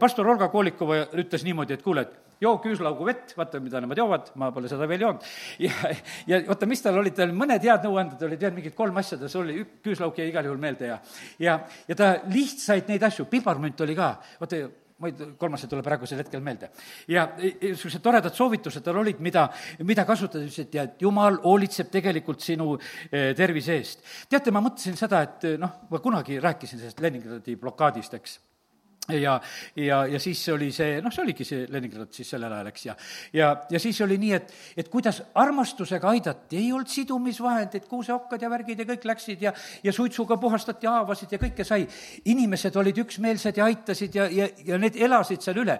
pastor 0.00 0.26
Olga 0.26 0.48
Koolikova 0.48 1.04
ütles 1.14 1.44
niimoodi, 1.46 1.78
et 1.78 1.82
kuule, 1.82 2.02
et 2.02 2.29
joo 2.40 2.56
küüslaugu 2.64 3.06
vett, 3.08 3.34
vaata, 3.36 3.60
mida 3.62 3.80
nemad 3.82 4.00
joovad, 4.00 4.32
ma 4.40 4.50
pole 4.54 4.70
seda 4.70 4.88
veel 4.90 5.06
joonud. 5.06 5.30
ja, 5.66 5.94
ja 6.30 6.42
oota, 6.48 6.68
mis 6.70 6.82
tal 6.84 6.98
olid, 7.00 7.16
tal 7.16 7.34
mõned 7.36 7.64
head 7.64 7.86
nõuanded 7.86 8.26
olid 8.28 8.44
veel, 8.46 8.54
mingid 8.56 8.76
kolm 8.78 8.96
asja, 9.00 9.20
tal 9.20 9.42
oli, 9.42 9.60
küüslauk 9.84 10.20
jäi 10.20 10.30
igal 10.32 10.48
juhul 10.48 10.60
meelde 10.60 10.92
ja 10.92 11.00
ja, 11.40 11.60
ja 11.88 11.96
ta 11.98 12.12
lihtsaid 12.30 12.88
neid 12.90 13.04
asju, 13.10 13.28
piparmünt 13.30 13.80
oli 13.84 13.96
ka, 13.98 14.14
vaata, 14.40 14.64
ma 15.00 15.08
ei, 15.08 15.30
kolmas 15.40 15.64
ei 15.64 15.70
tule 15.72 15.84
praegusel 15.84 16.20
hetkel 16.20 16.42
meelde. 16.44 16.70
ja 17.08 17.26
niisugused 17.38 18.02
toredad 18.04 18.36
soovitused 18.36 18.84
tal 18.84 19.00
olid, 19.00 19.20
mida, 19.24 19.46
mida 19.86 20.04
kasutada, 20.08 20.44
ütles, 20.44 20.66
et 20.66 20.76
ja 20.76 20.84
et 20.88 21.00
jumal 21.02 21.40
hoolitseb 21.44 21.90
tegelikult 21.92 22.44
sinu 22.44 22.74
eh, 22.76 23.32
tervise 23.36 23.80
eest. 23.80 24.04
teate, 24.28 24.52
ma 24.52 24.64
mõtlesin 24.64 24.98
seda, 25.00 25.24
et 25.28 25.50
noh, 25.60 25.80
ma 25.90 26.04
kunagi 26.04 26.40
rääkisin 26.40 26.80
sellest 26.80 27.00
Leningradi 27.04 27.56
blokaadist, 27.60 28.16
eks 28.20 28.38
ja, 29.12 29.40
ja, 29.76 30.04
ja 30.06 30.20
siis 30.20 30.42
oli 30.54 30.70
see, 30.72 31.00
noh, 31.02 31.12
see 31.12 31.24
oligi 31.24 31.44
see 31.44 31.66
Leningrad 31.70 32.12
siis 32.14 32.30
sellel 32.34 32.52
ajal, 32.52 32.70
eks, 32.72 32.86
ja 32.86 32.96
ja, 33.32 33.50
ja 33.70 33.80
siis 33.80 34.00
oli 34.04 34.18
nii, 34.20 34.32
et, 34.36 34.54
et 34.76 34.88
kuidas 34.92 35.22
armastusega 35.34 36.08
aidati, 36.10 36.58
ei 36.60 36.72
olnud 36.72 36.90
sidumisvahendeid, 36.90 37.86
kuuseokkad 37.90 38.42
ja 38.42 38.50
värgid 38.50 38.82
ja 38.82 38.88
kõik 38.88 39.06
läksid 39.10 39.42
ja 39.42 39.54
ja 39.84 39.92
suitsuga 39.92 40.36
puhastati 40.36 40.86
haavasid 40.86 41.32
ja 41.32 41.38
kõike 41.38 41.64
sai. 41.64 41.86
inimesed 42.24 42.76
olid 42.76 42.98
üksmeelsed 43.04 43.56
ja 43.56 43.64
aitasid 43.64 44.14
ja, 44.14 44.26
ja, 44.30 44.48
ja 44.66 44.78
need 44.78 44.96
elasid 44.96 45.42
seal 45.42 45.62
üle. 45.62 45.78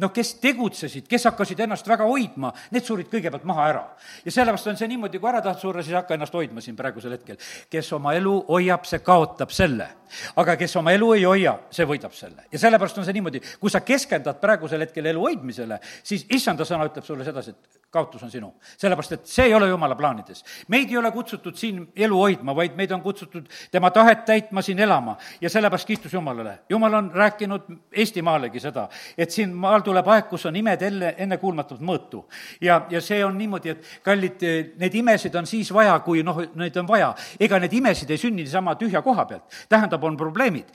noh, 0.00 0.12
kes 0.12 0.34
tegutsesid, 0.42 1.06
kes 1.08 1.24
hakkasid 1.30 1.60
ennast 1.60 1.88
väga 1.88 2.06
hoidma, 2.08 2.52
need 2.70 2.86
surid 2.86 3.10
kõigepealt 3.12 3.46
maha 3.48 3.68
ära. 3.68 3.84
ja 4.24 4.32
sellepärast 4.32 4.72
on 4.72 4.80
see 4.80 4.90
niimoodi, 4.90 5.18
kui 5.18 5.30
ära 5.30 5.42
tahad 5.44 5.60
surra, 5.60 5.82
siis 5.82 5.96
hakka 5.96 6.14
ennast 6.14 6.34
hoidma 6.34 6.60
siin 6.64 6.76
praegusel 6.76 7.16
hetkel. 7.16 7.38
kes 7.70 7.92
oma 7.92 8.14
elu 8.18 8.36
hoiab, 8.48 8.84
see 8.84 9.02
kaotab 9.04 9.50
selle. 9.54 9.88
aga 10.36 10.56
kes 10.56 10.76
oma 10.76 10.92
elu 10.92 11.12
ei 11.14 11.24
hoia, 11.24 11.58
see 11.70 11.86
võidab 11.86 12.14
selle 12.16 12.49
ja 12.52 12.58
sellepärast 12.58 12.98
on 12.98 13.04
see 13.04 13.16
niimoodi, 13.16 13.42
kui 13.60 13.70
sa 13.70 13.80
keskendad 13.80 14.40
praegusel 14.40 14.86
hetkel 14.86 15.06
elu 15.12 15.26
hoidmisele, 15.28 15.80
siis 16.02 16.26
issanda 16.30 16.66
sõna 16.68 16.88
ütleb 16.90 17.06
sulle 17.06 17.26
sedasi, 17.26 17.54
et 17.54 17.80
kaotus 17.90 18.22
on 18.22 18.30
sinu. 18.30 18.54
sellepärast, 18.76 19.12
et 19.12 19.26
see 19.26 19.44
ei 19.44 19.54
ole 19.54 19.68
jumala 19.68 19.96
plaanides. 19.96 20.44
meid 20.68 20.90
ei 20.90 20.96
ole 20.96 21.10
kutsutud 21.10 21.56
siin 21.56 21.88
elu 21.96 22.18
hoidma, 22.18 22.54
vaid 22.56 22.76
meid 22.76 22.90
on 22.90 23.02
kutsutud 23.02 23.48
tema 23.70 23.90
tahet 23.90 24.24
täitma, 24.24 24.62
siin 24.62 24.78
elama. 24.78 25.16
ja 25.40 25.50
sellepärast 25.50 25.86
kiitus 25.86 26.12
Jumalale. 26.12 26.58
Jumal 26.68 26.94
on 26.94 27.10
rääkinud 27.14 27.62
Eestimaalegi 27.92 28.60
seda, 28.60 28.88
et 29.18 29.30
siin 29.30 29.54
maal 29.54 29.80
tuleb 29.80 30.08
aeg, 30.08 30.28
kus 30.28 30.46
on 30.46 30.56
imed 30.56 30.82
enne, 30.82 31.14
ennekuulmatult 31.18 31.80
mõõtu. 31.80 32.24
ja, 32.60 32.86
ja 32.90 33.00
see 33.00 33.24
on 33.24 33.38
niimoodi, 33.38 33.68
et 33.68 33.86
kallid, 34.02 34.42
neid 34.78 34.94
imesid 34.94 35.34
on 35.34 35.46
siis 35.46 35.72
vaja, 35.72 35.98
kui 36.00 36.22
noh, 36.22 36.42
neid 36.54 36.76
on 36.76 36.88
vaja. 36.88 37.14
ega 37.40 37.58
neid 37.58 37.72
imesid 37.72 38.10
ei 38.10 38.18
sünni 38.18 38.42
niisama 38.42 38.74
tühja 38.74 39.02
koha 39.02 39.24
pealt. 39.24 39.42
tähendab, 39.68 40.04
on 40.04 40.16
probleemid. 40.16 40.66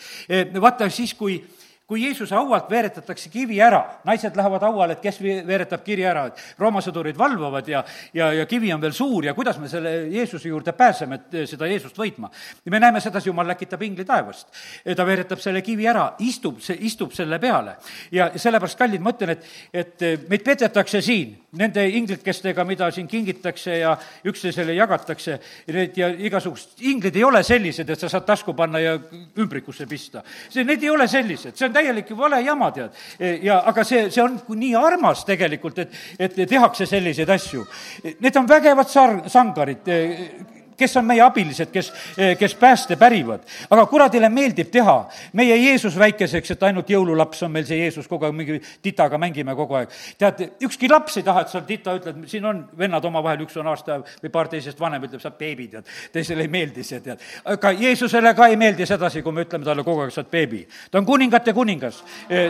vaata 0.62 0.90
siis, 0.90 1.14
kui 1.14 1.44
kui 1.86 2.02
Jeesuse 2.02 2.34
haualt 2.34 2.70
veeretatakse 2.70 3.30
kivi 3.30 3.60
ära, 3.62 3.82
naised 4.08 4.34
lähevad 4.38 4.64
hauale, 4.66 4.96
et 4.96 5.04
kes 5.04 5.20
veeretab 5.22 5.84
kiri 5.86 6.06
ära, 6.10 6.24
et 6.32 6.40
Rooma 6.58 6.82
sõdurid 6.82 7.18
valvavad 7.18 7.68
ja, 7.70 7.84
ja, 8.14 8.32
ja 8.34 8.46
kivi 8.50 8.72
on 8.74 8.82
veel 8.82 8.96
suur 8.98 9.28
ja 9.28 9.36
kuidas 9.38 9.60
me 9.62 9.70
selle 9.70 9.92
Jeesuse 10.10 10.50
juurde 10.50 10.74
pääseme, 10.74 11.20
et 11.20 11.38
seda 11.52 11.70
Jeesust 11.70 11.98
võitma. 12.02 12.32
ja 12.66 12.74
me 12.74 12.82
näeme 12.82 13.02
sedasi, 13.02 13.30
jumal 13.30 13.48
läkitab 13.54 13.86
ingli 13.86 14.06
taevast. 14.06 14.48
ta 14.98 15.06
veeretab 15.06 15.40
selle 15.44 15.62
kivi 15.62 15.86
ära, 15.88 16.08
istub, 16.26 16.58
istub 16.80 17.14
selle 17.14 17.40
peale. 17.40 17.78
ja 18.12 18.32
sellepärast, 18.36 18.78
kallid, 18.80 19.02
ma 19.06 19.14
ütlen, 19.14 19.36
et, 19.38 19.46
et 19.74 20.30
meid 20.30 20.44
petetakse 20.44 21.02
siin 21.06 21.38
nende 21.56 21.86
inglikestega, 22.00 22.66
mida 22.68 22.90
siin 22.92 23.08
kingitakse 23.08 23.78
ja 23.78 23.94
üksteisele 24.28 24.74
jagatakse, 24.76 25.38
need 25.72 25.98
ja 25.98 26.10
igasugused, 26.10 26.82
inglid 26.90 27.16
ei 27.16 27.24
ole 27.24 27.44
sellised, 27.46 27.90
et 27.90 28.02
sa 28.02 28.10
saad 28.12 28.26
tasku 28.28 28.56
panna 28.58 28.82
ja 28.82 28.98
ümbrikusse 29.38 29.88
pista. 29.88 30.24
see, 30.50 30.66
need 30.66 30.84
ei 30.84 30.90
ole 30.90 31.08
sellised, 31.08 31.56
see 31.56 31.70
on 31.70 31.75
täielik 31.76 32.12
vale 32.18 32.42
jama, 32.46 32.72
tead. 32.76 32.98
ja 33.44 33.62
aga 33.70 33.84
see, 33.88 34.08
see 34.14 34.24
on 34.24 34.40
nii 34.56 34.74
armas 34.80 35.26
tegelikult, 35.28 35.84
et, 35.86 36.02
et 36.20 36.42
tehakse 36.50 36.88
selliseid 36.90 37.30
asju. 37.36 37.66
Need 38.20 38.42
on 38.42 38.50
vägevad 38.50 38.92
sar-, 38.92 39.24
sangarid, 39.32 39.88
kes 40.78 40.98
on 40.98 41.06
meie 41.06 41.22
abilised, 41.22 41.72
kes, 41.72 41.92
kes 42.40 42.56
pääste 42.56 42.96
pärivad. 42.96 43.42
aga 43.70 43.86
kuradile 43.86 44.30
meeldib 44.30 44.72
teha 44.72 44.96
meie 45.34 45.58
Jeesus 45.58 45.98
väikeseks, 46.00 46.52
et 46.52 46.64
ainult 46.64 46.90
jõululaps 46.90 47.44
on 47.46 47.52
meil 47.52 47.66
see 47.66 47.80
Jeesus, 47.80 48.08
kogu 48.08 48.26
aeg 48.26 48.36
mingi 48.36 48.60
titaga 48.84 49.18
mängime 49.18 49.56
kogu 49.56 49.80
aeg. 49.80 49.94
tead, 50.18 50.44
ükski 50.64 50.90
laps 50.92 51.18
ei 51.18 51.24
taha, 51.24 51.46
et 51.46 51.54
sa 51.54 51.62
tita 51.62 51.96
ütled, 51.98 52.26
siin 52.30 52.46
on 52.46 52.64
vennad 52.78 53.06
omavahel, 53.06 53.46
üks 53.46 53.58
on 53.62 53.68
aasta 53.72 54.02
või 54.24 54.32
paar 54.32 54.50
teisest 54.52 54.80
vanem, 54.80 55.04
ütleb, 55.08 55.22
sa 55.22 55.30
oled 55.32 55.40
beebi, 55.40 55.68
tead. 55.72 55.88
teisele 56.12 56.46
ei 56.46 56.52
meeldi 56.52 56.84
see, 56.84 57.00
tead. 57.06 57.24
aga 57.56 57.72
Jeesusele 57.72 58.34
ka 58.36 58.50
ei 58.52 58.60
meeldi 58.60 58.86
sedasi, 58.86 59.24
kui 59.24 59.36
me 59.36 59.46
ütleme 59.48 59.66
talle 59.66 59.84
kogu 59.84 60.06
aeg, 60.06 60.14
sa 60.14 60.24
oled 60.24 60.32
beebi. 60.32 60.66
ta 60.92 61.00
on 61.00 61.06
kuningate 61.06 61.54
kuningas, 61.54 62.04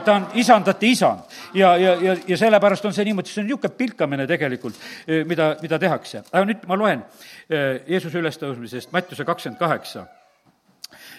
ta 0.05 0.15
on 0.15 0.27
isandate 0.41 0.87
isand 0.87 1.37
ja, 1.53 1.75
ja, 1.77 1.95
ja, 2.01 2.17
ja 2.27 2.37
sellepärast 2.37 2.85
on 2.85 2.93
see 2.93 3.05
niimoodi, 3.05 3.31
see 3.31 3.43
on 3.43 3.49
niisugune 3.49 3.73
pilkamine 3.77 4.27
tegelikult, 4.27 4.77
mida, 5.25 5.55
mida 5.61 5.79
tehakse. 5.79 6.23
aga 6.31 6.45
nüüd 6.45 6.67
ma 6.67 6.77
loen 6.79 7.03
Jeesuse 7.45 8.14
Jeesuse 8.15 8.23
ülestõusmisest, 8.23 8.91
Mattiuse 8.91 9.25
kakskümmend 9.25 9.59
kaheksa. 9.59 10.05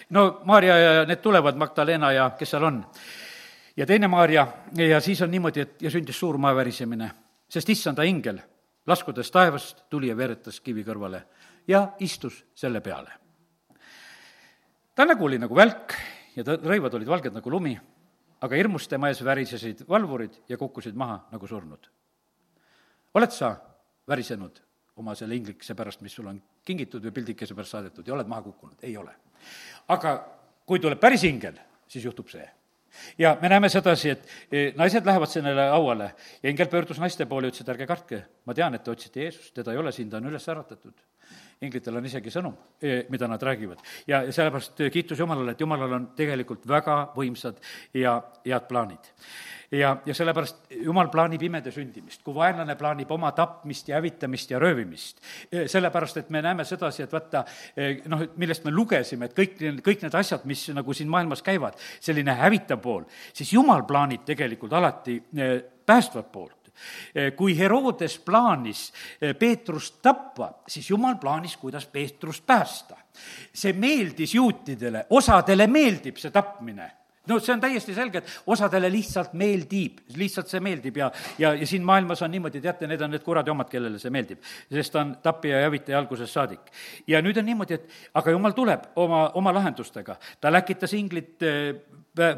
no 0.09 0.41
Maarja 0.45 0.77
ja 0.77 1.05
need 1.05 1.21
tulevad, 1.21 1.55
Magdalena 1.55 2.11
ja 2.11 2.31
kes 2.37 2.49
seal 2.49 2.63
on, 2.63 2.83
ja 3.77 3.85
teine 3.85 4.07
Maarja 4.07 4.47
ja 4.73 5.01
siis 5.01 5.21
on 5.21 5.31
niimoodi, 5.31 5.61
et 5.61 5.81
ja 5.81 5.91
sündis 5.91 6.17
suur 6.19 6.37
maavärisemine, 6.37 7.11
sest 7.49 7.69
issanda 7.69 8.03
ingel, 8.03 8.39
laskudes 8.87 9.31
taevast, 9.31 9.85
tuli 9.89 10.09
ja 10.09 10.17
veeretas 10.17 10.59
kivi 10.61 10.83
kõrvale 10.83 11.21
ja 11.67 11.93
istus 11.99 12.45
selle 12.55 12.81
peale. 12.81 13.11
ta 14.95 15.05
nägu 15.05 15.25
oli 15.25 15.37
nagu 15.37 15.55
välk 15.55 15.93
ja 16.35 16.43
ta 16.43 16.57
rõivad 16.57 16.93
olid 16.95 17.07
valged 17.07 17.33
nagu 17.33 17.49
lumi, 17.49 17.77
aga 18.41 18.55
hirmust 18.55 18.89
tema 18.89 19.09
ees 19.09 19.23
värisesid 19.23 19.85
valvurid 19.89 20.41
ja 20.49 20.57
kukkusid 20.57 20.95
maha 20.95 21.27
nagu 21.31 21.47
surnud. 21.47 21.89
oled 23.13 23.31
sa 23.31 23.55
värisenud 24.07 24.66
oma 24.97 25.15
selle 25.15 25.37
inglikese 25.37 25.75
pärast, 25.77 26.01
mis 26.01 26.15
sul 26.17 26.27
on 26.31 26.39
kingitud 26.65 27.03
või 27.05 27.15
pildikese 27.19 27.55
pärast 27.55 27.75
saadetud 27.77 28.07
ja 28.07 28.15
oled 28.15 28.29
maha 28.29 28.45
kukkunud, 28.49 28.77
ei 28.83 28.97
ole. 28.97 29.13
aga 29.93 30.13
kui 30.65 30.79
tuleb 30.83 30.99
päris 30.99 31.23
ingel, 31.23 31.57
siis 31.87 32.05
juhtub 32.05 32.29
see. 32.29 32.45
Ja 33.17 33.35
me 33.41 33.49
näeme 33.49 33.69
sedasi, 33.69 34.09
et 34.09 34.23
eh, 34.51 34.71
naised 34.75 35.05
lähevad 35.05 35.29
sellele 35.29 35.67
hauale. 35.69 36.13
Ja 36.43 36.49
ingel 36.49 36.69
pöördus 36.71 36.99
naiste 36.99 37.27
poole 37.29 37.47
ja 37.47 37.53
ütles, 37.53 37.61
et 37.61 37.69
ärge 37.69 37.85
kartke, 37.87 38.23
ma 38.45 38.55
tean, 38.57 38.73
et 38.73 38.83
te 38.83 38.91
otsite 38.91 39.21
Jeesust, 39.21 39.53
teda 39.53 39.75
ei 39.75 39.77
ole 39.77 39.91
siin, 39.93 40.09
ta 40.09 40.17
on 40.17 40.31
üles 40.31 40.49
äratatud 40.49 40.97
inglitel 41.65 41.97
on 41.97 42.05
isegi 42.05 42.31
sõnum, 42.33 42.55
eh, 42.81 43.05
mida 43.09 43.27
nad 43.27 43.41
räägivad. 43.43 43.81
ja, 44.07 44.21
sellepärast 44.31 44.81
eh, 44.81 44.91
kiitus 44.91 45.19
Jumalale, 45.19 45.51
et 45.51 45.61
Jumalal 45.61 45.93
on 45.93 46.07
tegelikult 46.15 46.67
väga 46.67 46.97
võimsad 47.15 47.57
ja 47.93 48.21
head 48.45 48.67
plaanid. 48.69 49.11
ja, 49.71 49.97
ja 50.05 50.13
sellepärast 50.13 50.69
Jumal 50.83 51.09
plaanib 51.09 51.41
imede 51.43 51.71
sündimist, 51.71 52.21
kui 52.23 52.35
vaenlane 52.35 52.75
plaanib 52.75 53.11
oma 53.11 53.31
tapmist 53.31 53.89
ja 53.89 53.97
hävitamist 53.97 54.51
ja 54.51 54.59
röövimist. 54.59 55.21
Eh, 55.51 55.67
sellepärast, 55.67 56.17
et 56.17 56.29
me 56.29 56.41
näeme 56.41 56.65
sedasi, 56.65 57.03
et 57.03 57.13
vaata, 57.13 57.43
noh, 58.05 58.27
millest 58.37 58.65
me 58.65 58.71
lugesime, 58.71 59.25
et 59.25 59.37
kõik, 59.37 59.57
kõik 59.83 60.05
need 60.05 60.15
asjad, 60.15 60.45
mis 60.45 60.67
nagu 60.69 60.93
siin 60.93 61.09
maailmas 61.09 61.41
käivad, 61.41 61.79
selline 61.99 62.37
hävitav 62.37 62.81
pool, 62.81 63.03
siis 63.33 63.53
Jumal 63.53 63.83
plaanib 63.87 64.25
tegelikult 64.25 64.73
alati 64.73 65.21
päästvat 65.85 66.31
poolt 66.31 66.56
kui 67.35 67.57
Herodes 67.57 68.19
plaanis 68.19 68.91
eh, 69.21 69.35
Peetrust 69.35 70.01
tappa, 70.01 70.51
siis 70.67 70.89
jumal 70.89 71.17
plaanis, 71.21 71.57
kuidas 71.57 71.85
Peetrust 71.85 72.45
päästa. 72.45 72.97
see 73.53 73.73
meeldis 73.73 74.35
juutidele, 74.35 75.05
osadele 75.09 75.65
meeldib 75.67 76.17
see 76.21 76.31
tapmine 76.31 76.91
no 77.27 77.39
see 77.39 77.53
on 77.53 77.61
täiesti 77.61 77.95
selge, 77.95 78.21
et 78.21 78.51
osadele 78.53 78.89
lihtsalt 78.91 79.33
meeldib, 79.37 79.99
lihtsalt 80.15 80.51
see 80.51 80.61
meeldib 80.63 80.97
ja, 81.01 81.09
ja, 81.39 81.53
ja 81.59 81.67
siin 81.67 81.85
maailmas 81.85 82.21
on 82.23 82.31
niimoodi, 82.31 82.61
teate, 82.63 82.87
need 82.87 83.03
on 83.03 83.11
need 83.13 83.25
kuradi 83.25 83.51
omad, 83.53 83.69
kellele 83.71 83.99
see 84.01 84.13
meeldib. 84.13 84.41
sest 84.71 84.93
ta 84.93 85.03
on 85.03 85.15
tappija 85.23 85.61
ja 85.61 85.67
hävitaja 85.67 85.99
algusest 85.99 86.33
saadik. 86.33 86.71
ja 87.07 87.21
nüüd 87.25 87.39
on 87.39 87.47
niimoodi, 87.49 87.79
et 87.79 88.19
aga 88.21 88.35
jumal 88.35 88.55
tuleb 88.57 88.89
oma, 88.95 89.27
oma 89.35 89.53
lahendustega. 89.59 90.17
ta 90.41 90.51
läkitas 90.53 90.93
inglit 90.93 91.43
eh, 91.43 91.73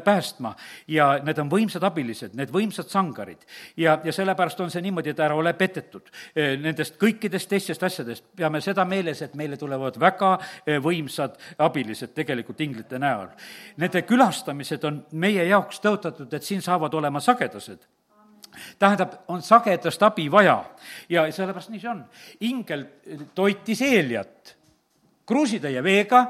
päästma 0.04 0.54
ja 0.88 1.10
need 1.24 1.38
on 1.42 1.50
võimsad 1.50 1.84
abilised, 1.86 2.34
need 2.38 2.52
võimsad 2.54 2.88
sangarid. 2.90 3.44
ja, 3.76 3.98
ja 4.04 4.12
sellepärast 4.12 4.60
on 4.60 4.70
see 4.70 4.82
niimoodi, 4.84 5.10
et 5.14 5.20
ära 5.20 5.34
ole 5.34 5.52
petetud. 5.58 6.10
E, 6.34 6.56
nendest 6.60 6.98
kõikidest 7.00 7.48
teistest 7.50 7.82
asjadest 7.82 8.24
peame 8.36 8.60
seda 8.60 8.84
meeles, 8.84 9.22
et 9.22 9.34
meile 9.34 9.56
tulevad 9.56 9.98
väga 10.00 10.36
e, 10.66 10.78
võimsad 10.78 11.38
abilised 11.58 12.14
tegelikult 12.14 12.60
inglite 12.60 12.98
näol. 12.98 13.30
Nende 13.80 14.02
külastamised 14.08 14.84
on 14.84 15.04
meie 15.12 15.46
jaoks 15.48 15.80
tõotatud, 15.80 16.32
et 16.34 16.46
siin 16.46 16.62
saavad 16.62 16.94
olema 16.94 17.20
sagedased 17.20 17.88
tähendab, 18.78 19.12
on 19.28 19.42
sagedast 19.42 20.02
abi 20.02 20.30
vaja 20.30 20.56
ja 21.08 21.26
sellepärast 21.32 21.70
nii 21.70 21.80
see 21.80 21.90
on. 21.90 22.00
ingel 22.40 22.84
toitis 23.34 23.82
Eeliat 23.86 24.56
kruusitäie 25.26 25.82
veega 25.82 26.24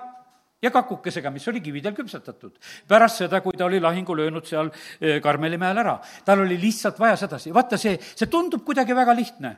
ja 0.62 0.70
kakukesega, 0.70 1.30
mis 1.30 1.48
oli 1.48 1.61
kividel 1.61 1.94
küpsetatud. 1.96 2.58
pärast 2.88 3.22
seda, 3.24 3.40
kui 3.40 3.56
ta 3.56 3.64
oli 3.64 3.80
lahingu 3.80 4.16
löönud 4.16 4.46
seal 4.46 4.70
eh, 5.00 5.20
Karmeli 5.22 5.58
mäel 5.58 5.78
ära. 5.78 5.98
tal 6.24 6.40
oli 6.40 6.61
lihtsalt 6.61 6.98
vaja 6.98 7.16
sedasi, 7.16 7.54
vaata 7.54 7.78
see, 7.78 7.98
see 8.00 8.26
tundub 8.26 8.64
kuidagi 8.64 8.94
väga 8.96 9.16
lihtne 9.16 9.56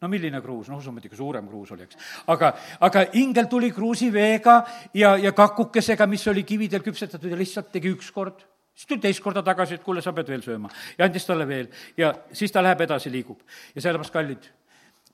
no 0.00 0.08
milline 0.08 0.40
kruus, 0.42 0.68
no 0.68 0.78
usume, 0.78 1.00
ikka 1.04 1.16
suurem 1.16 1.46
kruus 1.48 1.72
oli, 1.74 1.86
eks. 1.88 1.98
aga, 2.32 2.52
aga 2.80 3.06
ingel 3.20 3.48
tuli 3.50 3.70
kruusiveega 3.72 4.56
ja, 4.94 5.14
ja 5.16 5.32
kakukesega, 5.32 6.06
mis 6.10 6.26
oli 6.28 6.44
kividel 6.44 6.84
küpsetatud 6.84 7.30
ja 7.30 7.38
lihtsalt 7.38 7.72
tegi 7.72 7.92
üks 7.94 8.10
kord. 8.12 8.44
siis 8.74 8.90
tuli 8.90 9.00
teist 9.00 9.22
korda 9.22 9.42
tagasi, 9.42 9.78
et 9.78 9.86
kuule, 9.86 10.02
sa 10.02 10.12
pead 10.12 10.28
veel 10.28 10.44
sööma. 10.44 10.70
ja 10.98 11.08
andis 11.08 11.26
talle 11.26 11.48
veel 11.48 11.70
ja 11.96 12.12
siis 12.32 12.52
ta 12.52 12.62
läheb 12.62 12.84
edasi, 12.86 13.10
liigub. 13.10 13.40
ja 13.74 13.80
sellepärast, 13.80 14.12
kallid, 14.12 14.48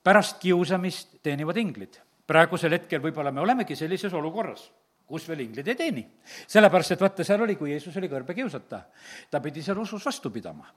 pärast 0.03 0.39
kiusamist 0.43 1.21
teenivad 1.23 1.57
inglid. 1.57 2.01
praegusel 2.27 2.77
hetkel 2.77 3.01
võib-olla 3.01 3.31
me 3.31 3.41
olemegi 3.41 3.75
sellises 3.75 4.13
olukorras 4.13 4.69
kus 5.11 5.27
veel 5.29 5.43
inglid 5.45 5.67
ei 5.67 5.77
teeni. 5.77 6.05
sellepärast, 6.47 6.95
et 6.95 7.03
vaata, 7.03 7.25
seal 7.27 7.43
oli, 7.43 7.57
kui 7.59 7.73
Jeesus 7.73 7.97
oli 7.99 8.09
kõrbe 8.11 8.35
kiusata, 8.37 8.81
ta 9.31 9.41
pidi 9.43 9.63
seal 9.63 9.79
usus 9.83 10.05
vastu 10.05 10.31
pidama. 10.31 10.71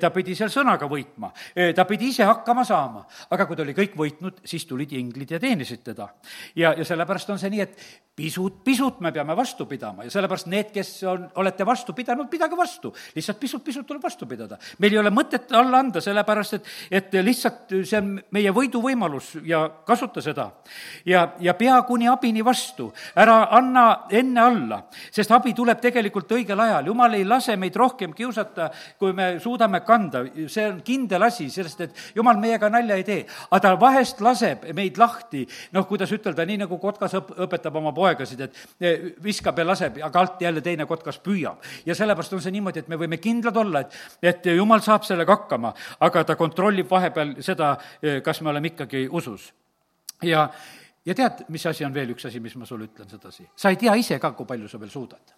ta 0.00 0.10
pidi 0.14 0.34
seal 0.38 0.50
sõnaga 0.52 0.90
võitma, 0.90 1.32
ta 1.74 1.86
pidi 1.88 2.10
ise 2.12 2.26
hakkama 2.28 2.64
saama, 2.66 3.06
aga 3.30 3.46
kui 3.46 3.56
ta 3.56 3.64
oli 3.66 3.76
kõik 3.78 3.96
võitnud, 3.98 4.42
siis 4.44 4.66
tulid 4.66 4.92
inglid 4.98 5.30
ja 5.36 5.40
teenisid 5.42 5.84
teda. 5.86 6.10
ja, 6.56 6.74
ja 6.74 6.84
sellepärast 6.84 7.30
on 7.30 7.38
see 7.38 7.54
nii, 7.54 7.64
et 7.64 8.07
pisut, 8.18 8.62
pisut 8.64 8.98
me 9.04 9.12
peame 9.14 9.34
vastu 9.38 9.66
pidama 9.70 10.06
ja 10.06 10.10
sellepärast 10.10 10.48
need, 10.50 10.72
kes 10.74 10.90
on, 11.06 11.26
olete 11.38 11.66
vastu 11.66 11.94
pidanud, 11.94 12.26
pidage 12.30 12.56
vastu. 12.58 12.90
lihtsalt 13.14 13.38
pisut-pisut 13.38 13.86
tuleb 13.86 14.02
vastu 14.02 14.26
pidada. 14.26 14.58
meil 14.78 14.96
ei 14.96 14.98
ole 14.98 15.12
mõtet 15.14 15.52
alla 15.54 15.78
anda, 15.78 16.02
sellepärast 16.02 16.56
et, 16.58 16.70
et 16.90 17.14
lihtsalt 17.22 17.76
see 17.86 18.00
on 18.00 18.16
meie 18.34 18.50
võiduvõimalus 18.54 19.36
ja 19.46 19.62
kasuta 19.86 20.22
seda. 20.24 20.48
ja, 21.06 21.28
ja 21.40 21.54
pea 21.54 21.76
kuni 21.86 22.08
abini 22.10 22.42
vastu, 22.44 22.88
ära 23.14 23.36
anna 23.54 23.84
enne 24.10 24.42
alla, 24.42 24.80
sest 25.14 25.30
abi 25.36 25.54
tuleb 25.54 25.78
tegelikult 25.80 26.34
õigel 26.34 26.58
ajal. 26.66 26.90
jumal 26.90 27.14
ei 27.14 27.24
lase 27.28 27.56
meid 27.56 27.76
rohkem 27.76 28.16
kiusata, 28.18 28.70
kui 28.98 29.14
me 29.14 29.36
suudame 29.38 29.82
kanda, 29.86 30.24
see 30.48 30.66
on 30.66 30.82
kindel 30.82 31.28
asi, 31.28 31.50
sellest 31.54 31.86
et 31.86 32.02
jumal 32.18 32.40
meiega 32.42 32.70
nalja 32.72 32.98
ei 32.98 33.06
tee. 33.06 33.22
aga 33.50 33.62
ta 33.62 33.74
vahest 33.78 34.20
laseb 34.26 34.66
meid 34.74 34.98
lahti, 34.98 35.46
noh, 35.72 35.86
kuidas 35.86 36.10
ütelda, 36.18 36.42
nii 36.48 36.64
nagu 36.64 36.82
kotkas 36.82 37.14
õp-, 37.20 37.34
õpetab 37.46 37.78
oma 37.78 37.94
poegi 37.94 38.07
poegasid, 38.08 38.40
et 38.46 38.58
eh, 38.80 39.06
viskab 39.24 39.58
ja 39.58 39.66
laseb, 39.68 40.00
aga 40.04 40.22
alt 40.22 40.42
jälle 40.42 40.62
teine 40.64 40.86
kotkas 40.88 41.20
püüab. 41.24 41.62
ja 41.86 41.94
sellepärast 41.94 42.36
on 42.36 42.42
see 42.44 42.54
niimoodi, 42.54 42.84
et 42.84 42.88
me 42.88 42.98
võime 43.00 43.20
kindlad 43.22 43.56
olla, 43.56 43.84
et, 43.84 43.96
et 44.22 44.50
jumal 44.56 44.82
saab 44.84 45.06
sellega 45.08 45.36
hakkama, 45.36 45.72
aga 46.06 46.24
ta 46.24 46.36
kontrollib 46.36 46.90
vahepeal 46.90 47.36
seda, 47.44 47.76
eh, 48.02 48.20
kas 48.24 48.42
me 48.42 48.52
oleme 48.54 48.72
ikkagi 48.72 49.08
usus. 49.10 49.52
ja, 50.22 50.48
ja 51.04 51.14
tead, 51.14 51.44
mis 51.48 51.66
asi 51.66 51.84
on 51.84 51.94
veel 51.94 52.14
üks 52.16 52.28
asi, 52.28 52.40
mis 52.40 52.56
ma 52.56 52.66
sulle 52.66 52.88
ütlen 52.88 53.10
sedasi? 53.10 53.48
sa 53.56 53.74
ei 53.74 53.80
tea 53.80 53.94
ise 53.98 54.18
ka, 54.18 54.32
kui 54.32 54.46
palju 54.46 54.68
sa 54.68 54.80
veel 54.80 54.90
suudad 54.90 55.36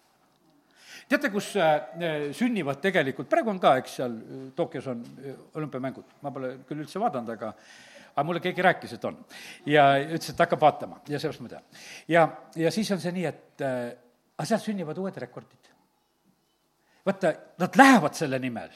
teate, 1.11 1.27
kus 1.29 1.53
eh, 1.59 2.31
sünnivad 2.37 2.79
tegelikult, 2.79 3.27
praegu 3.29 3.51
on 3.51 3.59
ka, 3.59 3.75
eks 3.81 3.95
seal 3.99 4.19
Tokyos 4.55 4.85
on 4.87 5.01
olümpiamängud, 5.59 6.19
ma 6.23 6.31
pole 6.31 6.53
küll 6.67 6.85
üldse 6.85 7.01
vaadanud, 7.03 7.33
aga 7.35 7.51
aga 8.15 8.27
mulle 8.27 8.43
keegi 8.43 8.61
rääkis, 8.61 8.93
et 8.97 9.05
on. 9.05 9.17
ja 9.65 9.87
ütles, 10.03 10.29
et 10.33 10.45
hakkab 10.45 10.61
vaatama 10.61 11.01
ja 11.07 11.19
seepärast 11.19 11.43
ma 11.45 11.55
tean. 11.55 11.65
ja, 12.07 12.27
ja 12.55 12.71
siis 12.71 12.91
on 12.91 13.01
see 13.01 13.15
nii, 13.17 13.25
et 13.25 13.65
äh, 13.65 13.81
aga 14.37 14.47
sealt 14.49 14.67
sünnivad 14.67 14.97
uued 14.97 15.17
rekordid. 15.23 15.73
vaata, 17.05 17.33
nad 17.59 17.77
lähevad 17.77 18.17
selle 18.17 18.39
nimel 18.39 18.71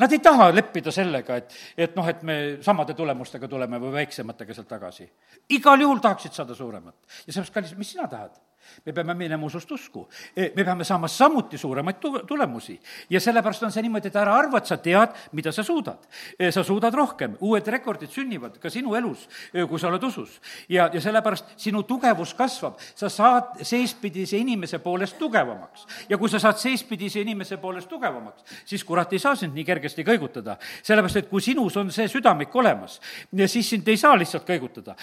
Nad 0.00 0.12
ei 0.12 0.22
taha 0.24 0.46
leppida 0.54 0.92
sellega, 0.94 1.36
et, 1.36 1.54
et 1.76 1.96
noh, 1.96 2.06
et 2.08 2.22
me 2.24 2.36
samade 2.64 2.94
tulemustega 2.96 3.48
tuleme 3.48 3.76
või 3.80 3.92
väiksematega 3.98 4.54
sealt 4.56 4.70
tagasi. 4.70 5.04
igal 5.52 5.84
juhul 5.84 6.00
tahaksid 6.00 6.32
saada 6.32 6.54
suuremat. 6.56 6.96
ja 7.26 7.32
seepärast, 7.32 7.54
kallis, 7.54 7.74
mis 7.76 7.92
sina 7.92 8.08
tahad? 8.08 8.38
Me 8.86 8.92
peame 8.92 9.14
minema 9.14 9.46
usust 9.46 9.70
usku. 9.72 10.06
E, 10.36 10.50
me 10.56 10.64
peame 10.64 10.84
saama 10.84 11.08
samuti 11.08 11.58
suuremaid 11.58 11.98
tu-, 12.00 12.22
tulemusi. 12.26 12.78
ja 13.10 13.20
sellepärast 13.20 13.62
on 13.62 13.72
see 13.72 13.82
niimoodi, 13.82 14.10
et 14.10 14.16
ära 14.16 14.34
arva, 14.38 14.58
et 14.58 14.70
sa 14.70 14.78
tead, 14.82 15.14
mida 15.32 15.52
sa 15.52 15.64
suudad. 15.66 16.06
E, 16.38 16.50
sa 16.52 16.64
suudad 16.64 16.94
rohkem, 16.94 17.36
uued 17.40 17.68
rekordid 17.74 18.10
sünnivad 18.10 18.58
ka 18.62 18.70
sinu 18.70 18.96
elus, 18.98 19.28
e, 19.52 19.66
kui 19.68 19.80
sa 19.80 19.88
oled 19.88 20.02
usus. 20.02 20.40
ja, 20.68 20.88
ja 20.92 21.00
sellepärast 21.00 21.54
sinu 21.56 21.82
tugevus 21.88 22.34
kasvab, 22.38 22.78
sa 22.94 23.10
saad 23.12 23.62
seespidise 23.62 24.38
inimese 24.38 24.78
poolest 24.78 25.18
tugevamaks. 25.18 25.86
ja 26.08 26.18
kui 26.18 26.28
sa 26.28 26.40
saad 26.42 26.58
seespidise 26.62 27.20
inimese 27.20 27.56
poolest 27.56 27.88
tugevamaks, 27.88 28.44
siis 28.64 28.84
kurat 28.84 29.12
ei 29.12 29.18
saa 29.22 29.36
sind 29.36 29.54
nii 29.54 29.64
kergesti 29.64 30.04
kõigutada. 30.06 30.56
sellepärast, 30.82 31.16
et 31.16 31.30
kui 31.30 31.40
sinus 31.40 31.76
on 31.76 31.90
see 31.92 32.08
südamik 32.08 32.54
olemas, 32.56 33.00
siis 33.46 33.68
sind 33.68 33.88
ei 33.88 33.96
saa 33.96 34.16
lihtsalt 34.18 34.48
kõigutada. 34.48 34.96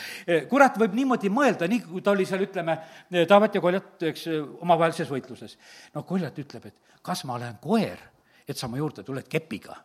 kurat 0.49 0.77
võib 0.77 0.93
niimoodi 0.93 1.29
mõelda, 1.29 1.67
nii 1.67 1.81
kui 1.85 2.01
ta 2.01 2.11
oli 2.11 2.25
seal, 2.25 2.43
ütleme, 2.47 2.77
Taavet 3.27 3.48
Davat 3.49 3.57
ja 3.57 3.61
Koljat, 3.63 4.03
eks, 4.11 4.27
omavahelises 4.61 5.09
võitluses. 5.09 5.55
no 5.95 6.03
Koljat 6.05 6.37
ütleb, 6.37 6.67
et 6.69 6.97
kas 7.01 7.23
ma 7.25 7.33
olen 7.39 7.55
koer, 7.61 7.97
et 8.45 8.57
sa 8.57 8.67
mu 8.69 8.77
juurde 8.77 9.03
tuled 9.03 9.25
kepiga. 9.27 9.75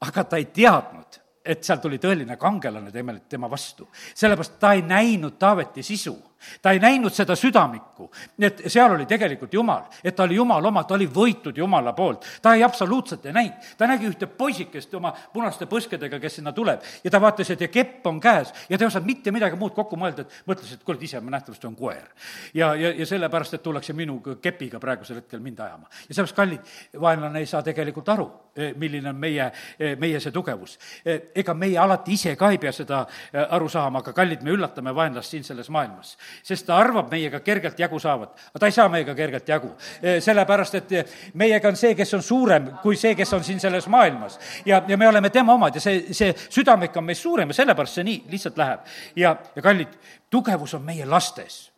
aga 0.00 0.24
ta 0.24 0.36
ei 0.36 0.44
teadnud, 0.44 1.18
et 1.42 1.64
seal 1.64 1.78
tuli 1.80 1.98
tõeline 1.98 2.36
kangelane 2.36 2.92
tema, 2.92 3.18
tema 3.18 3.50
vastu. 3.50 3.88
sellepärast 4.14 4.58
ta 4.60 4.72
ei 4.72 4.82
näinud 4.82 5.38
Taaveti 5.38 5.82
sisu 5.82 6.14
ta 6.62 6.70
ei 6.70 6.78
näinud 6.78 7.14
seda 7.14 7.36
südamikku, 7.36 8.10
et 8.38 8.62
seal 8.66 8.92
oli 8.94 9.06
tegelikult 9.06 9.54
Jumal, 9.54 9.86
et 10.04 10.16
ta 10.16 10.24
oli 10.24 10.36
Jumala 10.36 10.68
oma, 10.68 10.84
ta 10.84 10.94
oli 10.94 11.08
võitud 11.08 11.56
Jumala 11.56 11.92
poolt. 11.92 12.24
ta 12.42 12.54
ei 12.54 12.64
absoluutselt 12.64 13.26
ei 13.26 13.32
näinud, 13.32 13.68
ta 13.78 13.86
nägi 13.86 14.08
ühte 14.08 14.26
poisikest 14.26 14.94
oma 14.94 15.12
punaste 15.32 15.66
põskedega, 15.66 16.20
kes 16.20 16.38
sinna 16.40 16.52
tuleb 16.52 16.82
ja 17.04 17.10
ta 17.10 17.20
vaatas, 17.20 17.50
et 17.50 17.60
ja 17.60 17.68
kepp 17.68 18.06
on 18.06 18.20
käes 18.20 18.52
ja 18.68 18.78
ta 18.78 18.84
ei 18.84 18.86
osanud 18.86 19.06
mitte 19.06 19.32
midagi 19.32 19.56
muud 19.56 19.74
kokku 19.74 19.96
mõelda, 19.96 20.26
et 20.26 20.42
mõtles, 20.48 20.72
et 20.72 20.84
kuule, 20.84 21.00
ise 21.02 21.20
ma 21.20 21.36
nähtavasti 21.36 21.66
olen 21.66 21.76
koer. 21.76 22.08
ja, 22.54 22.74
ja, 22.74 22.92
ja 22.92 23.06
sellepärast, 23.06 23.54
et 23.54 23.62
tullakse 23.62 23.92
minu 23.92 24.20
kepiga 24.42 24.80
praegusel 24.80 25.22
hetkel 25.22 25.40
mind 25.40 25.60
ajama. 25.60 25.88
ja 26.08 26.14
sellepärast, 26.14 26.36
kallid, 26.36 26.74
vaenlane 27.00 27.38
ei 27.38 27.46
saa 27.46 27.62
tegelikult 27.62 28.08
aru, 28.08 28.30
eh, 28.56 28.74
milline 28.76 29.08
on 29.08 29.16
meie, 29.16 29.50
eh, 29.78 29.96
meie 29.96 30.20
see 30.20 30.32
tugevus. 30.32 30.78
Eh, 31.04 31.20
ega 31.34 31.54
meie 31.54 31.78
alati 31.78 32.12
ise 32.12 32.36
ka 32.36 32.50
ei 32.50 32.58
pea 32.58 32.72
seda 32.72 33.06
aru 33.32 33.68
saama, 33.68 33.98
aga 33.98 34.12
kallid, 34.12 34.42
me 34.42 34.50
üllatame 34.50 34.94
vaenlast 34.94 35.30
siin 35.30 35.44
selles 35.44 35.70
maailmas 35.70 36.16
sest 36.42 36.66
ta 36.66 36.78
arvab 36.78 37.10
meiega 37.12 37.40
kergelt 37.40 37.78
jagu 37.78 37.98
saavat. 38.02 38.32
aga 38.50 38.58
ta 38.60 38.66
ei 38.66 38.72
saa 38.72 38.88
meiega 38.88 39.14
kergelt 39.14 39.48
jagu. 39.48 39.72
E, 40.02 40.20
sellepärast, 40.20 40.74
et 40.74 41.14
meiega 41.34 41.68
on 41.68 41.76
see, 41.76 41.94
kes 41.94 42.14
on 42.14 42.22
suurem 42.22 42.70
kui 42.82 42.96
see, 42.96 43.14
kes 43.14 43.32
on 43.32 43.44
siin 43.44 43.60
selles 43.60 43.88
maailmas. 43.88 44.38
ja, 44.64 44.82
ja 44.88 44.96
me 44.96 45.08
oleme 45.08 45.30
tema 45.30 45.54
omad 45.54 45.74
ja 45.74 45.80
see, 45.80 46.12
see 46.12 46.34
südamik 46.48 46.96
on 46.96 47.04
meist 47.04 47.22
suurem 47.22 47.48
ja 47.48 47.60
sellepärast 47.62 48.00
see 48.00 48.04
nii 48.04 48.24
lihtsalt 48.30 48.58
läheb. 48.58 48.80
ja, 49.16 49.36
ja 49.56 49.62
kallid, 49.62 49.96
tugevus 50.30 50.74
on 50.74 50.82
meie 50.82 51.06
lastes 51.06 51.75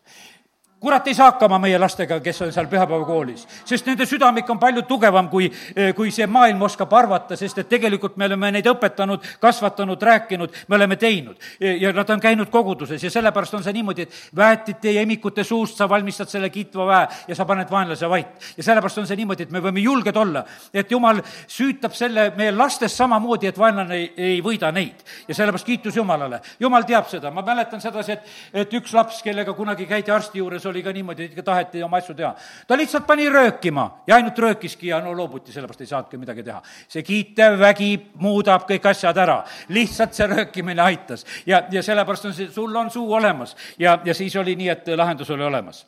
kurat 0.81 1.07
ei 1.07 1.15
saa 1.15 1.33
hakkama 1.33 1.59
meie 1.59 1.79
lastega, 1.79 2.21
kes 2.23 2.43
on 2.43 2.53
seal 2.55 2.69
pühapäevakoolis, 2.71 3.47
sest 3.67 3.87
nende 3.89 4.07
südamik 4.07 4.51
on 4.51 4.61
palju 4.63 4.85
tugevam, 4.87 5.29
kui, 5.29 5.49
kui 5.97 6.13
see 6.15 6.27
maailm 6.31 6.63
oskab 6.63 6.93
arvata, 6.95 7.37
sest 7.37 7.59
et 7.59 7.69
tegelikult 7.69 8.17
me 8.17 8.29
oleme 8.29 8.53
neid 8.55 8.67
õpetanud, 8.71 9.25
kasvatanud, 9.43 10.03
rääkinud, 10.03 10.55
me 10.69 10.77
oleme 10.77 10.97
teinud. 10.97 11.37
ja 11.61 11.93
nad 11.93 12.11
on 12.11 12.21
käinud 12.21 12.51
koguduses 12.51 13.03
ja 13.03 13.11
sellepärast 13.11 13.55
on 13.59 13.65
see 13.65 13.73
niimoodi, 13.73 14.07
et 14.07 14.37
väetite 14.37 14.93
ja 14.93 15.03
emikute 15.03 15.45
suust 15.45 15.77
sa 15.77 15.89
valmistad 15.89 16.31
selle 16.31 16.51
kiitva 16.51 16.87
väe 16.87 17.09
ja 17.29 17.35
sa 17.35 17.45
paned 17.45 17.71
vaenlase 17.71 18.11
vait. 18.11 18.51
ja 18.57 18.63
sellepärast 18.63 18.99
on 18.99 19.07
see 19.07 19.19
niimoodi, 19.19 19.49
et 19.49 19.51
me 19.51 19.63
võime 19.65 19.83
julged 19.83 20.17
olla, 20.17 20.45
et 20.73 20.91
jumal 20.91 21.23
süütab 21.47 21.95
selle 21.95 22.31
meie 22.37 22.55
lastest 22.55 22.97
samamoodi, 22.97 23.51
et 23.51 23.59
vaenlane 23.59 23.95
ei, 23.97 24.13
ei 24.17 24.41
võida 24.45 24.71
neid. 24.73 25.03
ja 25.29 25.35
sellepärast 25.35 25.67
kiitus 25.67 25.97
Jumalale. 25.97 26.41
Jumal 26.61 26.87
teab 26.87 27.09
seda, 27.11 27.31
ma 27.35 27.43
mäletan 27.43 27.81
sedasi, 27.81 28.13
et, 28.13 28.33
et 28.63 28.79
üks 28.79 28.95
laps, 28.95 29.23
kellega 29.27 29.53
kunagi 29.59 29.87
käidi 29.87 30.13
arsti 30.15 30.39
juures, 30.39 30.68
oli 30.69 30.83
ka 30.83 30.93
niimoodi, 30.93 31.29
ikka 31.33 31.43
taheti 31.43 31.83
oma 31.83 32.01
asju 32.01 32.15
teha. 32.15 32.35
ta 32.67 32.77
lihtsalt 32.77 33.07
pani 33.07 33.29
röökima 33.29 33.91
ja 34.07 34.17
ainult 34.17 34.39
röökiski 34.39 34.89
ja 34.93 35.01
no 35.01 35.17
loobuti, 35.17 35.53
sellepärast 35.53 35.81
ei 35.81 35.91
saanudki 35.91 36.19
midagi 36.19 36.43
teha. 36.43 36.63
see 36.89 37.03
kiitev 37.03 37.59
vägi 37.61 37.91
muudab 38.15 38.69
kõik 38.71 38.89
asjad 38.91 39.17
ära, 39.17 39.43
lihtsalt 39.69 40.15
see 40.15 40.27
röökimine 40.27 40.83
aitas 40.83 41.27
ja, 41.47 41.63
ja 41.71 41.83
sellepärast 41.83 42.31
on 42.31 42.35
see, 42.35 42.51
sul 42.53 42.77
on 42.77 42.91
suu 42.91 43.13
olemas 43.13 43.57
ja, 43.79 43.99
ja 44.05 44.15
siis 44.15 44.37
oli 44.37 44.57
nii, 44.57 44.69
et 44.69 44.93
lahendus 44.97 45.31
oli 45.31 45.45
olemas 45.45 45.87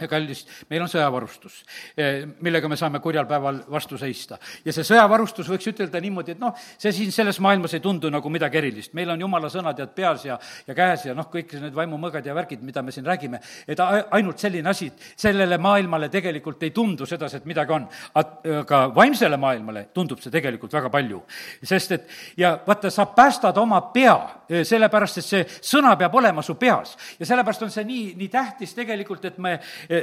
ja 0.00 0.08
kallis, 0.08 0.44
meil 0.70 0.82
on 0.82 0.90
sõjavarustus, 0.90 1.60
eh, 1.96 2.24
millega 2.40 2.68
me 2.68 2.76
saame 2.76 3.00
kurjal 3.00 3.26
päeval 3.26 3.62
vastu 3.70 3.98
seista. 3.98 4.38
ja 4.64 4.72
see 4.72 4.84
sõjavarustus 4.84 5.48
võiks 5.48 5.68
ütelda 5.72 6.00
niimoodi, 6.00 6.32
et 6.32 6.40
noh, 6.40 6.54
see 6.78 6.92
siin 6.92 7.12
selles 7.12 7.40
maailmas 7.40 7.74
ei 7.74 7.80
tundu 7.80 8.10
nagu 8.10 8.30
midagi 8.30 8.58
erilist, 8.58 8.94
meil 8.94 9.10
on 9.10 9.20
jumala 9.20 9.48
sõnad 9.48 9.76
tead 9.76 9.94
peas 9.94 10.24
ja, 10.24 10.38
ja 10.66 10.74
käes 10.74 11.06
ja 11.06 11.14
noh, 11.14 11.28
kõik 11.30 11.54
need 11.60 11.74
vaimumõgad 11.74 12.26
ja 12.26 12.34
värgid, 12.34 12.62
mida 12.62 12.82
me 12.82 12.92
siin 12.92 13.06
räägime, 13.06 13.40
et 13.66 13.80
ainult 14.10 14.38
selline 14.38 14.68
asi, 14.70 14.90
sellele 15.16 15.58
maailmale 15.58 16.08
tegelikult 16.08 16.62
ei 16.62 16.70
tundu 16.70 17.06
sedasi, 17.06 17.40
et 17.40 17.48
midagi 17.48 17.72
on. 17.72 17.88
aga 18.14 18.80
vaimsele 18.94 19.36
maailmale 19.40 19.86
tundub 19.94 20.20
see 20.20 20.32
tegelikult 20.32 20.72
väga 20.72 20.90
palju. 20.90 21.22
sest 21.62 21.92
et 21.92 22.08
ja 22.36 22.58
vaata, 22.66 22.90
sa 22.90 23.06
päästad 23.06 23.56
oma 23.58 23.80
pea, 23.94 24.16
eh, 24.48 24.64
sellepärast 24.64 25.18
et 25.18 25.24
see 25.24 25.44
sõna 25.44 25.96
peab 25.98 26.14
olema 26.14 26.42
su 26.42 26.54
peas. 26.54 26.96
ja 27.18 27.26
sellepärast 27.26 27.62
on 27.62 27.70
see 27.70 27.84
nii, 27.84 28.14
nii 28.16 28.28
tähtis 28.28 28.74
tegelikult, 28.74 29.24
et 29.24 29.38
me 29.38 29.58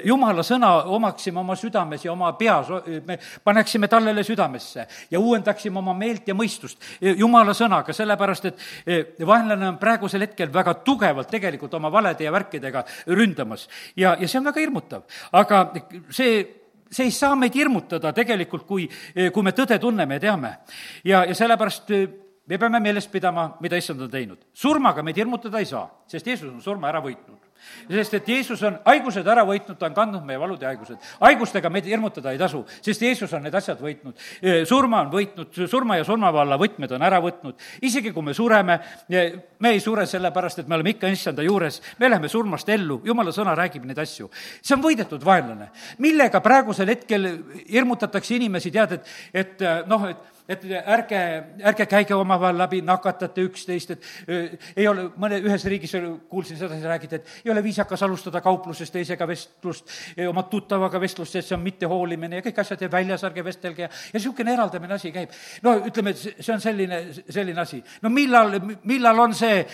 jumala 0.05 0.43
sõna 0.43 0.71
omaksime 0.91 1.39
oma 1.39 1.55
südames 1.55 2.03
ja 2.05 2.11
oma 2.11 2.31
peas, 2.37 2.69
me 3.07 3.17
paneksime 3.43 3.87
tallele 3.87 4.23
südamesse 4.23 4.87
ja 5.11 5.19
uuendaksime 5.19 5.79
oma 5.79 5.93
meelt 5.97 6.27
ja 6.27 6.35
mõistust 6.35 6.83
jumala 7.01 7.55
sõnaga, 7.57 7.95
sellepärast 7.95 8.49
et 8.49 8.67
e, 8.85 8.99
vaenlane 9.25 9.71
on 9.71 9.79
praegusel 9.81 10.27
hetkel 10.27 10.51
väga 10.53 10.77
tugevalt 10.85 11.31
tegelikult 11.31 11.73
oma 11.79 11.91
valede 11.91 12.27
ja 12.27 12.31
värkidega 12.31 12.83
ründamas. 13.07 13.67
ja, 13.95 14.15
ja 14.19 14.27
see 14.27 14.39
on 14.39 14.51
väga 14.51 14.63
hirmutav, 14.65 15.07
aga 15.31 15.67
see 16.09 16.45
see 16.91 17.09
ei 17.09 17.11
saa 17.11 17.35
meid 17.35 17.55
hirmutada 17.55 18.13
tegelikult, 18.15 18.63
kui, 18.63 18.85
kui 19.33 19.43
me 19.43 19.51
tõde 19.51 19.75
tunneme 19.79 20.15
ja 20.15 20.23
teame. 20.23 20.53
ja, 21.03 21.25
ja 21.27 21.35
sellepärast 21.35 21.91
me 22.47 22.57
peame 22.57 22.79
meeles 22.79 23.07
pidama, 23.11 23.49
mida 23.59 23.77
issand 23.77 24.01
on 24.01 24.11
teinud. 24.11 24.47
surmaga 24.53 25.03
meid 25.03 25.17
hirmutada 25.19 25.59
ei 25.59 25.65
saa, 25.65 25.87
sest 26.07 26.27
Jeesus 26.27 26.51
on 26.53 26.61
surma 26.61 26.89
ära 26.91 27.03
võitnud 27.03 27.46
sest 27.89 28.13
et 28.19 28.29
Jeesus 28.29 28.61
on 28.67 28.77
haigused 28.85 29.27
ära 29.27 29.43
võitnud, 29.47 29.77
ta 29.79 29.87
on 29.89 29.95
kandnud 29.95 30.25
meie 30.27 30.39
valud 30.39 30.61
ja 30.61 30.71
haigused. 30.71 30.97
haigustega 31.21 31.69
meid 31.73 31.87
hirmutada 31.89 32.31
ei 32.31 32.39
tasu, 32.41 32.63
sest 32.81 33.01
Jeesus 33.01 33.33
on 33.33 33.43
need 33.45 33.55
asjad 33.55 33.81
võitnud. 33.81 34.15
surma 34.69 35.01
on 35.05 35.11
võitnud, 35.13 35.59
surma 35.69 35.97
ja 35.97 36.05
surmavalla 36.07 36.57
võtmed 36.59 36.91
on 36.95 37.07
ära 37.09 37.19
võtnud. 37.23 37.55
isegi 37.81 38.13
kui 38.15 38.23
me 38.23 38.33
sureme, 38.37 38.79
me 39.59 39.73
ei 39.73 39.79
sure 39.83 40.05
sellepärast, 40.05 40.59
et 40.59 40.67
me 40.67 40.75
oleme 40.75 40.95
ikka 40.95 41.11
issanda 41.11 41.43
juures, 41.43 41.81
me 41.99 42.09
läheme 42.09 42.29
surmast 42.29 42.69
ellu, 42.69 43.01
jumala 43.05 43.33
sõna 43.35 43.55
räägib 43.57 43.85
neid 43.85 43.99
asju. 43.99 44.29
see 44.61 44.75
on 44.75 44.83
võidetud 44.83 45.23
vaenlane. 45.23 45.71
millega 45.97 46.41
praegusel 46.41 46.87
hetkel 46.93 47.29
hirmutatakse 47.69 48.35
inimesi, 48.35 48.71
tead, 48.71 48.99
et, 48.99 49.13
et 49.33 49.87
noh, 49.87 50.09
et 50.09 50.36
et 50.49 50.63
ärge, 50.85 51.21
ärge 51.71 51.85
käige 51.89 52.15
omavahel 52.15 52.57
läbi, 52.57 52.81
nakatate 52.85 53.45
üksteist, 53.47 53.91
et 53.95 54.07
äh, 54.29 54.57
ei 54.75 54.87
ole, 54.87 55.07
mõne, 55.19 55.39
ühes 55.43 55.65
riigis 55.69 55.95
kuulsin 56.29 56.59
sedasi 56.59 56.87
räägida, 56.87 57.19
et 57.19 57.45
ei 57.45 57.51
ole 57.51 57.63
viisakas 57.63 58.03
alustada 58.03 58.41
kaupluses 58.41 58.91
teisega 58.91 59.27
vestlust, 59.27 59.91
oma 60.27 60.43
tuttavaga 60.51 61.01
vestlust, 61.01 61.37
sest 61.37 61.51
see 61.51 61.57
on 61.57 61.65
mittehoolimine 61.65 62.41
ja 62.41 62.45
kõik 62.45 62.61
asjad 62.63 62.85
ja 62.85 62.91
väljas 62.91 63.25
ärge 63.27 63.45
vestelge 63.45 63.87
ja, 63.87 63.89
ja 63.89 64.19
niisugune 64.19 64.53
eraldamine 64.53 64.97
asi 64.97 65.11
käib. 65.15 65.33
no 65.63 65.77
ütleme, 65.87 66.15
et 66.15 66.43
see 66.43 66.53
on 66.53 66.61
selline, 66.61 67.01
selline 67.29 67.61
asi. 67.61 67.81
no 68.01 68.13
millal, 68.13 68.59
millal 68.83 69.25
on 69.27 69.35
see 69.37 69.65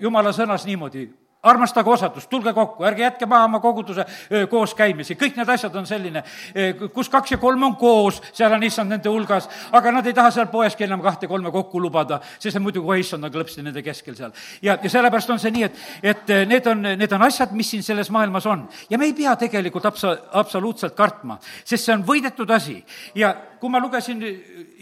jumala 0.00 0.32
sõnas 0.36 0.66
niimoodi? 0.68 1.08
Armastage 1.42 1.90
osadust, 1.90 2.28
tulge 2.30 2.52
kokku, 2.54 2.84
ärge 2.86 3.02
jätke 3.02 3.26
maha 3.26 3.48
oma 3.48 3.60
koguduse 3.60 4.04
kooskäimisi, 4.50 5.16
kõik 5.18 5.36
need 5.38 5.50
asjad 5.50 5.74
on 5.76 5.86
selline, 5.86 6.22
kus 6.94 7.10
kaks 7.10 7.34
ja 7.34 7.38
kolm 7.42 7.66
on 7.66 7.76
koos, 7.80 8.20
seal 8.32 8.54
on 8.54 8.62
issand 8.62 8.94
nende 8.94 9.10
hulgas, 9.10 9.48
aga 9.74 9.92
nad 9.98 10.06
ei 10.06 10.14
taha 10.14 10.30
seal 10.34 10.50
poeski 10.52 10.86
enam 10.86 11.02
kahte-kolme 11.02 11.50
kokku 11.54 11.82
lubada, 11.82 12.20
sest 12.38 12.60
muidu 12.62 12.84
kohe 12.86 13.00
issand 13.02 13.26
on 13.26 13.34
klõpsti 13.34 13.64
nende 13.66 13.82
keskel 13.82 14.16
seal. 14.18 14.34
ja, 14.62 14.78
ja 14.82 14.90
sellepärast 14.90 15.34
on 15.34 15.42
see 15.42 15.54
nii, 15.54 15.68
et, 15.68 15.80
et 16.14 16.34
need 16.48 16.66
on, 16.70 16.86
need 16.98 17.12
on 17.18 17.26
asjad, 17.26 17.54
mis 17.58 17.74
siin 17.74 17.82
selles 17.82 18.10
maailmas 18.14 18.46
on. 18.46 18.68
ja 18.90 18.98
me 18.98 19.10
ei 19.10 19.16
pea 19.16 19.34
tegelikult 19.36 19.90
absa-, 19.90 20.18
absoluutselt 20.38 20.94
kartma, 20.94 21.38
sest 21.64 21.88
see 21.88 21.96
on 21.96 22.06
võidetud 22.06 22.50
asi 22.54 22.78
ja 23.18 23.34
kui 23.62 23.70
ma 23.70 23.78
lugesin 23.78 24.18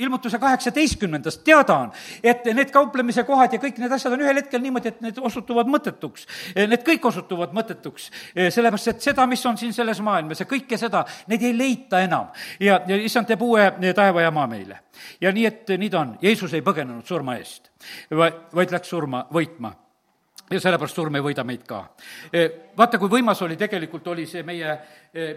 ilmutuse 0.00 0.38
kaheksateistkümnendast, 0.40 1.42
teada 1.44 1.74
on, 1.84 1.90
et 2.24 2.46
need 2.48 2.70
kauplemise 2.72 3.26
kohad 3.28 3.52
ja 3.52 3.61
kõik 3.61 3.76
need 3.76 3.92
asjad 3.92 4.14
on 4.16 4.22
ühel 4.24 4.40
hetkel 4.40 4.62
niimoodi, 4.64 4.88
et 4.94 5.02
need 5.04 5.18
osutuvad 5.20 5.68
mõttetuks. 5.68 6.24
Need 6.57 6.84
kõik 6.86 7.07
osutuvad 7.11 7.55
mõttetuks, 7.57 8.09
sellepärast 8.34 8.92
et 8.94 9.05
seda, 9.05 9.26
mis 9.30 9.44
on 9.46 9.59
siin 9.61 9.74
selles 9.76 10.01
maailmas 10.05 10.42
ja 10.42 10.48
kõike 10.51 10.78
seda, 10.80 11.05
neid 11.30 11.44
ei 11.46 11.57
leita 11.57 12.01
enam. 12.05 12.30
ja, 12.61 12.80
ja 12.86 12.96
issand 12.96 13.28
teeb 13.28 13.42
uue 13.42 13.70
taeva 13.94 14.22
ja 14.22 14.30
maa 14.30 14.46
meile. 14.51 14.80
ja 15.20 15.32
nii, 15.32 15.46
et 15.46 15.76
nii 15.78 15.90
ta 15.90 16.01
on, 16.01 16.16
Jeesus 16.22 16.55
ei 16.55 16.64
põgenenud 16.66 17.07
surma 17.07 17.36
eest, 17.36 17.70
vaid 18.11 18.72
läks 18.72 18.88
surma 18.88 19.26
võitma 19.32 19.72
ja 20.51 20.59
sellepärast 20.61 20.96
surm 20.98 21.14
ei 21.14 21.22
võida 21.22 21.44
meid 21.46 21.62
ka. 21.66 21.84
Vaata, 22.76 22.98
kui 22.98 23.11
võimas 23.11 23.38
oli, 23.46 23.57
tegelikult 23.57 24.09
oli 24.11 24.26
see 24.26 24.42
meie, 24.42 24.72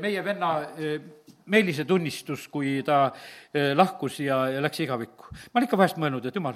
meie 0.01 0.23
venna 0.25 0.55
Meelise 1.45 1.83
tunnistus, 1.85 2.47
kui 2.47 2.77
ta 2.87 3.09
eh, 3.51 3.73
lahkus 3.75 4.21
ja, 4.23 4.45
ja 4.53 4.61
läks 4.63 4.79
igavikku. 4.85 5.33
ma 5.33 5.59
olen 5.59 5.67
ikka 5.67 5.79
vahest 5.79 5.97
mõelnud, 5.99 6.25
et 6.27 6.35
jumal, 6.39 6.55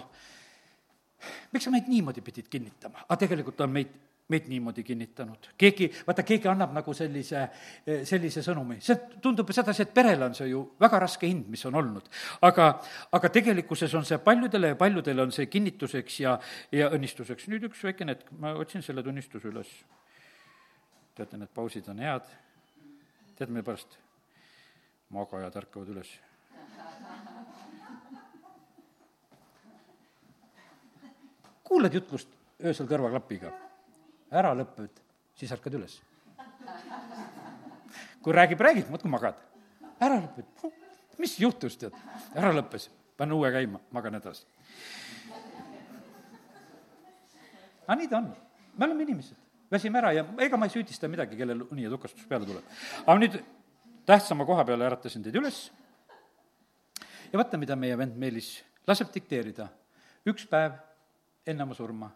miks 1.52 1.68
sa 1.68 1.74
meid 1.74 1.90
niimoodi 1.92 2.24
pidid 2.24 2.48
kinnitama, 2.48 3.04
aga 3.04 3.18
tegelikult 3.26 3.66
on 3.66 3.74
meid, 3.76 3.92
meid 4.28 4.48
niimoodi 4.52 4.84
kinnitanud. 4.84 5.48
keegi, 5.58 5.88
vaata, 6.08 6.24
keegi 6.24 6.48
annab 6.52 6.74
nagu 6.76 6.94
sellise, 6.94 7.44
eh, 7.88 8.06
sellise 8.06 8.42
sõnumi. 8.44 8.80
see 8.82 8.96
tundub 9.22 9.52
sedasi, 9.52 9.82
et 9.82 9.94
perele 9.94 10.26
on 10.26 10.36
see 10.36 10.50
ju 10.50 10.64
väga 10.80 11.00
raske 11.00 11.28
hind, 11.28 11.48
mis 11.48 11.66
on 11.66 11.76
olnud. 11.76 12.10
aga, 12.42 12.82
aga 13.12 13.30
tegelikkuses 13.30 13.94
on 13.94 14.06
see 14.06 14.18
paljudele 14.18 14.68
ja 14.68 14.76
paljudele 14.76 15.22
on 15.22 15.32
see 15.32 15.46
kinnituseks 15.46 16.20
ja, 16.20 16.40
ja 16.72 16.90
õnnistuseks. 16.90 17.48
nüüd 17.48 17.70
üks 17.70 17.84
väikene 17.84 18.18
hetk, 18.18 18.32
ma 18.40 18.54
otsin 18.54 18.82
selle 18.82 19.04
tunnistuse 19.04 19.48
üles. 19.48 19.68
teate, 21.16 21.38
need 21.38 21.54
pausid 21.54 21.88
on 21.88 22.00
head. 22.00 22.28
tead, 23.36 23.50
mille 23.50 23.64
pärast? 23.64 23.98
magajad 25.10 25.56
ärkavad 25.56 25.94
üles. 25.96 26.20
kuulad 31.68 31.94
jutlust 31.94 32.30
öösel 32.64 32.88
kõrvaklapiga, 32.88 33.52
ära 34.32 34.54
lõppe, 34.58 34.88
siis 35.38 35.52
ärkad 35.56 35.78
üles. 35.80 36.02
kui 38.22 38.34
räägib, 38.34 38.60
räägib, 38.60 38.90
muudkui 38.92 39.12
magad. 39.12 39.36
ära 40.00 40.20
lõppe, 40.22 40.72
mis 41.18 41.40
juhtus, 41.40 41.78
tead, 41.78 41.96
ära 42.36 42.52
lõppes, 42.54 42.90
panen 43.18 43.38
uue 43.38 43.52
käima, 43.52 43.80
magan 43.92 44.20
edasi. 44.20 44.46
aga 47.88 47.96
nii 47.96 48.08
ta 48.12 48.18
on, 48.18 48.32
me 48.78 48.86
oleme 48.86 49.04
inimesed, 49.04 49.38
väsime 49.72 50.00
ära 50.00 50.12
ja 50.14 50.26
ega 50.44 50.58
ma 50.58 50.68
ei 50.68 50.74
süüdista 50.76 51.08
midagi, 51.08 51.38
kellel 51.40 51.64
uni 51.72 51.86
ja 51.86 51.90
tukastus 51.90 52.26
peale 52.28 52.46
tuleb. 52.46 52.64
aga 53.06 53.20
nüüd 53.20 53.42
tähtsama 54.06 54.46
koha 54.46 54.66
peale 54.66 54.86
äratasin 54.88 55.24
teid 55.24 55.36
üles 55.36 55.70
ja 57.32 57.40
vaata, 57.40 57.58
mida 57.58 57.76
meie 57.76 57.98
vend 57.98 58.16
Meelis 58.20 58.58
laseb 58.88 59.12
dikteerida. 59.14 59.68
üks 60.28 60.46
päev 60.48 60.76
enne 61.48 61.64
oma 61.64 61.76
surma, 61.76 62.10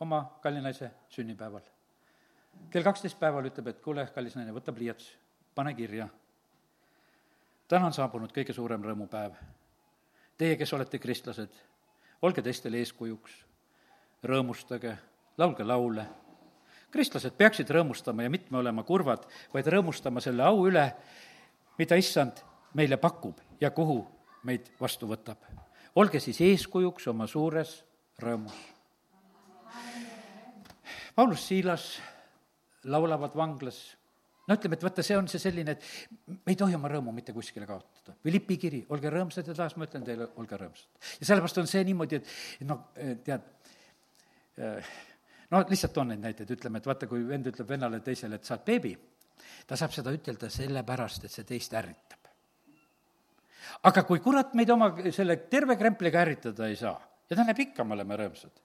oma 0.00 0.38
kalli 0.42 0.60
naise 0.60 0.90
sünnipäeval. 1.08 1.60
kell 2.70 2.84
kaksteist 2.84 3.18
päeval 3.18 3.46
ütleb, 3.46 3.66
et 3.66 3.80
kuule, 3.80 4.06
kallis 4.14 4.36
naine, 4.36 4.52
võta 4.52 4.72
pliiats, 4.72 5.12
pane 5.54 5.74
kirja. 5.74 6.08
täna 7.68 7.86
on 7.86 7.92
saabunud 7.92 8.32
kõige 8.32 8.52
suurem 8.52 8.82
rõõmupäev. 8.82 9.32
Teie, 10.38 10.56
kes 10.56 10.72
olete 10.72 10.98
kristlased, 10.98 11.52
olge 12.22 12.42
teistele 12.42 12.78
eeskujuks, 12.78 13.44
rõõmustage, 14.22 14.96
laulge 15.38 15.64
laule 15.64 16.06
kristlased 16.96 17.34
peaksid 17.36 17.70
rõõmustama 17.72 18.24
ja 18.24 18.32
mitte 18.32 18.54
olema 18.56 18.84
kurvad, 18.86 19.26
vaid 19.52 19.68
rõõmustama 19.72 20.22
selle 20.24 20.44
au 20.46 20.64
üle, 20.68 20.86
mida 21.78 21.98
issand 22.00 22.40
meile 22.76 22.96
pakub 23.00 23.40
ja 23.60 23.70
kuhu 23.70 24.00
meid 24.48 24.70
vastu 24.80 25.08
võtab. 25.10 25.36
olge 25.94 26.20
siis 26.20 26.40
eeskujuks 26.40 27.06
oma 27.12 27.26
suures 27.26 27.82
rõõmus. 28.22 28.75
Paulus, 31.16 31.46
Siilas 31.48 31.84
laulavad 32.92 33.32
vanglas, 33.36 33.78
no 34.46 34.54
ütleme, 34.58 34.76
et 34.76 34.84
vaata, 34.84 35.04
see 35.06 35.16
on 35.16 35.28
see 35.30 35.40
selline, 35.40 35.72
et 35.72 36.36
me 36.36 36.52
ei 36.52 36.58
tohi 36.60 36.76
oma 36.76 36.90
rõõmu 36.92 37.14
mitte 37.16 37.32
kuskile 37.32 37.66
kaotada. 37.68 38.14
Philippi 38.22 38.58
kiri, 38.60 38.82
olge 38.92 39.10
rõõmsad 39.12 39.48
ja 39.48 39.56
taas 39.56 39.78
ma 39.80 39.88
ütlen 39.88 40.04
teile, 40.06 40.28
olge 40.36 40.60
rõõmsad. 40.60 41.08
ja 41.20 41.28
sellepärast 41.30 41.62
on 41.62 41.70
see 41.72 41.82
niimoodi, 41.88 42.20
et, 42.20 42.36
noh, 42.68 42.84
tead, 43.24 43.48
no 45.50 45.64
lihtsalt 45.72 45.96
toon 45.96 46.12
neid 46.12 46.22
näiteid, 46.26 46.52
ütleme, 46.58 46.84
et 46.84 46.92
vaata, 46.92 47.08
kui 47.08 47.24
vend 47.26 47.48
ütleb 47.48 47.74
vennale 47.74 48.04
teisele, 48.04 48.36
et 48.36 48.44
sa 48.44 48.58
oled 48.58 48.68
beebi, 48.68 48.94
ta 49.66 49.80
saab 49.80 49.96
seda 49.96 50.12
ütelda 50.14 50.52
sellepärast, 50.52 51.26
et 51.26 51.32
see 51.32 51.48
teist 51.48 51.74
ärritab. 51.80 52.32
aga 53.88 54.02
kui 54.06 54.20
kurat 54.20 54.52
meid 54.54 54.70
oma 54.70 54.92
selle 55.12 55.36
terve 55.50 55.74
krempliga 55.76 56.20
ärritada 56.22 56.68
ei 56.68 56.76
saa 56.76 56.96
ja 57.28 57.36
ta 57.36 57.44
näeb 57.44 57.58
ikka, 57.66 57.84
me 57.84 57.96
oleme 57.96 58.16
rõõmsad, 58.20 58.62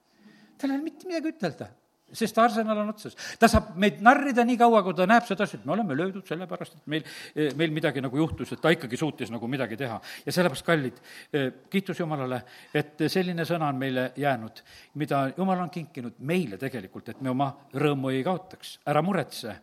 tal 0.58 0.70
ei 0.70 0.76
ole 0.78 0.84
mitte 0.86 1.08
midagi 1.10 1.32
ütelda 1.34 1.68
sest 2.14 2.38
arsenal 2.38 2.78
on 2.84 2.89
otsas. 2.93 3.16
ta 3.39 3.47
saab 3.51 3.76
meid 3.82 4.01
narrida 4.03 4.45
nii 4.47 4.57
kaua, 4.59 4.84
kui 4.84 4.95
ta 4.97 5.07
näeb 5.09 5.26
sedasi, 5.28 5.59
et 5.59 5.66
me 5.66 5.76
oleme 5.76 5.97
löödud 5.97 6.28
sellepärast, 6.28 6.78
et 6.80 6.88
meil, 6.93 7.03
eh, 7.36 7.51
meil 7.57 7.72
midagi 7.72 8.01
nagu 8.03 8.18
juhtus, 8.18 8.51
et 8.51 8.62
ta 8.62 8.74
ikkagi 8.74 8.97
suutis 8.97 9.32
nagu 9.32 9.47
midagi 9.47 9.78
teha. 9.78 9.99
ja 10.26 10.32
sellepärast, 10.32 10.66
kallid, 10.66 11.01
eh, 11.34 11.51
kiitus 11.70 11.99
Jumalale, 11.99 12.43
et 12.74 12.97
selline 13.07 13.45
sõna 13.47 13.70
on 13.70 13.80
meile 13.80 14.12
jäänud, 14.18 14.62
mida 14.95 15.32
Jumal 15.38 15.59
on 15.59 15.70
kinkinud 15.70 16.20
meile 16.20 16.57
tegelikult, 16.57 17.09
et 17.09 17.22
me 17.22 17.30
oma 17.30 17.51
rõõmu 17.74 18.12
ei 18.12 18.24
kaotaks, 18.24 18.80
ära 18.86 19.01
muretse. 19.01 19.55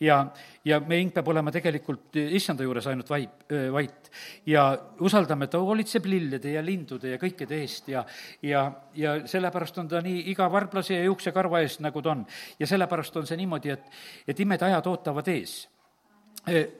ja, 0.00 0.26
ja 0.64 0.78
meie 0.80 1.02
hing 1.02 1.12
peab 1.14 1.28
olema 1.32 1.52
tegelikult 1.54 2.16
issanda 2.22 2.66
juures 2.66 2.86
ainult 2.90 3.10
vaip, 3.10 3.44
vait. 3.74 4.10
ja 4.46 4.66
usaldame, 5.02 5.48
ta 5.50 5.60
hoolitseb 5.62 6.06
lillede 6.06 6.54
ja 6.54 6.62
lindude 6.64 7.14
ja 7.14 7.20
kõikide 7.22 7.58
eest 7.62 7.90
ja, 7.92 8.04
ja, 8.46 8.64
ja 8.94 9.18
sellepärast 9.26 9.82
on 9.82 9.90
ta 9.90 10.02
nii 10.04 10.24
iga 10.32 10.48
varblase 10.52 10.96
ja 10.96 11.04
juuksekarva 11.08 11.62
eest 11.64 11.82
nagu 11.84 12.02
ta 12.02 12.14
on. 12.14 12.24
ja 12.58 12.66
sellepärast 12.70 13.16
on 13.16 13.26
see 13.26 13.40
niimoodi, 13.42 13.74
et, 13.74 14.02
et 14.28 14.40
imed 14.46 14.62
ajad 14.62 14.90
ootavad 14.92 15.28
ees 15.34 15.62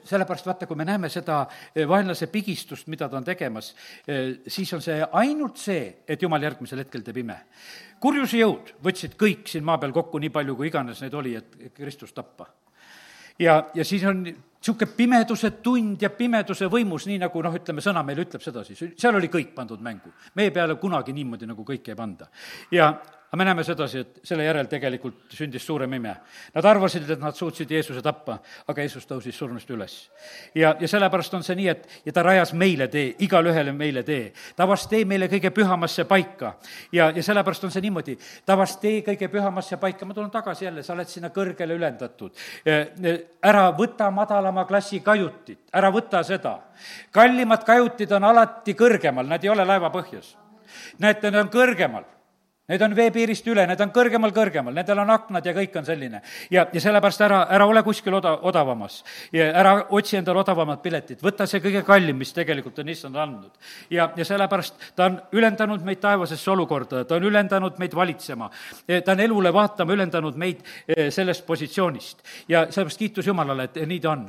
sellepärast 0.03 0.45
vaata, 0.45 0.67
kui 0.67 0.75
me 0.75 0.85
näeme 0.85 1.09
seda 1.09 1.45
vaenlase 1.87 2.27
pigistust, 2.27 2.89
mida 2.91 3.07
ta 3.09 3.17
on 3.17 3.23
tegemas, 3.23 3.69
siis 4.47 4.73
on 4.75 4.81
see 4.83 4.97
ainult 5.11 5.61
see, 5.61 5.85
et 6.07 6.21
jumal 6.21 6.43
järgmisel 6.43 6.83
hetkel 6.83 7.03
teeb 7.05 7.21
ime. 7.23 7.37
kurjuse 8.03 8.41
jõud 8.41 8.73
võtsid 8.83 9.15
kõik 9.15 9.47
siin 9.47 9.63
maa 9.63 9.77
peal 9.79 9.95
kokku, 9.95 10.19
nii 10.19 10.33
palju 10.35 10.57
kui 10.59 10.67
iganes 10.67 10.99
neid 11.01 11.13
oli, 11.15 11.37
et 11.39 11.71
Kristust 11.77 12.15
tappa. 12.15 12.49
Ja, 13.39 13.63
ja 13.73 13.85
siis 13.85 14.03
on 14.05 14.23
niisugune 14.23 14.95
pimeduse 14.97 15.51
tund 15.63 16.01
ja 16.01 16.09
pimeduse 16.09 16.69
võimus, 16.71 17.07
nii 17.09 17.19
nagu 17.19 17.41
noh, 17.43 17.55
ütleme, 17.57 17.81
sõna 17.83 18.03
meile 18.03 18.23
ütleb 18.23 18.41
sedasi, 18.41 18.77
seal 18.95 19.15
oli 19.19 19.27
kõik 19.27 19.51
pandud 19.55 19.81
mängu. 19.83 20.13
meie 20.35 20.51
peale 20.51 20.75
kunagi 20.75 21.13
niimoodi 21.13 21.49
nagu 21.49 21.65
kõike 21.67 21.91
ei 21.91 21.95
panda. 21.95 22.27
ja 22.71 22.93
aga 23.33 23.37
me 23.37 23.45
näeme 23.45 23.63
sedasi, 23.65 23.99
et 24.03 24.19
selle 24.29 24.43
järel 24.45 24.67
tegelikult 24.69 25.31
sündis 25.33 25.63
suurem 25.65 25.93
ime. 25.97 26.11
Nad 26.53 26.65
arvasid, 26.69 27.07
et 27.09 27.21
nad 27.21 27.33
suutsid 27.33 27.71
Jeesuse 27.73 28.03
tappa, 28.05 28.35
aga 28.69 28.85
Jeesus 28.85 29.07
tõusis 29.09 29.33
surnust 29.33 29.71
üles. 29.73 29.95
ja, 30.53 30.75
ja 30.79 30.87
sellepärast 30.87 31.33
on 31.33 31.43
see 31.43 31.55
nii, 31.57 31.67
et 31.71 32.05
ja 32.05 32.13
ta 32.13 32.21
rajas 32.21 32.53
meile 32.53 32.87
tee, 32.93 33.15
igale 33.25 33.49
ühele 33.49 33.73
meile 33.73 34.03
tee. 34.03 34.33
ta 34.55 34.67
avas 34.67 34.85
tee 34.87 35.01
meile 35.05 35.31
kõige 35.33 35.49
pühamasse 35.49 36.05
paika. 36.05 36.53
ja, 36.91 37.09
ja 37.09 37.23
sellepärast 37.23 37.63
on 37.63 37.71
see 37.71 37.81
niimoodi, 37.81 38.17
ta 38.45 38.53
avas 38.53 38.77
tee 38.77 39.01
kõige 39.01 39.31
pühamasse 39.33 39.81
paika, 39.81 40.05
ma 40.05 40.13
tulen 40.13 40.29
tagasi 40.29 40.65
jälle, 40.65 40.83
sa 40.83 40.93
oled 40.93 41.09
sinna 41.09 41.33
kõrgele 41.33 41.73
ülendatud. 41.73 42.37
ära 43.41 43.67
võta 43.73 44.11
madalama 44.11 44.65
klassi 44.69 44.99
kajutit, 44.99 45.71
ära 45.73 45.89
võta 45.89 46.21
seda. 46.23 46.59
kallimad 47.11 47.65
kajutid 47.65 48.11
on 48.11 48.23
alati 48.29 48.77
kõrgemal, 48.77 49.25
nad 49.25 49.43
ei 49.43 49.49
ole 49.49 49.65
laeva 49.65 49.89
põhjas. 49.89 50.35
näete, 50.99 51.31
need 51.31 51.47
on 51.47 51.49
kõrgemal 51.49 52.13
Need 52.63 52.79
on 52.79 52.93
veepiirist 52.95 53.47
üle, 53.51 53.65
need 53.67 53.81
on 53.83 53.89
kõrgemal, 53.91 54.31
kõrgemal, 54.31 54.71
nendel 54.71 55.01
on 55.01 55.09
aknad 55.11 55.43
ja 55.43 55.51
kõik 55.51 55.73
on 55.75 55.83
selline. 55.83 56.21
ja, 56.49 56.61
ja 56.71 56.79
sellepärast 56.79 57.21
ära, 57.25 57.41
ära 57.51 57.65
ole 57.67 57.81
kuskil 57.83 58.13
oda, 58.15 58.37
odavamas. 58.47 59.01
ja 59.35 59.49
ära 59.51 59.73
otsi 59.89 60.15
endale 60.15 60.39
odavamat 60.39 60.79
piletit, 60.81 61.19
võta 61.19 61.43
see 61.43 61.59
kõige 61.59 61.81
kallim, 61.83 62.15
mis 62.17 62.31
tegelikult 62.31 62.79
on 62.79 62.89
issand 62.89 63.19
andnud. 63.19 63.51
ja, 63.89 64.05
ja 64.15 64.25
sellepärast 64.25 64.79
ta 64.95 65.09
on 65.09 65.17
ülendanud 65.33 65.83
meid 65.83 65.99
taevasesse 65.99 66.51
olukorda, 66.51 67.03
ta 67.03 67.17
on 67.17 67.25
ülendanud 67.27 67.81
meid 67.83 67.97
valitsema. 67.99 68.49
ta 68.87 69.11
on 69.11 69.19
elule 69.19 69.53
vaatama 69.53 69.93
ülendanud 69.99 70.39
meid 70.39 70.63
eh, 70.87 71.11
sellest 71.11 71.45
positsioonist. 71.45 72.23
ja 72.47 72.63
sellepärast 72.69 73.03
kiitus 73.03 73.27
Jumalale, 73.27 73.63
et 73.63 73.75
nii 73.75 73.99
ta 73.99 74.11
on. 74.15 74.23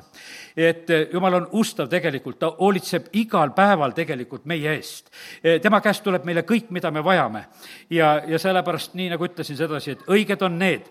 et 0.56 0.90
eh, 0.90 1.06
Jumal 1.12 1.38
on 1.38 1.48
ustav 1.52 1.86
tegelikult, 1.86 2.40
ta 2.42 2.50
hoolitseb 2.58 3.12
igal 3.12 3.54
päeval 3.54 3.94
tegelikult 3.94 4.44
meie 4.44 4.74
eest. 4.74 5.14
Eh, 5.44 5.60
tema 5.60 5.78
käest 5.80 6.02
tuleb 6.02 6.26
meile 6.26 6.42
kõik, 6.42 6.74
mida 6.74 6.90
me 6.90 7.04
vajame. 7.04 7.46
ja, 7.90 8.23
ja 8.28 8.38
sellepärast, 8.38 8.94
nii 8.98 9.10
nagu 9.14 9.26
ütlesin 9.26 9.58
sedasi, 9.58 9.94
et 9.94 10.06
õiged 10.10 10.42
on 10.46 10.56
need, 10.58 10.86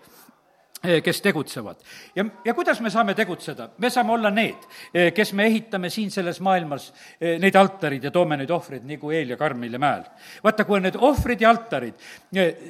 eh, 0.84 1.00
kes 1.02 1.20
tegutsevad. 1.24 1.76
ja, 2.16 2.24
ja 2.44 2.54
kuidas 2.54 2.80
me 2.80 2.90
saame 2.90 3.14
tegutseda? 3.14 3.68
me 3.78 3.90
saame 3.90 4.12
olla 4.12 4.30
need, 4.30 4.66
eh, 4.94 5.12
kes 5.12 5.32
me 5.32 5.46
ehitame 5.46 5.90
siin 5.90 6.10
selles 6.10 6.40
maailmas 6.40 6.92
eh, 7.20 7.38
neid 7.38 7.56
altarid 7.56 8.04
ja 8.04 8.10
toome 8.10 8.36
neid 8.36 8.50
ohvreid, 8.50 8.84
nagu 8.84 9.10
Eel 9.10 9.30
ja 9.30 9.36
Karmile 9.36 9.78
mäel. 9.78 10.04
vaata, 10.44 10.64
kui 10.64 10.76
on 10.76 10.88
need 10.88 10.96
ohvrid 11.00 11.40
ja 11.40 11.50
altarid, 11.50 11.94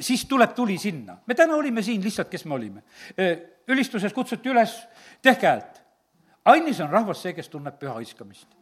siis 0.00 0.24
tuleb 0.24 0.54
tuli 0.54 0.78
sinna. 0.78 1.18
me 1.26 1.34
täna 1.34 1.56
olime 1.56 1.82
siin 1.82 2.02
lihtsalt, 2.02 2.28
kes 2.28 2.44
me 2.44 2.54
olime. 2.54 2.82
ülistuses 3.68 4.12
kutsuti 4.12 4.48
üles, 4.48 4.76
tehke 5.22 5.46
häält. 5.46 5.80
ainis 6.44 6.80
on 6.80 6.90
rahvas 6.90 7.22
see, 7.22 7.32
kes 7.32 7.48
tunneb 7.48 7.78
püha 7.78 7.94
hõiskamist 7.98 8.53